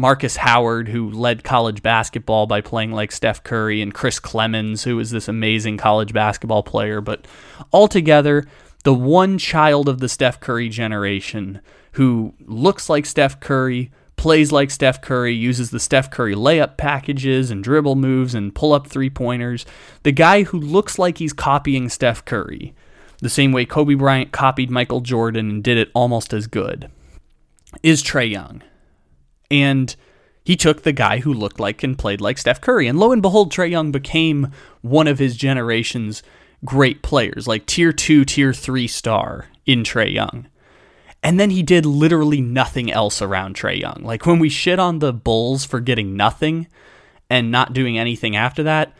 Marcus 0.00 0.36
Howard, 0.36 0.88
who 0.88 1.10
led 1.10 1.44
college 1.44 1.82
basketball 1.82 2.46
by 2.46 2.60
playing 2.60 2.92
like 2.92 3.12
Steph 3.12 3.44
Curry, 3.44 3.82
and 3.82 3.92
Chris 3.94 4.18
Clemons, 4.18 4.84
who 4.84 4.98
is 4.98 5.10
this 5.10 5.28
amazing 5.28 5.76
college 5.76 6.12
basketball 6.12 6.62
player. 6.62 7.00
But 7.00 7.26
altogether, 7.72 8.46
the 8.82 8.94
one 8.94 9.36
child 9.36 9.88
of 9.88 10.00
the 10.00 10.08
Steph 10.08 10.40
Curry 10.40 10.68
generation 10.68 11.60
who 11.92 12.34
looks 12.40 12.88
like 12.88 13.04
Steph 13.04 13.40
Curry, 13.40 13.90
plays 14.16 14.52
like 14.52 14.70
Steph 14.70 15.02
Curry, 15.02 15.34
uses 15.34 15.70
the 15.70 15.80
Steph 15.80 16.10
Curry 16.10 16.34
layup 16.34 16.76
packages 16.76 17.50
and 17.50 17.64
dribble 17.64 17.96
moves 17.96 18.34
and 18.34 18.54
pull 18.54 18.72
up 18.72 18.86
three 18.86 19.10
pointers. 19.10 19.66
The 20.02 20.12
guy 20.12 20.44
who 20.44 20.58
looks 20.58 20.98
like 20.98 21.18
he's 21.18 21.32
copying 21.32 21.88
Steph 21.88 22.24
Curry, 22.24 22.74
the 23.20 23.28
same 23.28 23.52
way 23.52 23.64
Kobe 23.64 23.94
Bryant 23.94 24.32
copied 24.32 24.70
Michael 24.70 25.00
Jordan 25.00 25.50
and 25.50 25.64
did 25.64 25.76
it 25.76 25.90
almost 25.94 26.32
as 26.32 26.46
good, 26.46 26.90
is 27.82 28.02
Trae 28.02 28.30
Young. 28.30 28.62
And 29.50 29.94
he 30.44 30.56
took 30.56 30.82
the 30.82 30.92
guy 30.92 31.18
who 31.18 31.32
looked 31.32 31.60
like 31.60 31.82
and 31.82 31.98
played 31.98 32.20
like 32.20 32.38
Steph 32.38 32.60
Curry. 32.60 32.86
And 32.86 32.98
lo 32.98 33.12
and 33.12 33.22
behold, 33.22 33.52
Trae 33.52 33.70
Young 33.70 33.92
became 33.92 34.50
one 34.80 35.06
of 35.06 35.18
his 35.18 35.36
generation's 35.36 36.22
great 36.64 37.02
players, 37.02 37.46
like 37.46 37.66
tier 37.66 37.92
two, 37.92 38.24
tier 38.24 38.52
three 38.52 38.86
star 38.86 39.48
in 39.66 39.82
Trae 39.82 40.12
Young. 40.12 40.48
And 41.22 41.38
then 41.38 41.50
he 41.50 41.62
did 41.62 41.84
literally 41.84 42.40
nothing 42.40 42.90
else 42.90 43.20
around 43.20 43.54
Trae 43.54 43.78
Young. 43.78 44.00
Like 44.02 44.24
when 44.24 44.38
we 44.38 44.48
shit 44.48 44.78
on 44.78 45.00
the 45.00 45.12
Bulls 45.12 45.64
for 45.64 45.80
getting 45.80 46.16
nothing 46.16 46.66
and 47.28 47.50
not 47.50 47.72
doing 47.72 47.98
anything 47.98 48.36
after 48.36 48.62
that, 48.62 48.94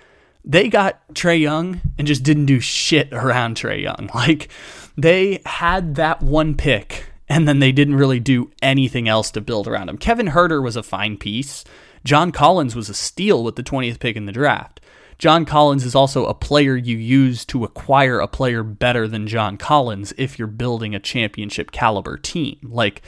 they 0.45 0.69
got 0.69 1.01
Trae 1.15 1.41
Young 1.41 1.81
and 1.99 2.07
just 2.07 2.23
didn't 2.23 2.47
do 2.47 2.61
shit 2.61 3.13
around 3.13 3.57
Trae 3.57 3.83
Young. 3.83 4.11
Like 4.15 4.49
they 4.97 5.41
had 5.47 5.95
that 5.95 6.23
one 6.23 6.55
pick 6.57 7.10
and 7.31 7.47
then 7.47 7.61
they 7.61 7.71
didn't 7.71 7.95
really 7.95 8.19
do 8.19 8.51
anything 8.61 9.09
else 9.09 9.31
to 9.31 9.41
build 9.41 9.69
around 9.69 9.89
him. 9.89 9.97
Kevin 9.97 10.27
Huerter 10.27 10.61
was 10.63 10.75
a 10.75 10.83
fine 10.83 11.17
piece. 11.17 11.65
John 12.05 12.33
Collins 12.33 12.75
was 12.75 12.89
a 12.89 12.95
steal 12.95 13.45
with 13.45 13.55
the 13.55 13.63
20th 13.63 14.01
pick 14.01 14.17
in 14.17 14.27
the 14.27 14.33
draft. 14.33 14.81
John 15.17 15.45
Collins 15.45 15.85
is 15.85 15.95
also 15.95 16.27
a 16.27 16.35
player 16.35 16.75
you 16.77 16.97
use 16.97 17.45
to 17.45 17.63
acquire 17.63 18.19
a 18.19 18.27
player 18.27 18.65
better 18.65 19.07
than 19.07 19.29
John 19.29 19.59
Collins 19.59 20.13
if 20.19 20.39
you're 20.39 20.49
building 20.49 20.95
a 20.95 20.99
championship 20.99 21.71
caliber 21.71 22.17
team. 22.17 22.59
Like, 22.65 23.03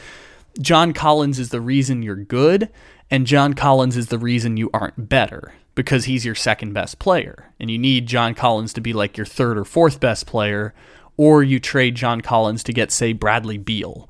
John 0.60 0.92
Collins 0.92 1.38
is 1.38 1.48
the 1.48 1.60
reason 1.60 2.02
you're 2.02 2.14
good, 2.14 2.68
and 3.10 3.26
John 3.26 3.54
Collins 3.54 3.96
is 3.96 4.08
the 4.08 4.18
reason 4.18 4.56
you 4.56 4.70
aren't 4.72 5.08
better 5.08 5.52
because 5.74 6.04
he's 6.04 6.24
your 6.24 6.34
second 6.34 6.74
best 6.74 6.98
player. 6.98 7.52
And 7.58 7.70
you 7.70 7.78
need 7.78 8.06
John 8.06 8.34
Collins 8.34 8.74
to 8.74 8.80
be 8.80 8.92
like 8.92 9.16
your 9.16 9.26
third 9.26 9.58
or 9.58 9.64
fourth 9.64 9.98
best 9.98 10.26
player 10.26 10.74
or 11.16 11.42
you 11.42 11.60
trade 11.60 11.94
John 11.94 12.20
Collins 12.20 12.62
to 12.64 12.72
get, 12.72 12.90
say, 12.90 13.12
Bradley 13.12 13.58
Beal, 13.58 14.08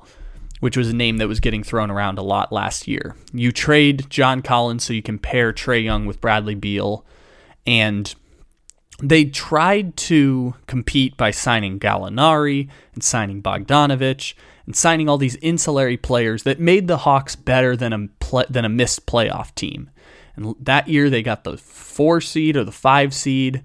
which 0.59 0.77
was 0.77 0.89
a 0.89 0.95
name 0.95 1.17
that 1.17 1.27
was 1.27 1.39
getting 1.39 1.63
thrown 1.63 1.91
around 1.91 2.17
a 2.17 2.23
lot 2.23 2.51
last 2.51 2.87
year. 2.87 3.15
You 3.33 3.51
trade 3.51 4.09
John 4.09 4.41
Collins 4.41 4.83
so 4.83 4.93
you 4.93 5.03
can 5.03 5.19
pair 5.19 5.51
Trae 5.51 5.83
Young 5.83 6.05
with 6.05 6.21
Bradley 6.21 6.55
Beal, 6.55 7.05
and 7.65 8.13
they 9.01 9.25
tried 9.25 9.97
to 9.97 10.55
compete 10.67 11.17
by 11.17 11.31
signing 11.31 11.79
Gallinari 11.79 12.69
and 12.93 13.03
signing 13.03 13.41
Bogdanovic 13.41 14.33
and 14.65 14.75
signing 14.75 15.09
all 15.09 15.17
these 15.17 15.35
ancillary 15.37 15.97
players 15.97 16.43
that 16.43 16.59
made 16.59 16.87
the 16.87 16.99
Hawks 16.99 17.35
better 17.35 17.75
than 17.75 17.91
a 17.91 18.45
than 18.49 18.65
a 18.65 18.69
missed 18.69 19.05
playoff 19.05 19.53
team. 19.55 19.89
And 20.35 20.55
that 20.59 20.87
year 20.87 21.09
they 21.09 21.21
got 21.21 21.43
the 21.43 21.57
four 21.57 22.21
seed 22.21 22.55
or 22.55 22.63
the 22.63 22.71
five 22.71 23.13
seed, 23.13 23.63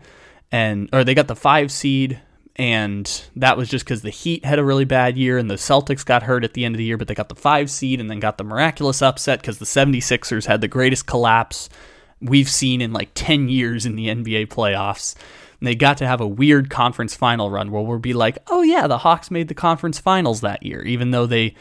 and 0.51 0.89
or 0.93 1.05
they 1.05 1.15
got 1.15 1.29
the 1.29 1.37
five 1.37 1.71
seed, 1.71 2.21
and 2.59 3.23
that 3.37 3.57
was 3.57 3.69
just 3.69 3.85
because 3.85 4.03
the 4.03 4.11
Heat 4.11 4.45
had 4.45 4.59
a 4.59 4.65
really 4.65 4.85
bad 4.85 5.17
year 5.17 5.39
and 5.39 5.49
the 5.49 5.55
Celtics 5.55 6.05
got 6.05 6.25
hurt 6.25 6.43
at 6.43 6.55
the 6.55 6.65
end 6.65 6.75
of 6.75 6.79
the 6.79 6.85
year, 6.85 6.97
but 6.97 7.07
they 7.07 7.15
got 7.15 7.29
the 7.29 7.37
five 7.37 7.71
seed 7.71 8.01
and 8.01 8.11
then 8.11 8.19
got 8.19 8.37
the 8.37 8.45
miraculous 8.45 9.01
upset 9.01 9.41
because 9.41 9.59
the 9.59 9.65
76ers 9.65 10.47
had 10.47 10.61
the 10.61 10.67
greatest 10.67 11.07
collapse 11.07 11.69
we've 12.21 12.49
seen 12.49 12.81
in 12.81 12.93
like 12.93 13.11
10 13.15 13.49
years 13.49 13.87
in 13.87 13.95
the 13.95 14.09
NBA 14.09 14.49
playoffs. 14.49 15.15
And 15.61 15.69
they 15.69 15.77
got 15.77 15.99
to 15.99 16.07
have 16.07 16.21
a 16.21 16.27
weird 16.27 16.69
conference 16.69 17.15
final 17.15 17.49
run 17.49 17.71
where 17.71 17.83
we'll 17.83 18.01
be 18.01 18.13
like, 18.13 18.39
oh 18.49 18.63
yeah, 18.63 18.89
the 18.89 18.99
Hawks 18.99 19.31
made 19.31 19.47
the 19.47 19.55
conference 19.55 20.01
finals 20.01 20.41
that 20.41 20.65
year, 20.65 20.83
even 20.83 21.13
though 21.13 21.27
they 21.27 21.55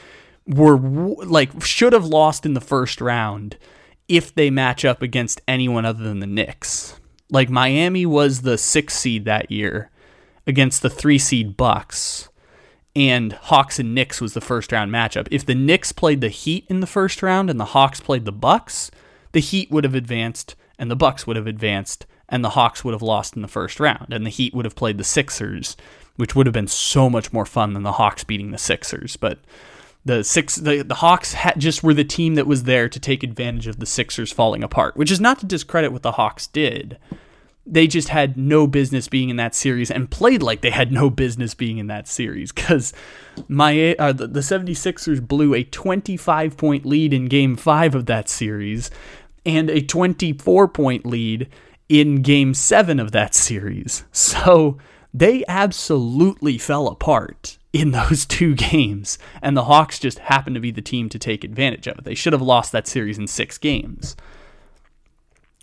were 0.47 0.77
like 0.77 1.61
should 1.63 1.93
have 1.93 2.05
lost 2.05 2.43
in 2.45 2.55
the 2.55 2.61
first 2.61 3.01
round 3.01 3.57
if 4.07 4.33
they 4.33 4.49
match 4.49 4.83
up 4.85 5.01
against 5.03 5.41
anyone 5.47 5.85
other 5.85 6.03
than 6.03 6.21
the 6.21 6.27
Knicks. 6.27 6.99
Like 7.29 7.49
Miami 7.49 8.05
was 8.05 8.41
the 8.41 8.57
sixth 8.57 8.97
seed 8.97 9.25
that 9.25 9.51
year 9.51 9.91
against 10.47 10.81
the 10.81 10.89
three 10.89 11.19
seed 11.19 11.57
Bucks, 11.57 12.29
and 12.95 13.33
Hawks 13.33 13.77
and 13.77 13.93
Knicks 13.93 14.19
was 14.19 14.33
the 14.33 14.41
first 14.41 14.71
round 14.71 14.91
matchup. 14.91 15.27
If 15.29 15.45
the 15.45 15.53
Knicks 15.53 15.91
played 15.91 16.21
the 16.21 16.29
Heat 16.29 16.65
in 16.67 16.79
the 16.79 16.87
first 16.87 17.21
round 17.21 17.49
and 17.51 17.59
the 17.59 17.65
Hawks 17.65 17.99
played 17.99 18.25
the 18.25 18.31
Bucks, 18.31 18.89
the 19.33 19.39
Heat 19.39 19.69
would 19.69 19.83
have 19.83 19.93
advanced 19.93 20.55
and 20.79 20.89
the 20.89 20.95
Bucks 20.95 21.27
would 21.27 21.35
have 21.35 21.45
advanced 21.45 22.07
and 22.27 22.43
the 22.43 22.49
Hawks 22.49 22.83
would 22.83 22.93
have 22.93 23.03
lost 23.03 23.35
in 23.35 23.43
the 23.43 23.47
first 23.47 23.79
round 23.79 24.11
and 24.11 24.25
the 24.25 24.31
Heat 24.31 24.55
would 24.55 24.65
have 24.65 24.75
played 24.75 24.97
the 24.97 25.03
Sixers, 25.03 25.77
which 26.15 26.35
would 26.35 26.47
have 26.47 26.53
been 26.53 26.67
so 26.67 27.07
much 27.07 27.31
more 27.31 27.45
fun 27.45 27.73
than 27.73 27.83
the 27.83 27.93
Hawks 27.93 28.23
beating 28.23 28.49
the 28.49 28.57
Sixers, 28.57 29.15
but 29.15 29.39
the 30.03 30.23
six 30.23 30.55
the, 30.55 30.81
the 30.83 30.95
Hawks 30.95 31.35
just 31.57 31.83
were 31.83 31.93
the 31.93 32.03
team 32.03 32.35
that 32.35 32.47
was 32.47 32.63
there 32.63 32.87
to 32.89 32.99
take 32.99 33.23
advantage 33.23 33.67
of 33.67 33.79
the 33.79 33.85
Sixers 33.85 34.31
falling 34.31 34.63
apart, 34.63 34.95
which 34.95 35.11
is 35.11 35.19
not 35.19 35.37
to 35.39 35.45
discredit 35.45 35.91
what 35.91 36.01
the 36.01 36.13
Hawks 36.13 36.47
did. 36.47 36.97
They 37.69 37.87
just 37.87 38.09
had 38.09 38.37
no 38.37 38.65
business 38.65 39.07
being 39.07 39.29
in 39.29 39.35
that 39.35 39.53
series 39.53 39.91
and 39.91 40.09
played 40.09 40.41
like 40.41 40.61
they 40.61 40.69
had 40.69 40.91
no 40.91 41.09
business 41.09 41.53
being 41.53 41.77
in 41.77 41.87
that 41.87 42.07
series 42.07 42.51
because 42.51 42.93
my 43.47 43.93
uh, 43.99 44.13
the, 44.13 44.27
the 44.27 44.39
76ers 44.39 45.25
blew 45.25 45.53
a 45.53 45.63
25 45.63 46.55
point 46.55 46.85
lead 46.85 47.13
in 47.13 47.25
game 47.25 47.55
5 47.55 47.95
of 47.95 48.05
that 48.05 48.29
series 48.29 48.89
and 49.45 49.69
a 49.69 49.81
24 49.81 50.67
point 50.67 51.05
lead 51.05 51.49
in 51.89 52.21
game 52.21 52.53
7 52.53 52.99
of 52.99 53.11
that 53.11 53.33
series. 53.33 54.03
So 54.11 54.77
they 55.13 55.43
absolutely 55.47 56.57
fell 56.57 56.87
apart 56.87 57.57
in 57.73 57.91
those 57.91 58.25
two 58.25 58.55
games, 58.55 59.17
and 59.41 59.55
the 59.55 59.65
Hawks 59.65 59.99
just 59.99 60.19
happened 60.19 60.55
to 60.55 60.59
be 60.59 60.71
the 60.71 60.81
team 60.81 61.09
to 61.09 61.19
take 61.19 61.43
advantage 61.43 61.87
of 61.87 61.97
it. 61.97 62.03
They 62.03 62.15
should 62.15 62.33
have 62.33 62.41
lost 62.41 62.71
that 62.71 62.87
series 62.87 63.17
in 63.17 63.27
six 63.27 63.57
games. 63.57 64.15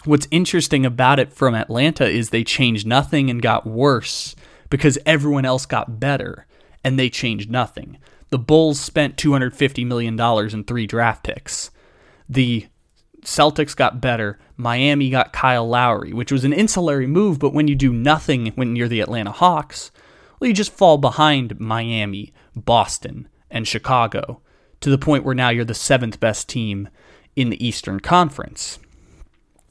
What's 0.05 0.29
interesting 0.31 0.85
about 0.85 1.19
it 1.19 1.33
from 1.33 1.55
Atlanta 1.55 2.07
is 2.07 2.29
they 2.29 2.45
changed 2.45 2.87
nothing 2.87 3.31
and 3.31 3.41
got 3.41 3.67
worse 3.67 4.37
because 4.69 4.99
everyone 5.07 5.47
else 5.47 5.65
got 5.65 5.99
better, 5.99 6.47
and 6.83 6.99
they 6.99 7.09
changed 7.09 7.51
nothing. 7.51 7.97
The 8.29 8.39
Bulls 8.39 8.79
spent 8.79 9.17
$250 9.17 9.87
million 9.87 10.21
in 10.21 10.65
three 10.65 10.87
draft 10.87 11.25
picks. 11.25 11.71
The 12.29 12.67
Celtics 13.23 13.75
got 13.75 14.03
better. 14.03 14.39
Miami 14.59 15.09
got 15.09 15.33
Kyle 15.33 15.67
Lowry, 15.67 16.13
which 16.13 16.31
was 16.31 16.45
an 16.45 16.53
insulary 16.53 17.07
move, 17.07 17.39
but 17.39 17.55
when 17.55 17.67
you 17.67 17.75
do 17.75 17.93
nothing 17.93 18.49
when 18.57 18.77
you're 18.77 18.89
the 18.89 19.01
Atlanta 19.01 19.33
Hawks, 19.33 19.91
well, 20.39 20.49
you 20.49 20.55
just 20.55 20.73
fall 20.73 20.99
behind 20.99 21.59
Miami, 21.59 22.35
Boston, 22.55 23.27
and 23.51 23.67
Chicago 23.67 24.43
to 24.81 24.91
the 24.91 24.99
point 24.99 25.25
where 25.25 25.35
now 25.35 25.49
you're 25.49 25.65
the 25.65 25.73
seventh 25.73 26.21
best 26.21 26.47
team 26.47 26.91
in 27.35 27.49
the 27.49 27.67
Eastern 27.67 28.01
Conference 28.01 28.79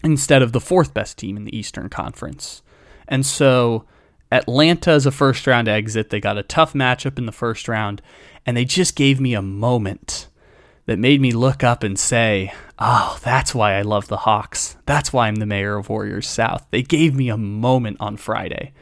instead 0.04 0.42
of 0.42 0.52
the 0.52 0.62
fourth 0.62 0.94
best 0.94 1.18
team 1.18 1.38
in 1.38 1.46
the 1.46 1.58
Eastern 1.58 1.90
Conference. 1.90 2.62
And 3.08 3.26
so 3.26 3.86
Atlanta 4.32 4.94
is 4.94 5.06
a 5.06 5.12
first 5.12 5.46
round 5.48 5.68
exit. 5.68 6.10
They 6.10 6.20
got 6.20 6.38
a 6.38 6.44
tough 6.44 6.74
matchup 6.74 7.18
in 7.18 7.26
the 7.26 7.32
first 7.32 7.68
round, 7.68 8.02
and 8.46 8.58
they 8.58 8.66
just 8.66 8.96
gave 8.96 9.20
me 9.20 9.34
a 9.34 9.42
moment 9.42 10.28
that 10.86 11.00
made 11.00 11.22
me 11.22 11.32
look 11.32 11.64
up 11.64 11.84
and 11.84 11.98
say, 11.98 12.54
Oh, 12.80 13.18
that's 13.24 13.56
why 13.56 13.76
I 13.76 13.84
love 13.84 14.08
the 14.08 14.18
Hawks. 14.18 14.76
That's 14.86 15.14
why 15.14 15.28
I'm 15.28 15.36
the 15.36 15.46
mayor 15.46 15.78
of 15.78 15.90
Warriors 15.90 16.28
South. 16.28 16.66
They 16.72 16.82
gave 16.82 17.16
me 17.16 17.30
a 17.30 17.38
moment 17.38 17.98
on 18.00 18.18
Friday. 18.18 18.74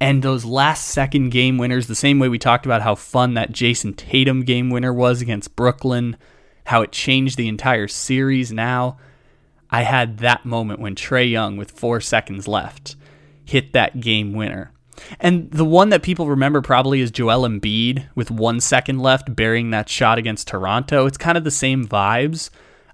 And 0.00 0.22
those 0.22 0.44
last 0.44 0.88
second 0.88 1.30
game 1.30 1.58
winners, 1.58 1.86
the 1.86 1.94
same 1.94 2.18
way 2.18 2.28
we 2.28 2.38
talked 2.38 2.64
about 2.64 2.82
how 2.82 2.94
fun 2.94 3.34
that 3.34 3.52
Jayson 3.52 3.94
Tatum 3.94 4.44
game 4.44 4.70
winner 4.70 4.94
was 4.94 5.20
against 5.20 5.56
Brooklyn, 5.56 6.16
how 6.64 6.82
it 6.82 6.92
changed 6.92 7.36
the 7.36 7.48
entire 7.48 7.88
series 7.88 8.52
now. 8.52 8.98
I 9.70 9.82
had 9.82 10.18
that 10.18 10.44
moment 10.44 10.80
when 10.80 10.94
Trae 10.94 11.30
Young, 11.30 11.56
with 11.56 11.70
four 11.70 12.00
seconds 12.00 12.48
left, 12.48 12.96
hit 13.44 13.72
that 13.72 14.00
game 14.00 14.32
winner. 14.32 14.72
And 15.18 15.50
the 15.50 15.64
one 15.64 15.88
that 15.90 16.02
people 16.02 16.28
remember 16.28 16.60
probably 16.60 17.00
is 17.00 17.10
Joel 17.10 17.48
Embiid 17.48 18.06
with 18.14 18.30
one 18.30 18.60
second 18.60 19.00
left 19.00 19.34
burying 19.34 19.70
that 19.70 19.88
shot 19.88 20.18
against 20.18 20.48
Toronto. 20.48 21.06
It's 21.06 21.16
kind 21.16 21.38
of 21.38 21.44
the 21.44 21.50
same 21.50 21.86
vibes. 21.86 22.50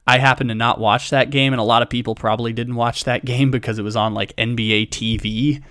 I 0.07 0.19
happen 0.19 0.49
to 0.49 0.55
not 0.55 0.79
watch 0.79 1.11
that 1.11 1.31
game, 1.31 1.53
and 1.53 1.59
a 1.59 1.65
lot 1.65 1.83
of 1.83 1.91
people 1.91 2.15
probably 2.15 2.53
didn't 2.53 2.77
watch 2.77 3.05
that 3.05 3.25
game 3.25 3.51
because 3.51 3.79
it 3.79 3.83
was 3.83 3.97
on 3.97 4.15
like 4.15 4.37
NBA 4.37 4.91
TV. 4.91 5.63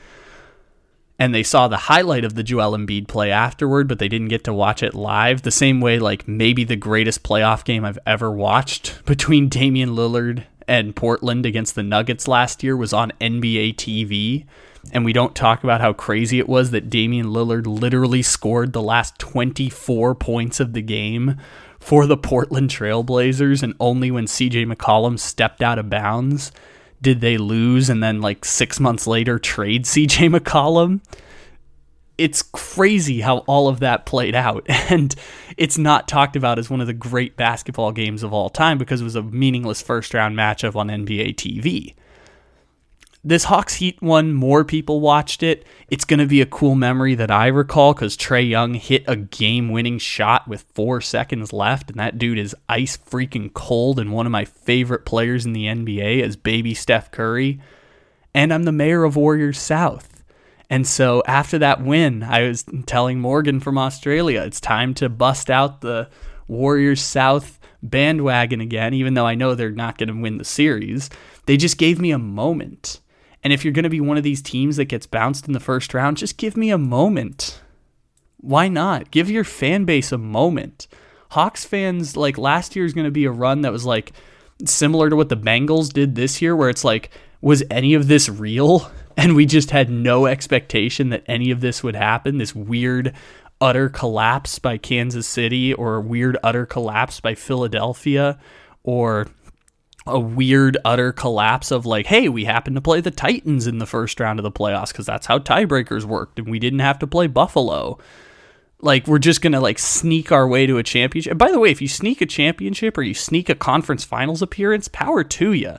And 1.18 1.34
they 1.34 1.44
saw 1.44 1.70
the 1.70 1.78
highlight 1.78 2.26
of 2.26 2.36
the 2.36 2.44
Joel 2.44 2.78
Embiid 2.78 3.08
play 3.08 3.32
afterward, 3.32 3.88
but 3.88 4.00
they 4.00 4.10
didn't 4.10 4.28
get 4.28 4.44
to 4.44 4.54
watch 4.54 4.84
it 4.84 4.94
live. 4.94 5.44
The 5.44 5.52
same 5.52 5.80
way, 5.80 6.00
like 6.00 6.28
maybe 6.28 6.66
the 6.66 6.76
greatest 6.76 7.24
playoff 7.24 7.64
game 7.64 7.86
I've 7.86 8.00
ever 8.06 8.30
watched 8.30 9.02
between 9.06 9.48
Damian 9.48 9.92
Lillard 9.92 10.44
and 10.68 10.96
Portland 10.96 11.46
against 11.46 11.76
the 11.76 11.84
Nuggets 11.84 12.28
last 12.28 12.64
year 12.64 12.76
was 12.76 12.94
on 12.94 13.14
NBA 13.22 13.76
TV 13.76 14.46
and 14.92 15.04
we 15.04 15.14
don't 15.14 15.36
talk 15.36 15.64
about 15.64 15.82
how 15.82 15.94
crazy 15.94 16.40
it 16.40 16.48
was 16.48 16.72
that 16.72 16.90
Damian 16.90 17.28
Lillard 17.28 17.66
literally 17.66 18.22
scored 18.22 18.74
the 18.74 18.82
last 18.82 19.18
24 19.20 20.16
points 20.16 20.60
of 20.60 20.74
the 20.74 20.82
game 20.82 21.38
for 21.80 22.06
the 22.06 22.18
Portland 22.18 22.70
Trailblazers, 22.70 23.62
and 23.62 23.76
only 23.80 24.10
when 24.10 24.26
CJ 24.26 24.72
McCollum 24.72 25.20
stepped 25.20 25.62
out 25.62 25.80
of 25.80 25.90
bounds 25.90 26.52
did 27.02 27.22
they 27.22 27.38
lose, 27.38 27.90
and 27.90 28.02
then 28.02 28.22
like 28.22 28.44
six 28.44 28.80
months 28.80 29.06
later 29.06 29.38
trade 29.38 29.86
CJ 29.86 30.40
McCollum. 30.40 31.02
It's 32.18 32.42
crazy 32.42 33.22
how 33.22 33.40
all 33.40 33.68
of 33.68 33.80
that 33.82 34.06
played 34.06 34.36
out, 34.36 34.66
and 34.70 35.14
it's 35.58 35.78
not 35.78 36.08
talked 36.08 36.36
about 36.36 36.60
as 36.60 36.70
one 36.70 36.82
of 36.82 36.88
the 36.88 36.94
great 36.94 37.36
basketball 37.38 37.92
games 37.92 38.24
of 38.24 38.34
all 38.34 38.50
time 38.50 38.78
because 38.78 39.02
it 39.02 39.06
was 39.06 39.16
a 39.16 39.24
meaningless 39.24 39.82
first 39.82 40.14
round 40.14 40.36
matchup 40.36 40.76
on 40.76 40.88
NBA 40.88 41.36
TV 41.36 41.96
this 43.26 43.46
Hawks 43.46 43.74
Heat 43.74 44.00
one, 44.04 44.34
more 44.34 44.64
people 44.64 45.02
watched 45.02 45.42
it. 45.42 45.66
It's 45.88 46.06
going 46.06 46.20
to 46.20 46.28
be 46.28 46.42
a 46.42 46.46
cool 46.46 46.76
memory 46.76 47.16
that 47.16 47.32
I 47.32 47.48
recall 47.48 47.96
because 47.96 48.16
Trae 48.16 48.48
Young 48.48 48.76
hit 48.76 49.04
a 49.08 49.16
game 49.16 49.70
winning 49.72 49.98
shot 49.98 50.48
with 50.48 50.62
four 50.76 51.02
seconds 51.02 51.52
left, 51.52 51.90
and 51.90 52.00
that 52.00 52.20
dude 52.20 52.38
is 52.38 52.56
ice 52.70 52.96
freaking 52.96 53.52
cold 53.52 53.98
and 53.98 54.14
one 54.14 54.28
of 54.28 54.32
my 54.32 54.46
favorite 54.46 55.06
players 55.06 55.44
in 55.44 55.54
the 55.54 55.66
NBA 55.66 56.22
as 56.22 56.36
baby 56.36 56.76
Steph 56.76 57.10
Curry. 57.10 57.60
And 58.36 58.54
I'm 58.54 58.64
the 58.64 58.72
mayor 58.72 59.04
of 59.04 59.16
Warriors 59.16 59.58
South. 59.58 60.15
And 60.70 60.88
so 60.88 61.22
after 61.28 61.60
that 61.60 61.84
win, 61.84 62.24
I 62.24 62.48
was 62.48 62.66
telling 62.86 63.20
Morgan 63.20 63.60
from 63.60 63.78
Australia, 63.78 64.42
it's 64.42 64.60
time 64.60 64.94
to 64.96 65.10
bust 65.10 65.50
out 65.50 65.82
the 65.82 66.10
Warriors 66.48 67.02
South 67.02 67.60
bandwagon 67.84 68.62
again, 68.62 68.94
even 68.94 69.14
though 69.14 69.28
I 69.28 69.36
know 69.36 69.54
they're 69.54 69.70
not 69.70 69.98
going 69.98 70.10
to 70.10 70.22
win 70.22 70.38
the 70.38 70.46
series. 70.46 71.10
They 71.46 71.58
just 71.58 71.78
gave 71.78 72.00
me 72.00 72.12
a 72.12 72.18
moment 72.18 73.00
and 73.46 73.54
if 73.54 73.64
you're 73.64 73.74
going 73.74 73.84
to 73.84 73.90
be 73.90 74.02
one 74.02 74.18
of 74.18 74.24
these 74.24 74.42
teams 74.42 74.78
that 74.78 74.86
gets 74.86 75.06
bounced 75.06 75.46
in 75.46 75.54
the 75.54 75.60
first 75.60 75.94
round, 75.94 76.18
just 76.18 76.38
give 76.38 76.58
me 76.58 76.72
a 76.72 76.80
moment. 76.80 77.62
Why 78.38 78.68
not? 78.68 79.12
Give 79.12 79.30
your 79.30 79.44
fan 79.44 79.86
base 79.86 80.12
a 80.12 80.18
moment. 80.18 80.88
Hawks 81.30 81.64
fans, 81.64 82.18
like 82.18 82.40
last 82.40 82.76
year 82.76 82.86
is 82.86 82.94
going 82.94 83.06
to 83.06 83.12
be 83.12 83.26
a 83.26 83.32
run 83.32 83.62
that 83.62 83.72
was 83.72 83.86
like 83.86 84.14
similar 84.66 85.12
to 85.12 85.16
what 85.16 85.30
the 85.30 85.38
Bengals 85.38 85.94
did 85.94 86.16
this 86.16 86.42
year, 86.42 86.56
where 86.56 86.72
it's 86.72 86.84
like, 86.84 87.12
was 87.40 87.62
any 87.70 87.94
of 87.94 88.08
this 88.08 88.30
real? 88.30 88.90
And 89.18 89.36
we 89.36 89.46
just 89.46 89.72
had 89.72 89.90
no 89.90 90.26
expectation 90.26 91.10
that 91.10 91.24
any 91.28 91.52
of 91.52 91.62
this 91.62 91.84
would 91.84 91.96
happen. 91.96 92.38
This 92.38 92.54
weird, 92.54 93.14
utter 93.62 93.90
collapse 93.90 94.60
by 94.60 94.78
Kansas 94.78 95.28
City 95.28 95.74
or 95.74 95.96
a 95.96 96.02
weird, 96.02 96.38
utter 96.44 96.66
collapse 96.66 97.20
by 97.20 97.36
Philadelphia 97.36 98.38
or 98.84 99.28
a 100.08 100.20
weird 100.20 100.78
utter 100.86 101.12
collapse 101.12 101.72
of 101.72 101.86
like, 101.86 102.06
hey, 102.06 102.30
we 102.30 102.46
happened 102.46 102.76
to 102.76 102.82
play 102.82 103.02
the 103.02 103.12
Titans 103.12 103.68
in 103.68 103.80
the 103.80 103.86
first 103.86 104.20
round 104.20 104.40
of 104.40 104.44
the 104.44 104.52
playoffs 104.52 104.90
because 104.90 105.06
that's 105.06 105.26
how 105.26 105.40
tiebreakers 105.40 106.06
worked, 106.06 106.38
and 106.38 106.48
we 106.48 106.60
didn't 106.60 106.80
have 106.80 107.00
to 107.00 107.08
play 107.08 107.28
Buffalo. 107.28 107.98
Like 108.82 109.08
we're 109.08 109.20
just 109.20 109.42
gonna 109.42 109.62
like 109.62 109.80
sneak 109.80 110.32
our 110.32 110.48
way 110.48 110.68
to 110.68 110.78
a 110.78 110.84
championship. 110.84 111.32
And 111.32 111.40
by 111.40 111.52
the 111.52 111.60
way, 111.60 111.72
if 111.72 111.82
you 111.82 111.88
sneak 111.88 112.22
a 112.22 112.26
championship 112.26 112.98
or 112.98 113.02
you 113.02 113.16
sneak 113.16 113.50
a 113.50 113.56
conference 113.56 114.04
finals 114.04 114.42
appearance, 114.42 114.88
power 114.88 115.24
to 115.24 115.54
you. 115.54 115.78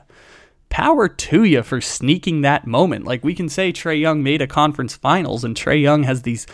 Power 0.69 1.07
to 1.07 1.43
you 1.43 1.63
for 1.63 1.81
sneaking 1.81 2.41
that 2.41 2.67
moment. 2.67 3.05
Like 3.05 3.23
we 3.23 3.33
can 3.33 3.49
say 3.49 3.71
Trae 3.71 3.99
Young 3.99 4.21
made 4.21 4.41
a 4.41 4.47
conference 4.47 4.95
finals, 4.95 5.43
and 5.43 5.55
Trae 5.55 5.81
Young 5.81 6.03
has 6.03 6.21
these 6.21 6.45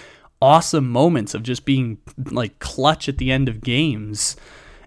awesome 0.41 0.89
moments 0.89 1.34
of 1.34 1.43
just 1.43 1.66
being 1.66 1.97
like 2.18 2.59
clutch 2.59 3.07
at 3.07 3.18
the 3.18 3.32
end 3.32 3.49
of 3.49 3.61
games, 3.61 4.36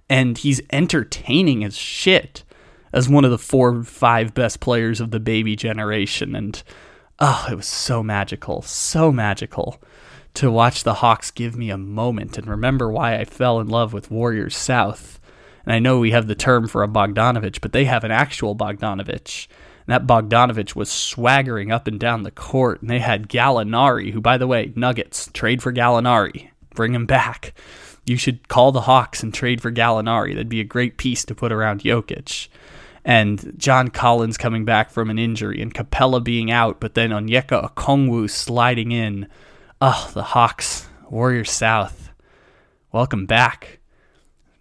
and 0.09 0.39
he's 0.39 0.61
entertaining 0.71 1.65
as 1.65 1.77
shit 1.77 2.45
as 2.93 3.09
one 3.09 3.25
of 3.25 3.31
the 3.31 3.39
four 3.39 3.83
five 3.83 4.33
best 4.35 4.61
players 4.61 5.01
of 5.01 5.11
the 5.11 5.21
baby 5.21 5.57
generation. 5.57 6.35
And 6.35 6.63
oh, 7.19 7.47
it 7.51 7.55
was 7.55 7.67
so 7.67 8.03
magical, 8.03 8.63
so 8.63 9.11
magical 9.11 9.83
to 10.35 10.51
watch 10.51 10.85
the 10.85 10.95
Hawks 10.95 11.31
give 11.31 11.57
me 11.57 11.71
a 11.71 11.79
moment 11.79 12.37
and 12.37 12.47
remember 12.47 12.91
why 12.91 13.17
I 13.17 13.25
fell 13.25 13.59
in 13.59 13.69
love 13.69 13.93
with 13.93 14.11
Warriors 14.11 14.57
South. 14.57 15.16
And 15.67 15.75
I 15.75 15.79
know 15.81 15.99
we 15.99 16.13
have 16.13 16.29
the 16.29 16.35
term 16.35 16.69
for 16.69 16.83
a 16.83 16.89
Bogdanovic, 16.89 17.61
but 17.61 17.73
they 17.73 17.85
have 17.85 18.05
an 18.05 18.13
actual 18.13 18.55
Bogdanovic. 18.55 19.49
And 19.87 19.93
that 19.95 20.07
Bogdanovic 20.07 20.77
was 20.77 20.91
swaggering 20.91 21.73
up 21.73 21.87
and 21.87 21.99
down 21.99 22.23
the 22.23 22.31
court, 22.31 22.81
and 22.81 22.89
they 22.89 23.01
had 23.01 23.29
Gallinari, 23.29 24.13
who, 24.13 24.21
by 24.21 24.39
the 24.39 24.47
way, 24.47 24.73
Nuggets, 24.75 25.29
trade 25.33 25.63
for 25.63 25.73
Gallinari, 25.73 26.51
bring 26.75 26.95
him 26.95 27.07
back. 27.07 27.53
You 28.05 28.17
should 28.17 28.49
call 28.49 28.71
the 28.71 28.83
Hawks 28.83 29.23
and 29.23 29.35
trade 29.35 29.61
for 29.61 29.73
Gallinari. 29.73 30.31
That'd 30.35 30.49
be 30.49 30.61
a 30.61 30.65
great 30.65 30.97
piece 30.97 31.25
to 31.25 31.35
put 31.35 31.53
around 31.53 31.83
Jokic. 31.83 32.49
And 33.05 33.55
John 33.57 33.89
Collins 33.89 34.37
coming 34.37 34.65
back 34.65 34.91
from 34.91 35.11
an 35.11 35.19
injury, 35.19 35.61
and 35.61 35.75
Capela 35.75 36.23
being 36.23 36.51
out, 36.51 36.81
but 36.81 36.95
then 36.95 37.11
Onyeka 37.11 37.75
Okongwu 37.75 38.31
sliding 38.31 38.93
in 38.93 39.29
Oh, 39.81 40.11
the 40.15 40.23
Hawks, 40.23 40.89
Warriors 41.11 41.51
South. 41.51 42.11
Welcome 42.93 43.27
back. 43.27 43.79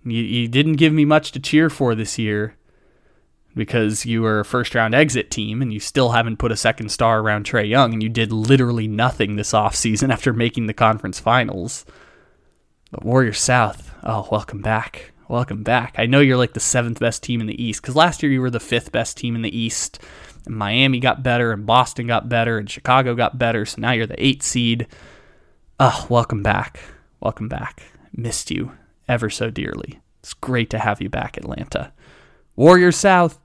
You, 0.05 0.21
you 0.21 0.47
didn't 0.47 0.75
give 0.75 0.93
me 0.93 1.03
much 1.03 1.31
to 1.31 1.39
cheer 1.39 1.69
for 1.69 1.95
this 1.95 2.19
year 2.19 2.55
because 3.55 4.05
you 4.05 4.21
were 4.21 4.41
a 4.41 4.45
first 4.45 4.75
round 4.75 4.93
exit 4.93 5.31
team 5.31 5.61
and 5.61 5.73
you 5.73 5.79
still 5.79 6.11
haven't 6.11 6.37
put 6.37 6.51
a 6.51 6.57
second 6.57 6.89
star 6.89 7.21
around 7.21 7.45
Trae 7.45 7.67
Young 7.67 7.93
and 7.93 8.03
you 8.03 8.09
did 8.09 8.31
literally 8.31 8.87
nothing 8.87 9.35
this 9.35 9.51
offseason 9.51 10.13
after 10.13 10.31
making 10.31 10.67
the 10.67 10.73
conference 10.73 11.19
finals. 11.19 11.85
But 12.91 13.03
Warriors 13.03 13.39
South, 13.39 13.91
oh, 14.03 14.27
welcome 14.31 14.61
back. 14.61 15.11
Welcome 15.27 15.63
back. 15.63 15.95
I 15.97 16.05
know 16.05 16.19
you're 16.19 16.37
like 16.37 16.53
the 16.53 16.59
seventh 16.59 16.99
best 16.99 17.23
team 17.23 17.41
in 17.41 17.47
the 17.47 17.61
East 17.61 17.81
because 17.81 17.95
last 17.95 18.21
year 18.21 18.31
you 18.31 18.41
were 18.41 18.51
the 18.51 18.59
fifth 18.59 18.91
best 18.91 19.17
team 19.17 19.35
in 19.35 19.41
the 19.41 19.57
East. 19.57 19.97
And 20.45 20.55
Miami 20.55 20.99
got 20.99 21.23
better, 21.23 21.51
and 21.51 21.65
Boston 21.65 22.05
got 22.05 22.29
better, 22.29 22.59
and 22.59 22.69
Chicago 22.69 23.15
got 23.15 23.39
better. 23.39 23.65
So 23.65 23.81
now 23.81 23.93
you're 23.93 24.05
the 24.05 24.23
eight 24.23 24.43
seed. 24.43 24.85
Oh, 25.79 26.05
welcome 26.07 26.43
back. 26.43 26.79
Welcome 27.19 27.49
back. 27.49 27.81
Missed 28.15 28.51
you 28.51 28.71
ever 29.07 29.29
so 29.29 29.49
dearly. 29.49 29.99
It's 30.19 30.33
great 30.33 30.69
to 30.71 30.79
have 30.79 31.01
you 31.01 31.09
back, 31.09 31.37
Atlanta. 31.37 31.93
Warriors 32.55 32.95
South. 32.95 33.39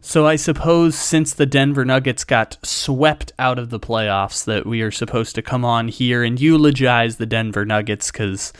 So 0.00 0.26
I 0.26 0.36
suppose 0.36 0.94
since 0.94 1.32
the 1.32 1.46
Denver 1.46 1.86
Nuggets 1.86 2.24
got 2.24 2.58
swept 2.62 3.32
out 3.38 3.58
of 3.58 3.70
the 3.70 3.80
playoffs, 3.80 4.44
that 4.44 4.66
we 4.66 4.82
are 4.82 4.90
supposed 4.90 5.34
to 5.36 5.42
come 5.42 5.64
on 5.64 5.88
here 5.88 6.22
and 6.22 6.38
eulogize 6.38 7.16
the 7.16 7.24
Denver 7.24 7.64
Nuggets 7.64 8.10
because 8.10 8.52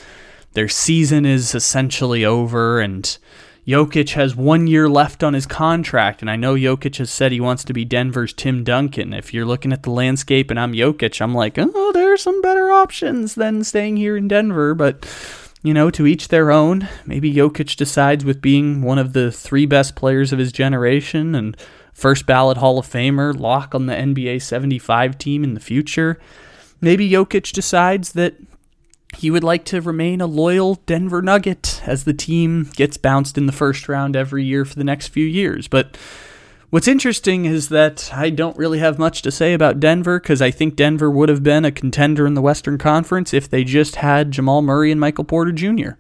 their 0.55 0.69
season 0.69 1.27
is 1.27 1.55
essentially 1.55 2.25
over 2.25 2.81
and 2.81 3.19
Jokic 3.67 4.15
has 4.15 4.35
one 4.35 4.67
year 4.67 4.89
left 4.89 5.23
on 5.23 5.35
his 5.35 5.47
contract, 5.47 6.21
and 6.21 6.31
I 6.31 6.35
know 6.35 6.55
Jokic 6.55 6.97
has 6.97 7.11
said 7.11 7.31
he 7.31 7.41
wants 7.41 7.63
to 7.65 7.73
be 7.73 7.85
Denver's 7.85 8.33
Tim 8.33 8.65
Duncan. 8.65 9.13
If 9.13 9.33
you're 9.33 9.45
looking 9.45 9.73
at 9.73 9.85
the 9.85 9.91
landscape 9.91 10.51
and 10.51 10.59
I'm 10.59 10.73
Jokic, 10.73 11.21
I'm 11.21 11.35
like, 11.35 11.59
oh, 11.59 11.93
are 12.13 12.17
some 12.17 12.43
better 12.43 12.71
options 12.71 13.35
than 13.35 13.65
staying 13.65 13.97
here 13.97 14.17
in 14.17 14.29
Denver, 14.29 14.75
but 14.75 15.07
you 15.63 15.73
know, 15.73 15.91
to 15.91 16.07
each 16.07 16.29
their 16.29 16.51
own. 16.51 16.89
Maybe 17.07 17.33
Jokic 17.33 17.77
decides 17.77 18.25
with 18.25 18.43
being 18.43 18.83
one 18.83 18.99
of 18.99 19.13
the 19.13 19.31
three 19.31 19.67
best 19.67 19.95
players 19.95 20.33
of 20.33 20.39
his 20.39 20.53
generation 20.53 21.35
and 21.35 21.57
first 21.93 22.27
ballot 22.27 22.59
Hall 22.59 22.79
of 22.79 22.87
Famer, 22.87 23.39
lock 23.39 23.75
on 23.75 23.87
the 23.87 23.95
NBA 23.95 24.43
75 24.43 25.19
team 25.19 25.45
in 25.45 25.55
the 25.55 25.61
future. 25.61 26.19
Maybe 26.81 27.09
Jokic 27.09 27.53
decides 27.53 28.13
that 28.13 28.35
he 29.17 29.31
would 29.31 29.45
like 29.45 29.65
to 29.67 29.81
remain 29.81 30.21
a 30.21 30.27
loyal 30.27 30.77
Denver 30.87 31.23
Nugget 31.23 31.83
as 31.87 32.05
the 32.05 32.15
team 32.15 32.71
gets 32.75 32.97
bounced 32.97 33.39
in 33.39 33.47
the 33.47 33.53
first 33.53 33.89
round 33.89 34.17
every 34.17 34.45
year 34.45 34.65
for 34.65 34.75
the 34.75 34.85
next 34.85 35.09
few 35.09 35.27
years. 35.27 35.69
But 35.69 35.97
what's 36.73 36.89
interesting 36.89 37.45
is 37.45 37.69
that 37.69 38.11
I 38.13 38.31
don't 38.31 38.57
really 38.57 38.81
have 38.81 38.99
much 38.99 39.23
to 39.23 39.31
say 39.31 39.53
about 39.53 39.79
Denver 39.79 40.19
because 40.19 40.43
I 40.43 40.51
think 40.51 40.75
Denver 40.75 41.09
would 41.09 41.29
have 41.29 41.45
been 41.45 41.65
a 41.65 41.71
contender 41.71 42.27
in 42.27 42.35
the 42.35 42.43
Western 42.43 42.79
Conference 42.79 43.33
if 43.33 43.49
they 43.49 43.63
just 43.63 43.97
had 43.97 44.33
Jamal 44.33 44.63
Murray 44.63 44.91
and 44.91 45.01
Michael 45.01 45.25
Porter 45.25 45.53
Jr. 45.53 45.91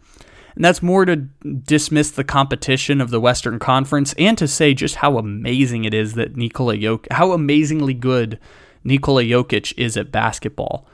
And 0.54 0.64
that's 0.64 0.82
more 0.82 1.04
to 1.04 1.16
dismiss 1.16 2.10
the 2.10 2.24
competition 2.24 3.00
of 3.00 3.10
the 3.10 3.20
Western 3.20 3.58
Conference 3.58 4.14
and 4.18 4.36
to 4.38 4.48
say 4.48 4.74
just 4.74 4.96
how 4.96 5.18
amazing 5.18 5.84
it 5.84 5.94
is 5.94 6.14
that 6.14 6.36
Nikola 6.36 6.76
Jokic, 6.76 7.12
how 7.12 7.32
amazingly 7.32 7.94
good 7.94 8.40
Nikola 8.82 9.22
Jokic 9.22 9.72
is 9.76 9.96
at 9.96 10.10
basketball 10.10 10.88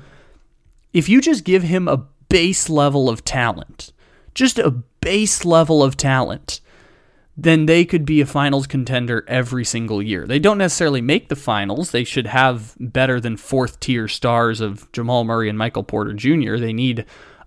if 0.92 1.08
you 1.08 1.20
just 1.20 1.44
give 1.44 1.62
him 1.62 1.88
a 1.88 2.04
base 2.28 2.68
level 2.68 3.08
of 3.08 3.24
talent, 3.24 3.92
just 4.34 4.58
a 4.58 4.70
base 4.70 5.44
level 5.44 5.82
of 5.82 5.96
talent, 5.96 6.60
then 7.40 7.66
they 7.66 7.84
could 7.84 8.04
be 8.04 8.20
a 8.20 8.26
finals 8.26 8.66
contender 8.66 9.24
every 9.28 9.64
single 9.64 10.02
year. 10.02 10.26
They 10.26 10.40
don't 10.40 10.58
necessarily 10.58 11.00
make 11.00 11.28
the 11.28 11.36
finals. 11.36 11.92
They 11.92 12.02
should 12.02 12.26
have 12.26 12.74
better 12.80 13.20
than 13.20 13.36
fourth 13.36 13.78
tier 13.78 14.08
stars 14.08 14.60
of 14.60 14.90
Jamal 14.90 15.22
Murray 15.22 15.48
and 15.48 15.56
Michael 15.56 15.84
Porter 15.84 16.14
Jr. 16.14 16.56
They 16.56 16.72
need 16.72 17.04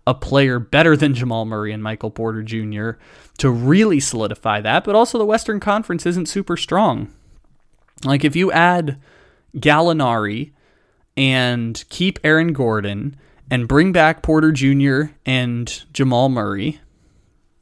a 0.07 0.13
player 0.13 0.59
better 0.59 0.95
than 0.95 1.13
Jamal 1.13 1.43
Murray 1.43 1.73
and 1.73 1.83
Michael 1.83 2.09
Porter 2.09 2.41
Jr. 2.41 2.91
to 3.37 3.51
really 3.51 3.99
solidify 3.99 4.61
that. 4.61 4.85
But 4.85 4.95
also, 4.95 5.17
the 5.17 5.25
Western 5.25 5.59
Conference 5.59 6.05
isn't 6.05 6.29
super 6.29 6.55
strong. 6.55 7.11
Like, 8.05 8.23
if 8.23 8.33
you 8.33 8.49
add 8.49 8.97
Gallinari 9.57 10.51
and 11.17 11.83
keep 11.89 12.17
Aaron 12.23 12.53
Gordon 12.53 13.17
and 13.49 13.67
bring 13.67 13.91
back 13.91 14.23
Porter 14.23 14.53
Jr. 14.53 15.13
and 15.25 15.83
Jamal 15.91 16.29
Murray, 16.29 16.79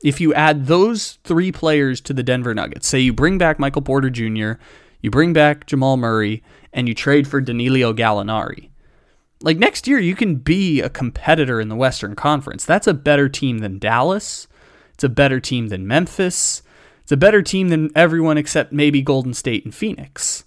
if 0.04 0.22
you 0.22 0.34
add 0.34 0.68
those 0.68 1.20
three 1.24 1.52
players 1.52 2.02
to 2.02 2.14
the 2.14 2.24
Denver 2.24 2.54
Nuggets, 2.54 2.88
say 2.88 3.00
you 3.00 3.14
bring 3.14 3.38
back 3.38 3.60
Michael 3.60 3.82
Porter 3.82 4.10
Jr., 4.10 4.54
you 5.02 5.10
bring 5.10 5.34
back 5.34 5.66
Jamal 5.66 5.98
Murray, 5.98 6.44
and 6.74 6.88
you 6.88 6.94
trade 6.94 7.28
for 7.28 7.42
Danilo 7.42 7.94
Gallinari, 7.94 8.70
like 9.42 9.58
next 9.58 9.88
year 9.88 10.00
you 10.00 10.16
can 10.16 10.36
be 10.36 10.82
a 10.82 10.90
competitor 10.90 11.62
in 11.62 11.70
the 11.70 11.76
Western 11.76 12.16
Conference. 12.16 12.66
That's 12.66 12.88
a 12.88 12.94
better 12.94 13.30
team 13.30 13.60
than 13.60 13.80
Dallas. 13.80 14.48
It's 14.94 15.04
a 15.04 15.10
better 15.10 15.40
team 15.40 15.70
than 15.70 15.88
Memphis. 15.88 16.62
It's 17.04 17.12
a 17.12 17.18
better 17.18 17.42
team 17.42 17.70
than 17.70 17.90
everyone 17.96 18.38
except 18.38 18.74
maybe 18.74 19.02
Golden 19.02 19.34
State 19.34 19.64
and 19.64 19.74
Phoenix. 19.74 20.44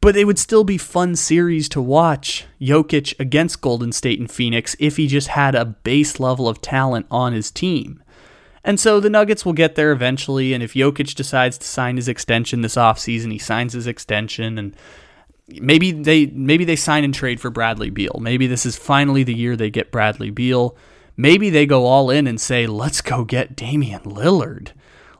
But 0.00 0.16
it 0.16 0.24
would 0.24 0.38
still 0.38 0.62
be 0.62 0.78
fun 0.78 1.16
series 1.16 1.68
to 1.70 1.82
watch 1.82 2.46
Jokic 2.60 3.18
against 3.18 3.60
Golden 3.60 3.90
State 3.90 4.20
and 4.20 4.30
Phoenix 4.30 4.76
if 4.78 4.96
he 4.96 5.08
just 5.08 5.28
had 5.28 5.56
a 5.56 5.64
base 5.64 6.20
level 6.20 6.48
of 6.48 6.60
talent 6.60 7.06
on 7.10 7.32
his 7.32 7.50
team. 7.50 8.02
And 8.64 8.78
so 8.78 9.00
the 9.00 9.10
Nuggets 9.10 9.44
will 9.44 9.52
get 9.52 9.74
there 9.74 9.92
eventually, 9.92 10.52
and 10.52 10.62
if 10.62 10.74
Jokic 10.74 11.14
decides 11.14 11.58
to 11.58 11.66
sign 11.66 11.96
his 11.96 12.08
extension 12.08 12.60
this 12.60 12.74
offseason, 12.76 13.32
he 13.32 13.38
signs 13.38 13.72
his 13.72 13.86
extension 13.86 14.58
and 14.58 14.76
maybe 15.48 15.92
they 15.92 16.26
maybe 16.26 16.64
they 16.64 16.76
sign 16.76 17.04
and 17.04 17.14
trade 17.14 17.40
for 17.40 17.50
Bradley 17.50 17.90
Beal. 17.90 18.18
Maybe 18.20 18.46
this 18.46 18.66
is 18.66 18.76
finally 18.76 19.22
the 19.22 19.34
year 19.34 19.56
they 19.56 19.70
get 19.70 19.90
Bradley 19.90 20.30
Beal. 20.30 20.76
Maybe 21.16 21.50
they 21.50 21.66
go 21.66 21.86
all 21.86 22.10
in 22.10 22.26
and 22.26 22.40
say, 22.40 22.66
"Let's 22.66 23.00
go 23.00 23.24
get 23.24 23.56
Damian 23.56 24.02
Lillard." 24.02 24.72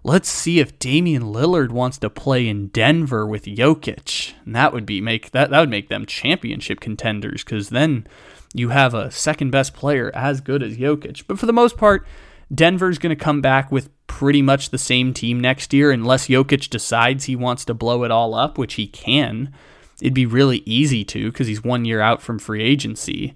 let's 0.04 0.28
see 0.28 0.58
if 0.58 0.78
Damian 0.78 1.22
Lillard 1.22 1.70
wants 1.70 1.98
to 1.98 2.10
play 2.10 2.48
in 2.48 2.68
Denver 2.68 3.26
with 3.26 3.44
Jokic. 3.44 4.32
And 4.44 4.54
that 4.54 4.72
would 4.72 4.86
be 4.86 5.00
make 5.00 5.30
that 5.32 5.50
that 5.50 5.60
would 5.60 5.70
make 5.70 5.88
them 5.88 6.06
championship 6.06 6.80
contenders 6.80 7.44
because 7.44 7.68
then 7.68 8.06
you 8.54 8.70
have 8.70 8.94
a 8.94 9.10
second 9.10 9.50
best 9.50 9.74
player 9.74 10.10
as 10.14 10.40
good 10.40 10.62
as 10.62 10.78
Jokic. 10.78 11.24
But 11.26 11.38
for 11.38 11.46
the 11.46 11.52
most 11.52 11.76
part, 11.76 12.06
Denver's 12.54 12.98
going 12.98 13.16
to 13.16 13.24
come 13.24 13.40
back 13.40 13.70
with 13.70 13.90
pretty 14.06 14.42
much 14.42 14.70
the 14.70 14.78
same 14.78 15.12
team 15.12 15.38
next 15.38 15.72
year 15.72 15.90
unless 15.90 16.28
Jokic 16.28 16.70
decides 16.70 17.24
he 17.24 17.36
wants 17.36 17.64
to 17.66 17.74
blow 17.74 18.04
it 18.04 18.10
all 18.10 18.34
up, 18.34 18.56
which 18.56 18.74
he 18.74 18.86
can. 18.86 19.52
It'd 20.00 20.14
be 20.14 20.26
really 20.26 20.58
easy 20.64 21.04
to 21.06 21.30
because 21.30 21.46
he's 21.46 21.62
one 21.62 21.84
year 21.84 22.00
out 22.00 22.22
from 22.22 22.38
free 22.38 22.62
agency, 22.62 23.34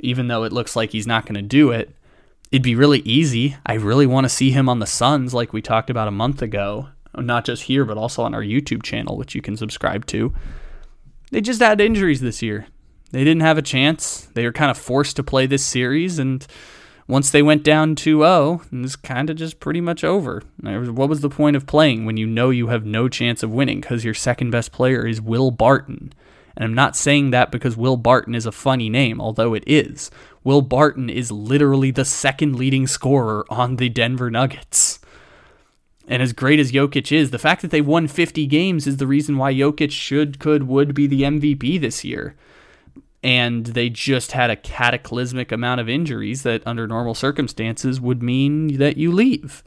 even 0.00 0.28
though 0.28 0.44
it 0.44 0.52
looks 0.52 0.76
like 0.76 0.90
he's 0.90 1.06
not 1.06 1.24
going 1.24 1.36
to 1.36 1.42
do 1.42 1.70
it 1.70 1.94
it'd 2.50 2.62
be 2.62 2.74
really 2.74 3.00
easy. 3.00 3.56
I 3.64 3.74
really 3.74 4.06
want 4.06 4.24
to 4.24 4.28
see 4.28 4.50
him 4.50 4.68
on 4.68 4.78
the 4.78 4.86
Suns, 4.86 5.34
like 5.34 5.52
we 5.52 5.62
talked 5.62 5.90
about 5.90 6.08
a 6.08 6.12
month 6.12 6.42
ago. 6.42 6.88
Not 7.16 7.44
just 7.44 7.64
here, 7.64 7.84
but 7.84 7.98
also 7.98 8.22
on 8.22 8.34
our 8.34 8.42
YouTube 8.42 8.82
channel, 8.82 9.16
which 9.16 9.34
you 9.34 9.42
can 9.42 9.56
subscribe 9.56 10.06
to. 10.06 10.32
They 11.32 11.40
just 11.40 11.60
had 11.60 11.80
injuries 11.80 12.20
this 12.20 12.42
year. 12.42 12.66
They 13.10 13.24
didn't 13.24 13.42
have 13.42 13.58
a 13.58 13.62
chance. 13.62 14.28
They 14.34 14.44
were 14.44 14.52
kind 14.52 14.70
of 14.70 14.78
forced 14.78 15.16
to 15.16 15.24
play 15.24 15.46
this 15.46 15.64
series, 15.64 16.18
and 16.18 16.46
once 17.10 17.30
they 17.30 17.42
went 17.42 17.64
down 17.64 17.96
2 17.96 18.20
0, 18.20 18.62
it 18.72 18.76
was 18.76 18.96
kind 18.96 19.28
of 19.28 19.36
just 19.36 19.58
pretty 19.58 19.80
much 19.80 20.04
over. 20.04 20.42
What 20.62 21.08
was 21.08 21.20
the 21.20 21.28
point 21.28 21.56
of 21.56 21.66
playing 21.66 22.06
when 22.06 22.16
you 22.16 22.26
know 22.26 22.50
you 22.50 22.68
have 22.68 22.86
no 22.86 23.08
chance 23.08 23.42
of 23.42 23.52
winning 23.52 23.80
because 23.80 24.04
your 24.04 24.14
second 24.14 24.50
best 24.50 24.70
player 24.70 25.06
is 25.06 25.20
Will 25.20 25.50
Barton? 25.50 26.12
And 26.56 26.64
I'm 26.64 26.74
not 26.74 26.96
saying 26.96 27.30
that 27.30 27.50
because 27.50 27.76
Will 27.76 27.96
Barton 27.96 28.34
is 28.34 28.46
a 28.46 28.52
funny 28.52 28.88
name, 28.88 29.20
although 29.20 29.54
it 29.54 29.64
is. 29.66 30.10
Will 30.44 30.62
Barton 30.62 31.10
is 31.10 31.32
literally 31.32 31.90
the 31.90 32.04
second 32.04 32.56
leading 32.56 32.86
scorer 32.86 33.44
on 33.50 33.76
the 33.76 33.88
Denver 33.88 34.30
Nuggets. 34.30 35.00
And 36.06 36.22
as 36.22 36.32
great 36.32 36.58
as 36.58 36.72
Jokic 36.72 37.12
is, 37.12 37.30
the 37.30 37.38
fact 37.38 37.62
that 37.62 37.70
they 37.70 37.80
won 37.80 38.08
50 38.08 38.46
games 38.46 38.86
is 38.86 38.96
the 38.96 39.06
reason 39.06 39.36
why 39.36 39.54
Jokic 39.54 39.90
should, 39.90 40.38
could, 40.38 40.66
would 40.66 40.94
be 40.94 41.06
the 41.06 41.22
MVP 41.22 41.80
this 41.80 42.04
year. 42.04 42.36
And 43.22 43.66
they 43.66 43.90
just 43.90 44.32
had 44.32 44.50
a 44.50 44.56
cataclysmic 44.56 45.52
amount 45.52 45.80
of 45.80 45.88
injuries 45.88 46.42
that, 46.44 46.62
under 46.66 46.86
normal 46.86 47.14
circumstances, 47.14 48.00
would 48.00 48.22
mean 48.22 48.78
that 48.78 48.96
you 48.96 49.12
leave. 49.12 49.62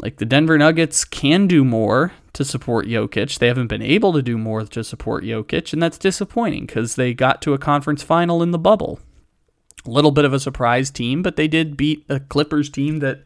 Like 0.00 0.16
the 0.16 0.24
Denver 0.24 0.56
Nuggets 0.56 1.04
can 1.04 1.46
do 1.46 1.64
more 1.64 2.12
to 2.32 2.44
support 2.44 2.86
Jokic. 2.86 3.38
They 3.38 3.48
haven't 3.48 3.66
been 3.66 3.82
able 3.82 4.12
to 4.12 4.22
do 4.22 4.38
more 4.38 4.64
to 4.64 4.84
support 4.84 5.24
Jokic, 5.24 5.72
and 5.72 5.82
that's 5.82 5.98
disappointing 5.98 6.66
because 6.66 6.94
they 6.94 7.12
got 7.12 7.42
to 7.42 7.54
a 7.54 7.58
conference 7.58 8.02
final 8.02 8.42
in 8.42 8.52
the 8.52 8.58
bubble. 8.58 9.00
A 9.84 9.90
little 9.90 10.10
bit 10.10 10.24
of 10.24 10.32
a 10.32 10.40
surprise 10.40 10.90
team, 10.90 11.22
but 11.22 11.36
they 11.36 11.48
did 11.48 11.76
beat 11.76 12.04
a 12.08 12.20
Clippers 12.20 12.70
team 12.70 12.98
that 12.98 13.22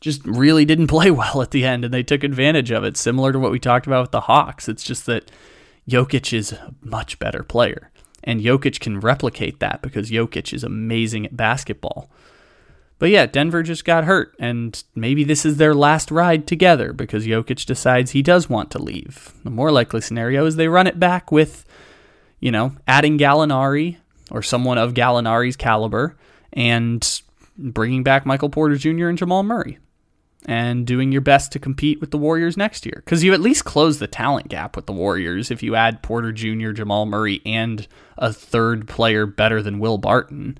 just 0.00 0.24
really 0.24 0.64
didn't 0.64 0.86
play 0.88 1.10
well 1.10 1.42
at 1.42 1.50
the 1.50 1.64
end, 1.64 1.84
and 1.84 1.92
they 1.92 2.02
took 2.02 2.24
advantage 2.24 2.70
of 2.70 2.84
it, 2.84 2.96
similar 2.96 3.32
to 3.32 3.38
what 3.38 3.52
we 3.52 3.58
talked 3.58 3.86
about 3.86 4.02
with 4.02 4.12
the 4.12 4.22
Hawks. 4.22 4.68
It's 4.68 4.84
just 4.84 5.06
that 5.06 5.30
Jokic 5.88 6.32
is 6.32 6.52
a 6.52 6.74
much 6.82 7.18
better 7.18 7.42
player, 7.42 7.90
and 8.28 8.42
Jokic 8.42 8.78
can 8.78 9.00
replicate 9.00 9.58
that 9.60 9.80
because 9.80 10.10
Jokic 10.10 10.52
is 10.52 10.62
amazing 10.62 11.24
at 11.24 11.34
basketball. 11.34 12.10
But 12.98 13.08
yeah, 13.08 13.24
Denver 13.24 13.62
just 13.62 13.86
got 13.86 14.04
hurt, 14.04 14.34
and 14.38 14.84
maybe 14.94 15.24
this 15.24 15.46
is 15.46 15.56
their 15.56 15.74
last 15.74 16.10
ride 16.10 16.46
together 16.46 16.92
because 16.92 17.24
Jokic 17.24 17.64
decides 17.64 18.10
he 18.10 18.20
does 18.20 18.50
want 18.50 18.70
to 18.72 18.82
leave. 18.82 19.32
The 19.44 19.50
more 19.50 19.72
likely 19.72 20.02
scenario 20.02 20.44
is 20.44 20.56
they 20.56 20.68
run 20.68 20.86
it 20.86 21.00
back 21.00 21.32
with, 21.32 21.64
you 22.38 22.52
know, 22.52 22.76
adding 22.86 23.16
Gallinari 23.18 23.96
or 24.30 24.42
someone 24.42 24.76
of 24.76 24.92
Gallinari's 24.92 25.56
caliber 25.56 26.14
and 26.52 27.22
bringing 27.56 28.02
back 28.02 28.26
Michael 28.26 28.50
Porter 28.50 28.76
Jr. 28.76 29.08
and 29.08 29.16
Jamal 29.16 29.42
Murray 29.42 29.78
and 30.46 30.86
doing 30.86 31.12
your 31.12 31.20
best 31.20 31.52
to 31.52 31.58
compete 31.58 32.00
with 32.00 32.10
the 32.10 32.18
Warriors 32.18 32.56
next 32.56 32.86
year. 32.86 33.02
Because 33.04 33.24
you 33.24 33.34
at 33.34 33.40
least 33.40 33.64
close 33.64 33.98
the 33.98 34.06
talent 34.06 34.48
gap 34.48 34.76
with 34.76 34.86
the 34.86 34.92
Warriors 34.92 35.50
if 35.50 35.62
you 35.62 35.74
add 35.74 36.02
Porter 36.02 36.32
Jr., 36.32 36.72
Jamal 36.72 37.06
Murray, 37.06 37.42
and 37.44 37.86
a 38.16 38.32
third 38.32 38.88
player 38.88 39.26
better 39.26 39.62
than 39.62 39.78
Will 39.78 39.98
Barton 39.98 40.58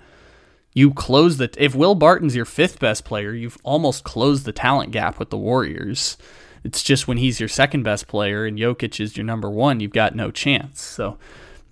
you 0.78 0.92
close 0.92 1.38
the 1.38 1.50
if 1.56 1.74
Will 1.74 1.96
Barton's 1.96 2.36
your 2.36 2.44
fifth 2.44 2.78
best 2.78 3.04
player, 3.04 3.32
you've 3.32 3.58
almost 3.64 4.04
closed 4.04 4.44
the 4.44 4.52
talent 4.52 4.92
gap 4.92 5.18
with 5.18 5.30
the 5.30 5.36
Warriors. 5.36 6.16
It's 6.62 6.84
just 6.84 7.08
when 7.08 7.18
he's 7.18 7.40
your 7.40 7.48
second 7.48 7.82
best 7.82 8.06
player 8.06 8.46
and 8.46 8.56
Jokic 8.56 9.00
is 9.00 9.16
your 9.16 9.26
number 9.26 9.50
one, 9.50 9.80
you've 9.80 9.92
got 9.92 10.14
no 10.14 10.30
chance. 10.30 10.80
So, 10.80 11.18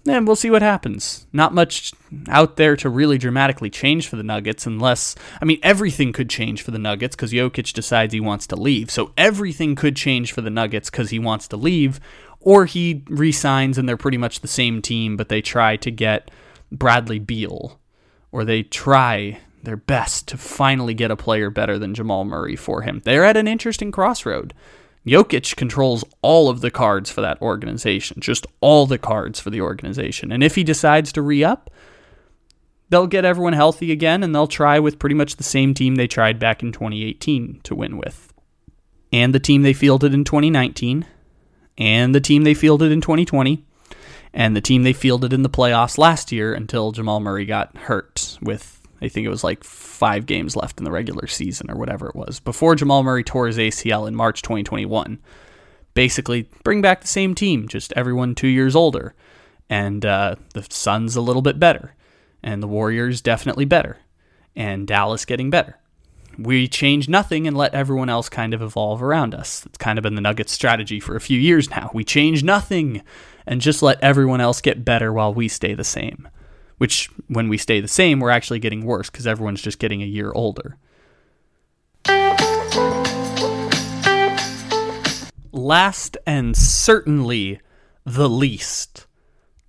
and 0.07 0.27
we'll 0.27 0.37
see 0.37 0.51
what 0.51 0.63
happens. 0.63 1.27
Not 1.33 1.55
much 1.55 1.93
out 2.29 2.57
there 2.57 2.77
to 2.77 2.89
really 2.89 3.19
dramatically 3.19 3.71
change 3.71 4.09
for 4.09 4.17
the 4.17 4.23
Nuggets, 4.23 4.67
unless 4.67 5.15
I 5.41 5.45
mean 5.45 5.59
everything 5.63 6.13
could 6.13 6.31
change 6.31 6.63
for 6.63 6.71
the 6.71 6.79
Nuggets 6.79 7.17
because 7.17 7.33
Jokic 7.33 7.73
decides 7.73 8.13
he 8.13 8.21
wants 8.21 8.47
to 8.49 8.57
leave. 8.57 8.91
So 8.91 9.13
everything 9.17 9.75
could 9.75 9.97
change 9.97 10.33
for 10.33 10.41
the 10.41 10.51
Nuggets 10.51 10.91
because 10.91 11.11
he 11.11 11.19
wants 11.19 11.49
to 11.49 11.57
leave, 11.57 12.01
or 12.41 12.67
he 12.67 13.05
resigns 13.09 13.79
and 13.79 13.89
they're 13.89 13.97
pretty 13.97 14.19
much 14.19 14.41
the 14.41 14.49
same 14.49 14.81
team, 14.81 15.17
but 15.17 15.29
they 15.29 15.43
try 15.43 15.77
to 15.77 15.91
get 15.91 16.31
Bradley 16.71 17.19
Beal 17.19 17.81
or 18.33 18.45
they 18.45 18.63
try 18.63 19.41
their 19.63 19.77
best 19.77 20.29
to 20.29 20.37
finally 20.37 20.95
get 20.95 21.11
a 21.11 21.17
player 21.17 21.51
better 21.51 21.79
than 21.79 21.95
Jamal 21.95 22.25
Murray 22.25 22.57
for 22.57 22.83
him. 22.83 23.01
They're 23.05 23.25
at 23.25 23.37
an 23.37 23.49
interesting 23.49 23.91
crossroad. 23.91 24.55
Jokic 25.07 25.55
controls 25.57 26.05
all 26.21 26.49
of 26.49 26.61
the 26.61 26.71
cards 26.71 27.11
for 27.11 27.21
that 27.21 27.41
organization, 27.41 28.21
just 28.21 28.47
all 28.61 28.87
the 28.87 28.99
cards 28.99 29.39
for 29.39 29.51
the 29.51 29.61
organization. 29.61 30.33
And 30.33 30.43
if 30.43 30.57
he 30.57 30.65
decides 30.65 31.13
to 31.13 31.23
re 31.23 31.45
up, 31.45 31.71
they'll 32.89 33.07
get 33.07 33.25
everyone 33.25 33.53
healthy 33.53 33.93
again 33.93 34.23
and 34.23 34.35
they'll 34.35 34.49
try 34.49 34.79
with 34.81 34.99
pretty 34.99 35.15
much 35.15 35.37
the 35.37 35.45
same 35.45 35.75
team 35.75 35.95
they 35.95 36.09
tried 36.09 36.39
back 36.39 36.63
in 36.63 36.73
2018 36.73 37.61
to 37.63 37.75
win 37.75 37.97
with. 37.97 38.33
And 39.13 39.33
the 39.33 39.41
team 39.41 39.63
they 39.63 39.73
fielded 39.73 40.13
in 40.13 40.25
2019, 40.25 41.07
and 41.79 42.15
the 42.15 42.21
team 42.21 42.43
they 42.43 42.55
fielded 42.55 42.91
in 42.91 43.01
2020, 43.01 43.65
and 44.35 44.57
the 44.57 44.61
team 44.61 44.83
they 44.83 44.93
fielded 44.93 45.33
in 45.33 45.43
the 45.43 45.49
playoffs 45.49 45.99
last 45.99 46.33
year 46.33 46.53
until 46.53 46.91
Jamal 46.91 47.21
Murray 47.21 47.47
got 47.47 47.77
hurt 47.77 48.37
with 48.43 48.76
I 49.01 49.09
think 49.09 49.27
it 49.27 49.31
was 49.31 49.45
like 49.45 49.65
5 49.65 50.27
games 50.27 50.57
left 50.57 50.79
in 50.79 50.85
the 50.85 50.91
regular 50.91 51.27
season 51.27 51.71
or 51.71 51.77
whatever 51.77 52.09
it 52.09 52.17
was 52.17 52.41
before 52.41 52.75
Jamal 52.75 53.03
Murray 53.03 53.25
tore 53.25 53.47
his 53.47 53.59
ACL 53.59 54.09
in 54.09 54.15
March 54.15 54.43
2021. 54.43 55.19
Basically, 55.95 56.49
bring 56.63 56.83
back 56.83 57.01
the 57.01 57.07
same 57.07 57.35
team, 57.35 57.69
just 57.69 57.93
everyone 57.95 58.35
2 58.35 58.49
years 58.49 58.77
older. 58.77 59.15
And 59.69 60.05
uh, 60.07 60.37
the 60.55 60.67
Suns 60.71 61.17
a 61.17 61.21
little 61.21 61.43
bit 61.43 61.59
better, 61.59 61.95
and 62.43 62.63
the 62.63 62.69
Warriors 62.69 63.21
definitely 63.21 63.65
better, 63.65 63.99
and 64.55 64.87
Dallas 64.87 65.25
getting 65.25 65.51
better 65.51 65.81
we 66.39 66.69
change 66.69 67.09
nothing 67.09 67.47
and 67.47 67.57
let 67.57 67.75
everyone 67.75 68.09
else 68.09 68.29
kind 68.29 68.53
of 68.55 68.63
evolve 68.63 69.03
around 69.03 69.35
us. 69.35 69.65
It's 69.67 69.79
kind 69.79 69.99
of 69.99 70.03
been 70.03 70.15
the 70.15 70.21
Nuggets 70.21 70.53
strategy 70.53 71.01
for 71.01 71.17
a 71.17 71.21
few 71.21 71.39
years 71.39 71.71
now. 71.71 71.91
We 71.95 72.05
change 72.05 72.43
nothing 72.43 73.03
and 73.47 73.61
just 73.61 73.83
let 73.83 74.03
everyone 74.03 74.41
else 74.41 74.61
get 74.61 74.85
better 74.85 75.13
while 75.13 75.33
we 75.33 75.49
stay 75.49 75.75
the 75.75 75.85
same. 75.85 76.29
Which, 76.79 77.09
when 77.29 77.49
we 77.49 77.57
stay 77.57 77.81
the 77.81 77.89
same, 77.89 78.21
we're 78.21 78.31
actually 78.31 78.59
getting 78.59 78.85
worse 78.85 79.11
because 79.11 79.27
everyone's 79.27 79.63
just 79.63 79.79
getting 79.79 80.03
a 80.03 80.07
year 80.07 80.33
older. 80.33 80.77
Last 85.53 86.19
and 86.27 86.57
certainly 86.57 87.61
the 88.05 88.29
least 88.29 89.07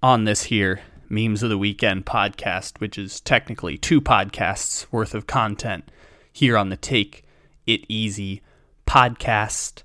on 0.03 0.25
this 0.25 0.43
here 0.43 0.81
Memes 1.09 1.41
of 1.41 1.49
the 1.49 1.57
Weekend 1.57 2.05
podcast, 2.05 2.79
which 2.79 2.97
is 2.97 3.21
technically 3.21 3.77
two 3.77 4.01
podcasts 4.01 4.85
worth 4.91 5.15
of 5.15 5.27
content 5.27 5.89
here 6.33 6.57
on 6.57 6.69
the 6.69 6.75
Take 6.75 7.23
It 7.65 7.85
Easy 7.87 8.41
podcast. 8.85 9.83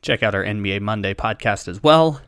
Check 0.00 0.22
out 0.22 0.34
our 0.34 0.42
NBA 0.42 0.80
Monday 0.80 1.12
podcast 1.12 1.68
as 1.68 1.82
well 1.82 2.22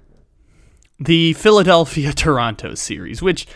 the 0.99 1.33
Philadelphia 1.35 2.13
Toronto 2.13 2.75
series, 2.75 3.23
which 3.23 3.47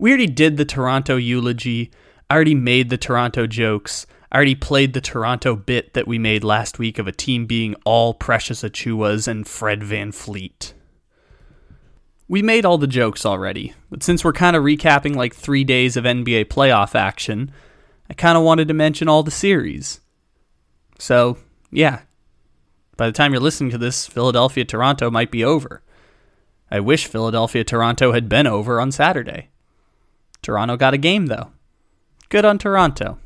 we 0.00 0.10
already 0.10 0.26
did 0.26 0.56
the 0.56 0.64
Toronto 0.64 1.16
eulogy. 1.16 1.90
I 2.30 2.34
already 2.34 2.54
made 2.54 2.88
the 2.88 2.96
Toronto 2.96 3.46
jokes. 3.46 4.06
I 4.32 4.36
already 4.36 4.54
played 4.54 4.94
the 4.94 5.00
Toronto 5.02 5.54
bit 5.54 5.92
that 5.92 6.08
we 6.08 6.18
made 6.18 6.42
last 6.42 6.78
week 6.78 6.98
of 6.98 7.06
a 7.06 7.12
team 7.12 7.44
being 7.44 7.74
all 7.84 8.14
Precious 8.14 8.62
Achiuwas 8.62 9.28
and 9.28 9.46
Fred 9.46 9.82
VanVleet. 9.82 10.72
We 12.28 12.40
made 12.40 12.64
all 12.64 12.78
the 12.78 12.86
jokes 12.86 13.26
already, 13.26 13.74
but 13.90 14.02
since 14.02 14.24
we're 14.24 14.32
kind 14.32 14.56
of 14.56 14.62
recapping 14.62 15.16
like 15.16 15.34
three 15.34 15.64
days 15.64 15.98
of 15.98 16.04
NBA 16.04 16.46
playoff 16.46 16.94
action, 16.94 17.52
I 18.08 18.14
kind 18.14 18.38
of 18.38 18.44
wanted 18.44 18.68
to 18.68 18.74
mention 18.74 19.06
all 19.06 19.22
the 19.22 19.30
series. 19.30 20.00
So, 20.98 21.36
yeah. 21.70 22.02
By 22.96 23.06
the 23.06 23.12
time 23.12 23.32
you're 23.32 23.42
listening 23.42 23.70
to 23.72 23.78
this, 23.78 24.06
Philadelphia 24.06 24.64
Toronto 24.64 25.10
might 25.10 25.30
be 25.30 25.44
over. 25.44 25.82
I 26.70 26.80
wish 26.80 27.06
Philadelphia 27.06 27.64
Toronto 27.64 28.12
had 28.12 28.30
been 28.30 28.46
over 28.46 28.80
on 28.80 28.92
Saturday. 28.92 29.49
Toronto 30.42 30.76
got 30.76 30.94
a 30.94 30.98
game, 30.98 31.26
though. 31.26 31.50
Good 32.28 32.44
on 32.44 32.58
Toronto. 32.58 33.18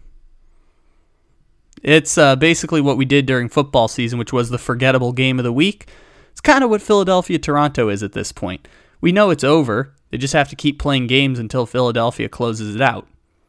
It's 1.82 2.16
uh, 2.16 2.36
basically 2.36 2.80
what 2.80 2.96
we 2.96 3.04
did 3.04 3.26
during 3.26 3.48
football 3.48 3.88
season, 3.88 4.18
which 4.18 4.32
was 4.32 4.48
the 4.48 4.58
forgettable 4.58 5.12
game 5.12 5.38
of 5.38 5.44
the 5.44 5.52
week. 5.52 5.88
It's 6.32 6.40
kind 6.40 6.64
of 6.64 6.70
what 6.70 6.82
Philadelphia 6.82 7.38
Toronto 7.38 7.88
is 7.88 8.02
at 8.02 8.12
this 8.12 8.32
point. 8.32 8.66
We 9.00 9.12
know 9.12 9.30
it's 9.30 9.44
over. 9.44 9.94
They 10.10 10.18
just 10.18 10.32
have 10.32 10.48
to 10.48 10.56
keep 10.56 10.78
playing 10.78 11.08
games 11.08 11.38
until 11.38 11.66
Philadelphia 11.66 12.28
closes 12.28 12.74
it 12.74 12.80
out, 12.80 13.06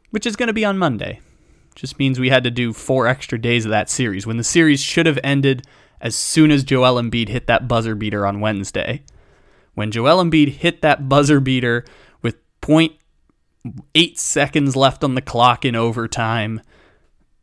which 0.10 0.26
is 0.26 0.36
going 0.36 0.48
to 0.48 0.54
be 0.54 0.66
on 0.66 0.78
Monday. 0.78 1.22
Just 1.76 2.00
means 2.00 2.20
we 2.20 2.30
had 2.30 2.44
to 2.44 2.52
do 2.52 2.74
four 2.74 3.08
extra 3.08 3.40
days 3.40 3.66
of 3.66 3.72
that 3.72 3.90
series 3.90 4.28
when 4.28 4.38
the 4.38 4.44
series 4.44 4.82
should 4.82 5.06
have 5.06 5.20
ended 5.24 5.66
as 6.02 6.16
soon 6.16 6.52
as 6.52 6.64
Joel 6.64 7.02
Embiid 7.02 7.30
hit 7.30 7.48
that 7.48 7.68
buzzer 7.68 7.96
beater 7.96 8.26
on 8.26 8.40
Wednesday 8.40 9.04
when 9.76 9.92
Joel 9.92 10.24
Embiid 10.24 10.50
hit 10.50 10.82
that 10.82 11.08
buzzer 11.08 11.40
beater 11.40 11.86
with 12.22 12.38
0.8 13.66 14.18
seconds 14.18 14.76
left 14.76 15.04
on 15.04 15.16
the 15.16 15.22
clock 15.22 15.66
in 15.66 15.76
overtime, 15.76 16.62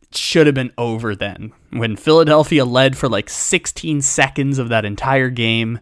it 0.02 0.16
should 0.16 0.46
have 0.46 0.54
been 0.54 0.72
over 0.78 1.16
then. 1.16 1.52
When 1.70 1.96
Philadelphia 1.96 2.64
led 2.64 2.96
for 2.96 3.08
like 3.08 3.28
16 3.28 4.02
seconds 4.02 4.58
of 4.58 4.68
that 4.68 4.84
entire 4.84 5.30
game, 5.30 5.80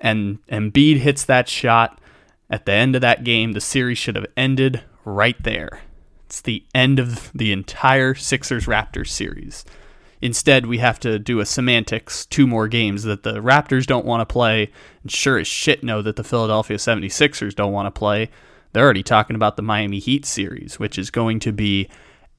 and 0.00 0.44
Embiid 0.46 0.98
hits 0.98 1.24
that 1.24 1.48
shot 1.48 2.00
at 2.50 2.66
the 2.66 2.72
end 2.72 2.94
of 2.94 3.02
that 3.02 3.24
game, 3.24 3.52
the 3.52 3.60
series 3.60 3.98
should 3.98 4.16
have 4.16 4.26
ended 4.36 4.82
right 5.04 5.40
there. 5.42 5.80
It's 6.26 6.40
the 6.40 6.64
end 6.74 6.98
of 6.98 7.30
the 7.34 7.52
entire 7.52 8.14
Sixers 8.14 8.66
Raptors 8.66 9.08
series. 9.08 9.64
Instead, 10.20 10.66
we 10.66 10.78
have 10.78 11.00
to 11.00 11.18
do 11.18 11.40
a 11.40 11.46
semantics 11.46 12.26
two 12.26 12.46
more 12.46 12.68
games 12.68 13.02
that 13.02 13.24
the 13.24 13.34
Raptors 13.34 13.86
don't 13.86 14.06
want 14.06 14.20
to 14.20 14.32
play, 14.32 14.70
and 15.02 15.10
sure 15.10 15.36
as 15.38 15.48
shit 15.48 15.82
know 15.82 16.00
that 16.00 16.16
the 16.16 16.24
Philadelphia 16.24 16.76
76ers 16.76 17.54
don't 17.54 17.72
want 17.72 17.86
to 17.86 17.98
play. 17.98 18.30
They're 18.72 18.84
already 18.84 19.02
talking 19.02 19.36
about 19.36 19.56
the 19.56 19.62
Miami 19.62 19.98
Heat 19.98 20.24
series, 20.24 20.78
which 20.78 20.98
is 20.98 21.10
going 21.10 21.40
to 21.40 21.52
be 21.52 21.88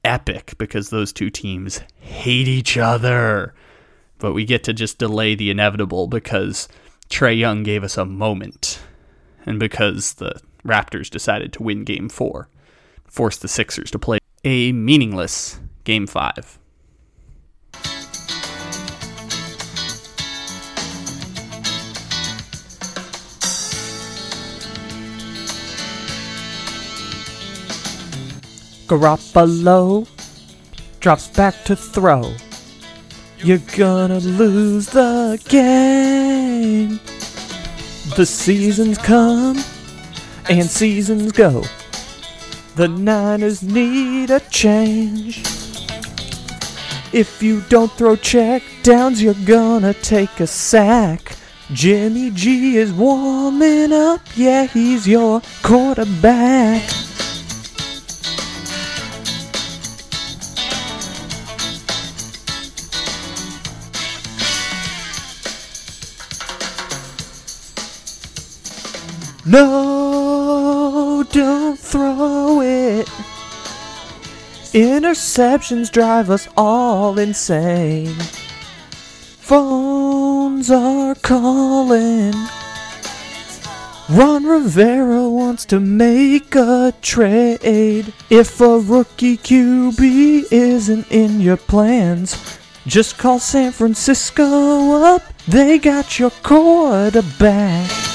epic 0.04 0.54
because 0.58 0.90
those 0.90 1.12
two 1.12 1.30
teams 1.30 1.80
hate 1.98 2.48
each 2.48 2.76
other. 2.76 3.54
But 4.18 4.32
we 4.32 4.44
get 4.44 4.64
to 4.64 4.72
just 4.72 4.98
delay 4.98 5.34
the 5.34 5.50
inevitable 5.50 6.06
because 6.06 6.68
Trae 7.08 7.38
Young 7.38 7.62
gave 7.62 7.84
us 7.84 7.96
a 7.96 8.04
moment, 8.04 8.80
and 9.46 9.60
because 9.60 10.14
the 10.14 10.40
Raptors 10.64 11.10
decided 11.10 11.52
to 11.52 11.62
win 11.62 11.84
game 11.84 12.08
four, 12.08 12.48
forced 13.06 13.42
the 13.42 13.48
Sixers 13.48 13.90
to 13.92 13.98
play 13.98 14.18
a 14.44 14.72
meaningless 14.72 15.60
game 15.84 16.06
five. 16.06 16.58
Garoppolo 28.86 30.06
drops 31.00 31.28
back 31.28 31.54
to 31.64 31.74
throw. 31.74 32.34
you're 33.38 33.58
gonna 33.76 34.20
lose 34.20 34.86
the 34.86 35.40
game. 35.48 37.00
The 38.16 38.26
seasons 38.26 38.98
come 38.98 39.62
and 40.48 40.68
seasons 40.68 41.32
go. 41.32 41.62
The 42.76 42.88
Niners 42.88 43.62
need 43.62 44.30
a 44.30 44.40
change. 44.50 45.42
If 47.12 47.42
you 47.42 47.62
don't 47.68 47.92
throw 47.92 48.16
check 48.16 48.62
downs, 48.82 49.22
you're 49.22 49.34
gonna 49.46 49.94
take 49.94 50.40
a 50.40 50.46
sack. 50.46 51.36
Jimmy 51.72 52.30
G 52.30 52.76
is 52.76 52.92
warming 52.92 53.92
up, 53.92 54.20
yeah, 54.36 54.66
he's 54.66 55.06
your 55.08 55.40
quarterback. 55.62 57.03
No, 69.46 71.22
don't 71.30 71.78
throw 71.78 72.62
it. 72.62 73.06
Interceptions 74.72 75.92
drive 75.92 76.30
us 76.30 76.48
all 76.56 77.18
insane. 77.18 78.14
Phones 79.44 80.70
are 80.70 81.14
calling. 81.16 82.32
Ron 84.08 84.44
Rivera 84.44 85.28
wants 85.28 85.66
to 85.66 85.78
make 85.78 86.54
a 86.54 86.94
trade. 87.02 88.14
If 88.30 88.60
a 88.62 88.78
rookie 88.78 89.36
QB 89.36 90.50
isn't 90.50 91.12
in 91.12 91.42
your 91.42 91.58
plans, 91.58 92.58
just 92.86 93.18
call 93.18 93.38
San 93.38 93.72
Francisco 93.72 94.92
up. 95.04 95.22
They 95.46 95.78
got 95.78 96.18
your 96.18 96.30
quarterback. 96.30 98.13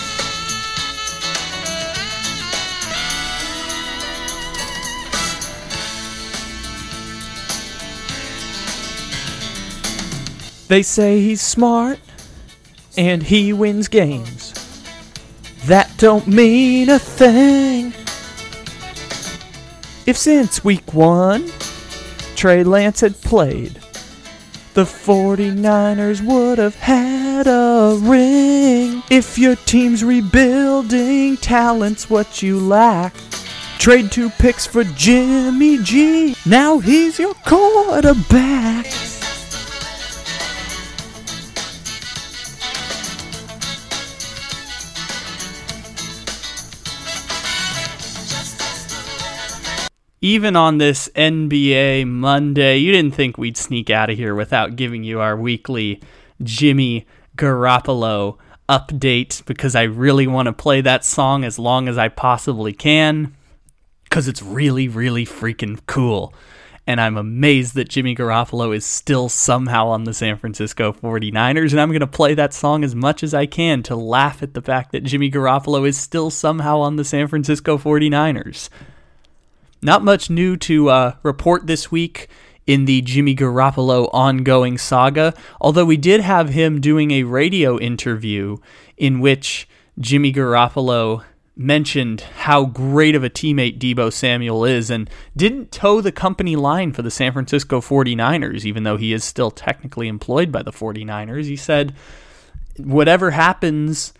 They 10.69 10.83
say 10.83 11.19
he's 11.19 11.41
smart 11.41 11.99
and 12.95 13.23
he 13.23 13.53
wins 13.53 13.87
games. 13.87 14.53
That 15.65 15.91
don't 15.97 16.27
mean 16.27 16.89
a 16.89 16.99
thing. 16.99 17.87
If 20.05 20.15
since 20.15 20.63
week 20.63 20.93
one 20.93 21.51
Trey 22.35 22.63
Lance 22.63 23.01
had 23.01 23.19
played, 23.19 23.79
the 24.75 24.83
49ers 24.83 26.21
would 26.21 26.59
have 26.59 26.75
had 26.75 27.47
a 27.47 27.97
ring. 27.99 29.01
If 29.09 29.39
your 29.39 29.55
team's 29.55 30.03
rebuilding, 30.03 31.37
talent's 31.37 32.11
what 32.11 32.43
you 32.43 32.59
lack. 32.59 33.15
Trade 33.79 34.11
two 34.11 34.29
picks 34.29 34.67
for 34.67 34.83
Jimmy 34.83 35.79
G. 35.79 36.35
Now 36.45 36.77
he's 36.77 37.17
your 37.17 37.33
quarterback. 37.33 38.85
Even 50.21 50.55
on 50.55 50.77
this 50.77 51.09
NBA 51.15 52.07
Monday, 52.07 52.77
you 52.77 52.91
didn't 52.91 53.15
think 53.15 53.37
we'd 53.37 53.57
sneak 53.57 53.89
out 53.89 54.09
of 54.09 54.17
here 54.17 54.35
without 54.35 54.75
giving 54.75 55.03
you 55.03 55.21
our 55.21 55.37
weekly 55.37 56.01
Jimmy 56.43 57.05
Garoppolo 57.37 58.37
update 58.67 59.43
because 59.45 59.75
I 59.75 59.83
really 59.83 60.27
want 60.27 60.47
to 60.47 60.53
play 60.53 60.81
that 60.81 61.05
song 61.05 61.43
as 61.43 61.57
long 61.57 61.87
as 61.87 61.97
I 61.97 62.09
possibly 62.09 62.73
can 62.73 63.35
because 64.03 64.27
it's 64.27 64.41
really, 64.41 64.87
really 64.87 65.25
freaking 65.25 65.79
cool. 65.87 66.33
And 66.85 66.99
I'm 66.99 67.17
amazed 67.17 67.75
that 67.75 67.87
Jimmy 67.87 68.15
Garoppolo 68.15 68.75
is 68.75 68.83
still 68.85 69.29
somehow 69.29 69.89
on 69.89 70.05
the 70.05 70.13
San 70.13 70.37
Francisco 70.37 70.91
49ers. 70.91 71.71
And 71.71 71.79
I'm 71.79 71.89
going 71.89 71.99
to 71.99 72.07
play 72.07 72.33
that 72.33 72.53
song 72.53 72.83
as 72.83 72.95
much 72.95 73.21
as 73.21 73.33
I 73.33 73.45
can 73.45 73.83
to 73.83 73.95
laugh 73.95 74.41
at 74.41 74.55
the 74.55 74.61
fact 74.61 74.91
that 74.91 75.03
Jimmy 75.03 75.29
Garoppolo 75.29 75.87
is 75.87 75.97
still 75.97 76.31
somehow 76.31 76.79
on 76.79 76.95
the 76.95 77.05
San 77.05 77.27
Francisco 77.27 77.77
49ers. 77.77 78.69
Not 79.81 80.03
much 80.03 80.29
new 80.29 80.57
to 80.57 80.89
uh, 80.89 81.15
report 81.23 81.67
this 81.67 81.91
week 81.91 82.27
in 82.67 82.85
the 82.85 83.01
Jimmy 83.01 83.35
Garoppolo 83.35 84.09
ongoing 84.13 84.77
saga, 84.77 85.33
although 85.59 85.85
we 85.85 85.97
did 85.97 86.21
have 86.21 86.49
him 86.49 86.81
doing 86.81 87.11
a 87.11 87.23
radio 87.23 87.79
interview 87.79 88.57
in 88.97 89.19
which 89.19 89.67
Jimmy 89.99 90.31
Garoppolo 90.31 91.23
mentioned 91.55 92.21
how 92.21 92.65
great 92.65 93.15
of 93.15 93.23
a 93.23 93.29
teammate 93.29 93.79
Deebo 93.79 94.13
Samuel 94.13 94.63
is 94.65 94.89
and 94.89 95.09
didn't 95.35 95.71
toe 95.71 95.99
the 95.99 96.11
company 96.11 96.55
line 96.55 96.93
for 96.93 97.01
the 97.01 97.11
San 97.11 97.33
Francisco 97.33 97.81
49ers, 97.81 98.65
even 98.65 98.83
though 98.83 98.97
he 98.97 99.13
is 99.13 99.23
still 99.23 99.51
technically 99.51 100.07
employed 100.07 100.51
by 100.51 100.63
the 100.63 100.71
49ers. 100.71 101.45
He 101.45 101.57
said, 101.57 101.93
whatever 102.77 103.31
happens 103.31 104.13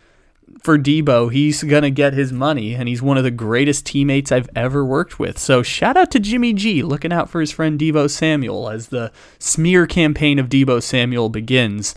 for 0.61 0.77
Deebo, 0.77 1.31
he's 1.31 1.63
going 1.63 1.83
to 1.83 1.91
get 1.91 2.13
his 2.13 2.31
money, 2.31 2.75
and 2.75 2.87
he's 2.87 3.01
one 3.01 3.17
of 3.17 3.23
the 3.23 3.31
greatest 3.31 3.85
teammates 3.85 4.31
I've 4.31 4.49
ever 4.55 4.83
worked 4.85 5.19
with. 5.19 5.37
So 5.37 5.63
shout 5.63 5.97
out 5.97 6.11
to 6.11 6.19
Jimmy 6.19 6.53
G, 6.53 6.83
looking 6.83 7.13
out 7.13 7.29
for 7.29 7.41
his 7.41 7.51
friend 7.51 7.79
Deebo 7.79 8.09
Samuel 8.09 8.69
as 8.69 8.87
the 8.87 9.11
smear 9.37 9.87
campaign 9.87 10.39
of 10.39 10.49
Deebo 10.49 10.81
Samuel 10.81 11.29
begins. 11.29 11.95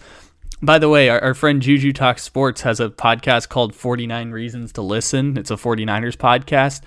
By 0.60 0.78
the 0.78 0.88
way, 0.88 1.08
our, 1.08 1.20
our 1.20 1.34
friend 1.34 1.60
Juju 1.60 1.92
Talk 1.92 2.18
Sports 2.18 2.60
has 2.62 2.78
a 2.78 2.88
podcast 2.90 3.48
called 3.48 3.74
49 3.74 4.30
Reasons 4.30 4.72
to 4.72 4.82
Listen. 4.82 5.36
It's 5.36 5.50
a 5.50 5.56
49ers 5.56 6.16
podcast 6.16 6.82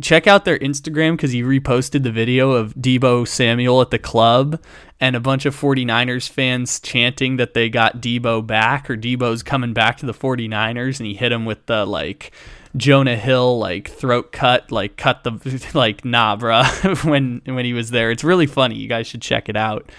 check 0.00 0.26
out 0.26 0.44
their 0.44 0.58
Instagram 0.58 1.12
because 1.12 1.32
he 1.32 1.42
reposted 1.42 2.02
the 2.02 2.10
video 2.10 2.52
of 2.52 2.74
Deebo 2.74 3.26
Samuel 3.28 3.80
at 3.80 3.90
the 3.90 3.98
club 3.98 4.62
and 5.00 5.16
a 5.16 5.20
bunch 5.20 5.44
of 5.44 5.54
49ers 5.54 6.28
fans 6.28 6.80
chanting 6.80 7.36
that 7.36 7.54
they 7.54 7.68
got 7.68 8.00
Deebo 8.00 8.46
back 8.46 8.88
or 8.88 8.96
Deebo's 8.96 9.42
coming 9.42 9.72
back 9.72 9.98
to 9.98 10.06
the 10.06 10.14
49ers 10.14 10.98
and 10.98 11.06
he 11.06 11.14
hit 11.14 11.32
him 11.32 11.44
with 11.44 11.66
the 11.66 11.84
like 11.84 12.32
Jonah 12.76 13.16
Hill 13.16 13.58
like 13.58 13.90
throat 13.90 14.32
cut 14.32 14.70
like 14.72 14.96
cut 14.96 15.24
the 15.24 15.70
like 15.74 16.04
nah 16.04 16.36
bruh 16.36 17.04
when 17.10 17.42
when 17.44 17.64
he 17.64 17.72
was 17.72 17.90
there. 17.90 18.10
It's 18.10 18.24
really 18.24 18.46
funny. 18.46 18.76
You 18.76 18.88
guys 18.88 19.06
should 19.06 19.22
check 19.22 19.48
it 19.48 19.56
out. 19.56 19.90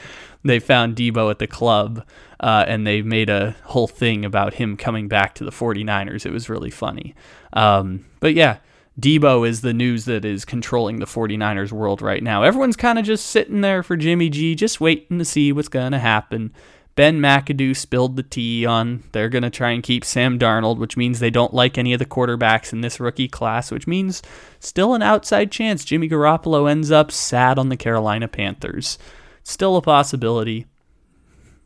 They 0.44 0.60
found 0.60 0.96
Deebo 0.96 1.30
at 1.30 1.40
the 1.40 1.48
club 1.48 2.06
uh, 2.40 2.66
and 2.68 2.86
they 2.86 3.02
made 3.02 3.30
a 3.30 3.56
whole 3.64 3.88
thing 3.88 4.26
about 4.26 4.56
him 4.56 4.76
coming 4.76 5.08
back 5.08 5.36
to 5.36 5.46
the 5.46 5.52
49ers. 5.52 6.26
It 6.26 6.32
was 6.32 6.50
really 6.50 6.70
funny. 6.70 7.16
Um, 7.54 8.06
but 8.20 8.34
yeah, 8.34 8.58
Deebo 9.00 9.48
is 9.48 9.62
the 9.62 9.74
news 9.74 10.06
that 10.06 10.24
is 10.24 10.46
controlling 10.46 10.98
the 11.00 11.06
49ers 11.06 11.72
world 11.72 12.02
right 12.02 12.22
now. 12.22 12.44
Everyone's 12.44 12.76
kind 12.76 13.00
of 13.00 13.06
just 13.06 13.26
sitting 13.26 13.62
there 13.62 13.82
for 13.82 13.98
Jimmy 13.98 14.30
G, 14.30 14.54
just 14.54 14.80
waiting 14.80 15.18
to 15.18 15.26
see 15.26 15.52
what's 15.52 15.68
going 15.68 15.94
to 15.94 16.00
happen. 16.00 16.54
Ben 16.96 17.20
McAdoo 17.20 17.76
spilled 17.76 18.18
the 18.18 18.24
tea 18.24 18.68
on 18.68 19.04
they're 19.12 19.30
going 19.30 19.42
to 19.42 19.50
try 19.50 19.72
and 19.72 19.82
keep 19.82 20.06
Sam 20.06 20.38
Darnold, 20.38 20.78
which 20.78 20.96
means 20.96 21.20
they 21.20 21.32
don't 21.32 21.54
like 21.54 21.76
any 21.76 21.92
of 21.94 21.98
the 21.98 22.06
quarterbacks 22.06 22.72
in 22.72 22.82
this 22.82 23.00
rookie 23.00 23.28
class, 23.28 23.72
which 23.72 23.88
means 23.88 24.22
still 24.60 24.94
an 24.94 25.02
outside 25.02 25.52
chance 25.52 25.84
Jimmy 25.84 26.08
Garoppolo 26.08 26.70
ends 26.70 26.92
up 26.92 27.12
sad 27.12 27.58
on 27.58 27.70
the 27.70 27.78
Carolina 27.78 28.28
Panthers. 28.28 29.00
Still 29.42 29.76
a 29.76 29.82
possibility. 29.82 30.68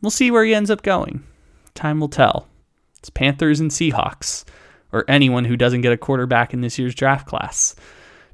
We'll 0.00 0.10
see 0.10 0.30
where 0.30 0.44
he 0.44 0.54
ends 0.54 0.70
up 0.70 0.80
going. 0.80 1.24
Time 1.74 2.00
will 2.00 2.08
tell. 2.08 2.48
It's 2.98 3.10
Panthers 3.10 3.60
and 3.60 3.70
Seahawks 3.70 4.46
or 4.92 5.04
anyone 5.08 5.44
who 5.44 5.56
doesn't 5.56 5.82
get 5.82 5.92
a 5.92 5.98
quarterback 5.98 6.52
in 6.54 6.60
this 6.60 6.78
year's 6.78 6.94
draft 6.94 7.26
class. 7.26 7.74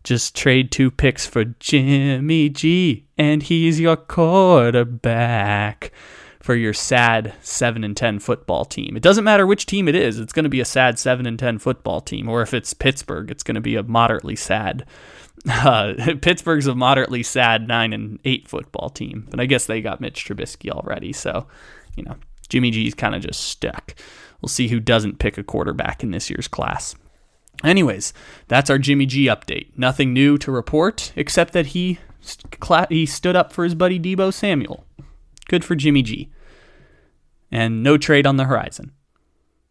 Just 0.02 0.36
trade 0.36 0.70
two 0.70 0.90
picks 0.90 1.26
for 1.26 1.44
Jimmy 1.44 2.50
G, 2.50 3.06
and 3.16 3.42
he's 3.42 3.80
your 3.80 3.96
quarterback 3.96 5.92
for 6.44 6.54
your 6.54 6.74
sad 6.74 7.32
7 7.40 7.82
and 7.82 7.96
10 7.96 8.18
football 8.18 8.66
team. 8.66 8.98
It 8.98 9.02
doesn't 9.02 9.24
matter 9.24 9.46
which 9.46 9.64
team 9.64 9.88
it 9.88 9.94
is, 9.94 10.20
it's 10.20 10.34
going 10.34 10.44
to 10.44 10.50
be 10.50 10.60
a 10.60 10.66
sad 10.66 10.98
7 10.98 11.24
and 11.24 11.38
10 11.38 11.58
football 11.58 12.02
team. 12.02 12.28
Or 12.28 12.42
if 12.42 12.52
it's 12.52 12.74
Pittsburgh, 12.74 13.30
it's 13.30 13.42
going 13.42 13.54
to 13.54 13.62
be 13.62 13.76
a 13.76 13.82
moderately 13.82 14.36
sad. 14.36 14.84
Uh, 15.50 15.94
Pittsburgh's 16.20 16.66
a 16.66 16.74
moderately 16.74 17.22
sad 17.22 17.66
9 17.66 17.94
and 17.94 18.18
8 18.26 18.46
football 18.46 18.90
team. 18.90 19.26
But 19.30 19.40
I 19.40 19.46
guess 19.46 19.64
they 19.64 19.80
got 19.80 20.02
Mitch 20.02 20.26
Trubisky 20.26 20.70
already. 20.70 21.14
So, 21.14 21.46
you 21.96 22.02
know, 22.02 22.16
Jimmy 22.50 22.70
G's 22.70 22.92
kind 22.92 23.14
of 23.14 23.22
just 23.22 23.40
stuck. 23.40 23.94
We'll 24.44 24.48
see 24.50 24.68
who 24.68 24.78
doesn't 24.78 25.18
pick 25.18 25.38
a 25.38 25.42
quarterback 25.42 26.02
in 26.02 26.10
this 26.10 26.28
year's 26.28 26.48
class. 26.48 26.94
Anyways, 27.64 28.12
that's 28.46 28.68
our 28.68 28.76
Jimmy 28.76 29.06
G 29.06 29.24
update. 29.24 29.68
Nothing 29.74 30.12
new 30.12 30.36
to 30.36 30.52
report 30.52 31.14
except 31.16 31.54
that 31.54 31.68
he 31.68 31.98
he 32.90 33.06
stood 33.06 33.36
up 33.36 33.54
for 33.54 33.64
his 33.64 33.74
buddy 33.74 33.98
Deebo 33.98 34.34
Samuel. 34.34 34.84
Good 35.48 35.64
for 35.64 35.74
Jimmy 35.74 36.02
G. 36.02 36.30
And 37.50 37.82
no 37.82 37.96
trade 37.96 38.26
on 38.26 38.36
the 38.36 38.44
horizon. 38.44 38.92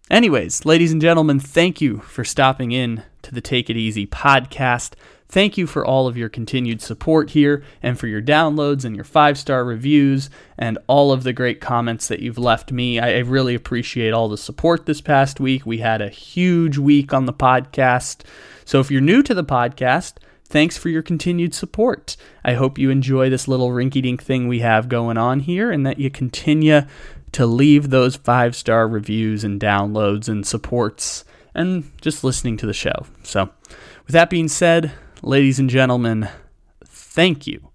Anyways, 0.09 0.65
ladies 0.65 0.91
and 0.91 0.99
gentlemen, 0.99 1.39
thank 1.39 1.79
you 1.79 1.99
for 1.99 2.23
stopping 2.23 2.71
in 2.71 3.03
to 3.21 3.31
the 3.31 3.41
Take 3.41 3.69
It 3.69 3.77
Easy 3.77 4.07
podcast. 4.07 4.93
Thank 5.33 5.57
you 5.57 5.65
for 5.65 5.83
all 5.83 6.07
of 6.07 6.15
your 6.15 6.29
continued 6.29 6.79
support 6.79 7.31
here 7.31 7.63
and 7.81 7.99
for 7.99 8.05
your 8.05 8.21
downloads 8.21 8.85
and 8.85 8.95
your 8.95 9.03
five 9.03 9.35
star 9.35 9.65
reviews 9.65 10.29
and 10.59 10.77
all 10.85 11.11
of 11.11 11.23
the 11.23 11.33
great 11.33 11.59
comments 11.59 12.07
that 12.07 12.19
you've 12.19 12.37
left 12.37 12.71
me. 12.71 12.99
I, 12.99 13.17
really 13.17 13.55
appreciate 13.55 14.13
all 14.13 14.29
the 14.29 14.37
support 14.37 14.85
this 14.85 15.01
past 15.01 15.39
week. 15.39 15.65
We 15.65 15.79
had 15.79 16.03
a 16.03 16.09
huge 16.09 16.77
week 16.77 17.15
on 17.15 17.25
the 17.25 17.33
podcast. 17.33 18.21
So 18.63 18.79
if 18.79 18.91
you're 18.91 19.01
new 19.01 19.23
to 19.23 19.33
the 19.33 19.43
podcast, 19.43 20.17
thanks 20.45 20.77
for 20.77 20.89
your 20.89 21.01
continued 21.01 21.55
support. 21.55 22.15
I 22.45 22.53
hope 22.53 22.77
you 22.77 22.91
enjoy 22.91 23.31
this 23.31 23.47
little 23.47 23.69
rinky 23.69 24.03
dink 24.03 24.21
thing 24.21 24.47
we 24.47 24.59
have 24.59 24.87
going 24.87 25.17
on 25.17 25.39
here 25.39 25.71
and 25.71 25.83
that 25.83 25.97
you 25.97 26.11
continue 26.11 26.81
to 27.31 27.47
leave 27.47 27.89
those 27.89 28.17
five 28.17 28.55
star 28.55 28.87
reviews 28.87 29.43
and 29.43 29.59
downloads 29.59 30.29
and 30.29 30.45
supports 30.45 31.25
and 31.55 31.91
just 32.01 32.23
listening 32.23 32.55
to 32.57 32.67
the 32.67 32.71
show. 32.71 33.07
So, 33.23 33.49
with 34.05 34.13
that 34.13 34.29
being 34.29 34.47
said, 34.47 34.91
ladies 35.23 35.57
and 35.57 35.69
gentlemen, 35.69 36.27
thank 36.85 37.47
you 37.47 37.69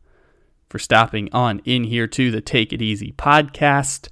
for 0.68 0.78
stopping 0.78 1.30
on 1.32 1.60
in 1.64 1.84
here 1.84 2.06
to 2.06 2.30
the 2.30 2.42
Take 2.42 2.72
It 2.72 2.82
Easy 2.82 3.12
podcast. 3.12 4.08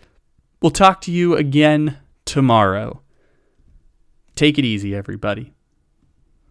We'll 0.63 0.71
talk 0.71 1.03
to 1.03 1.13
you 1.13 1.37
again 1.37 1.99
tomorrow. 2.25 3.03
Take 4.35 4.59
it 4.59 4.65
easy, 4.65 4.95
everybody. 4.95 5.53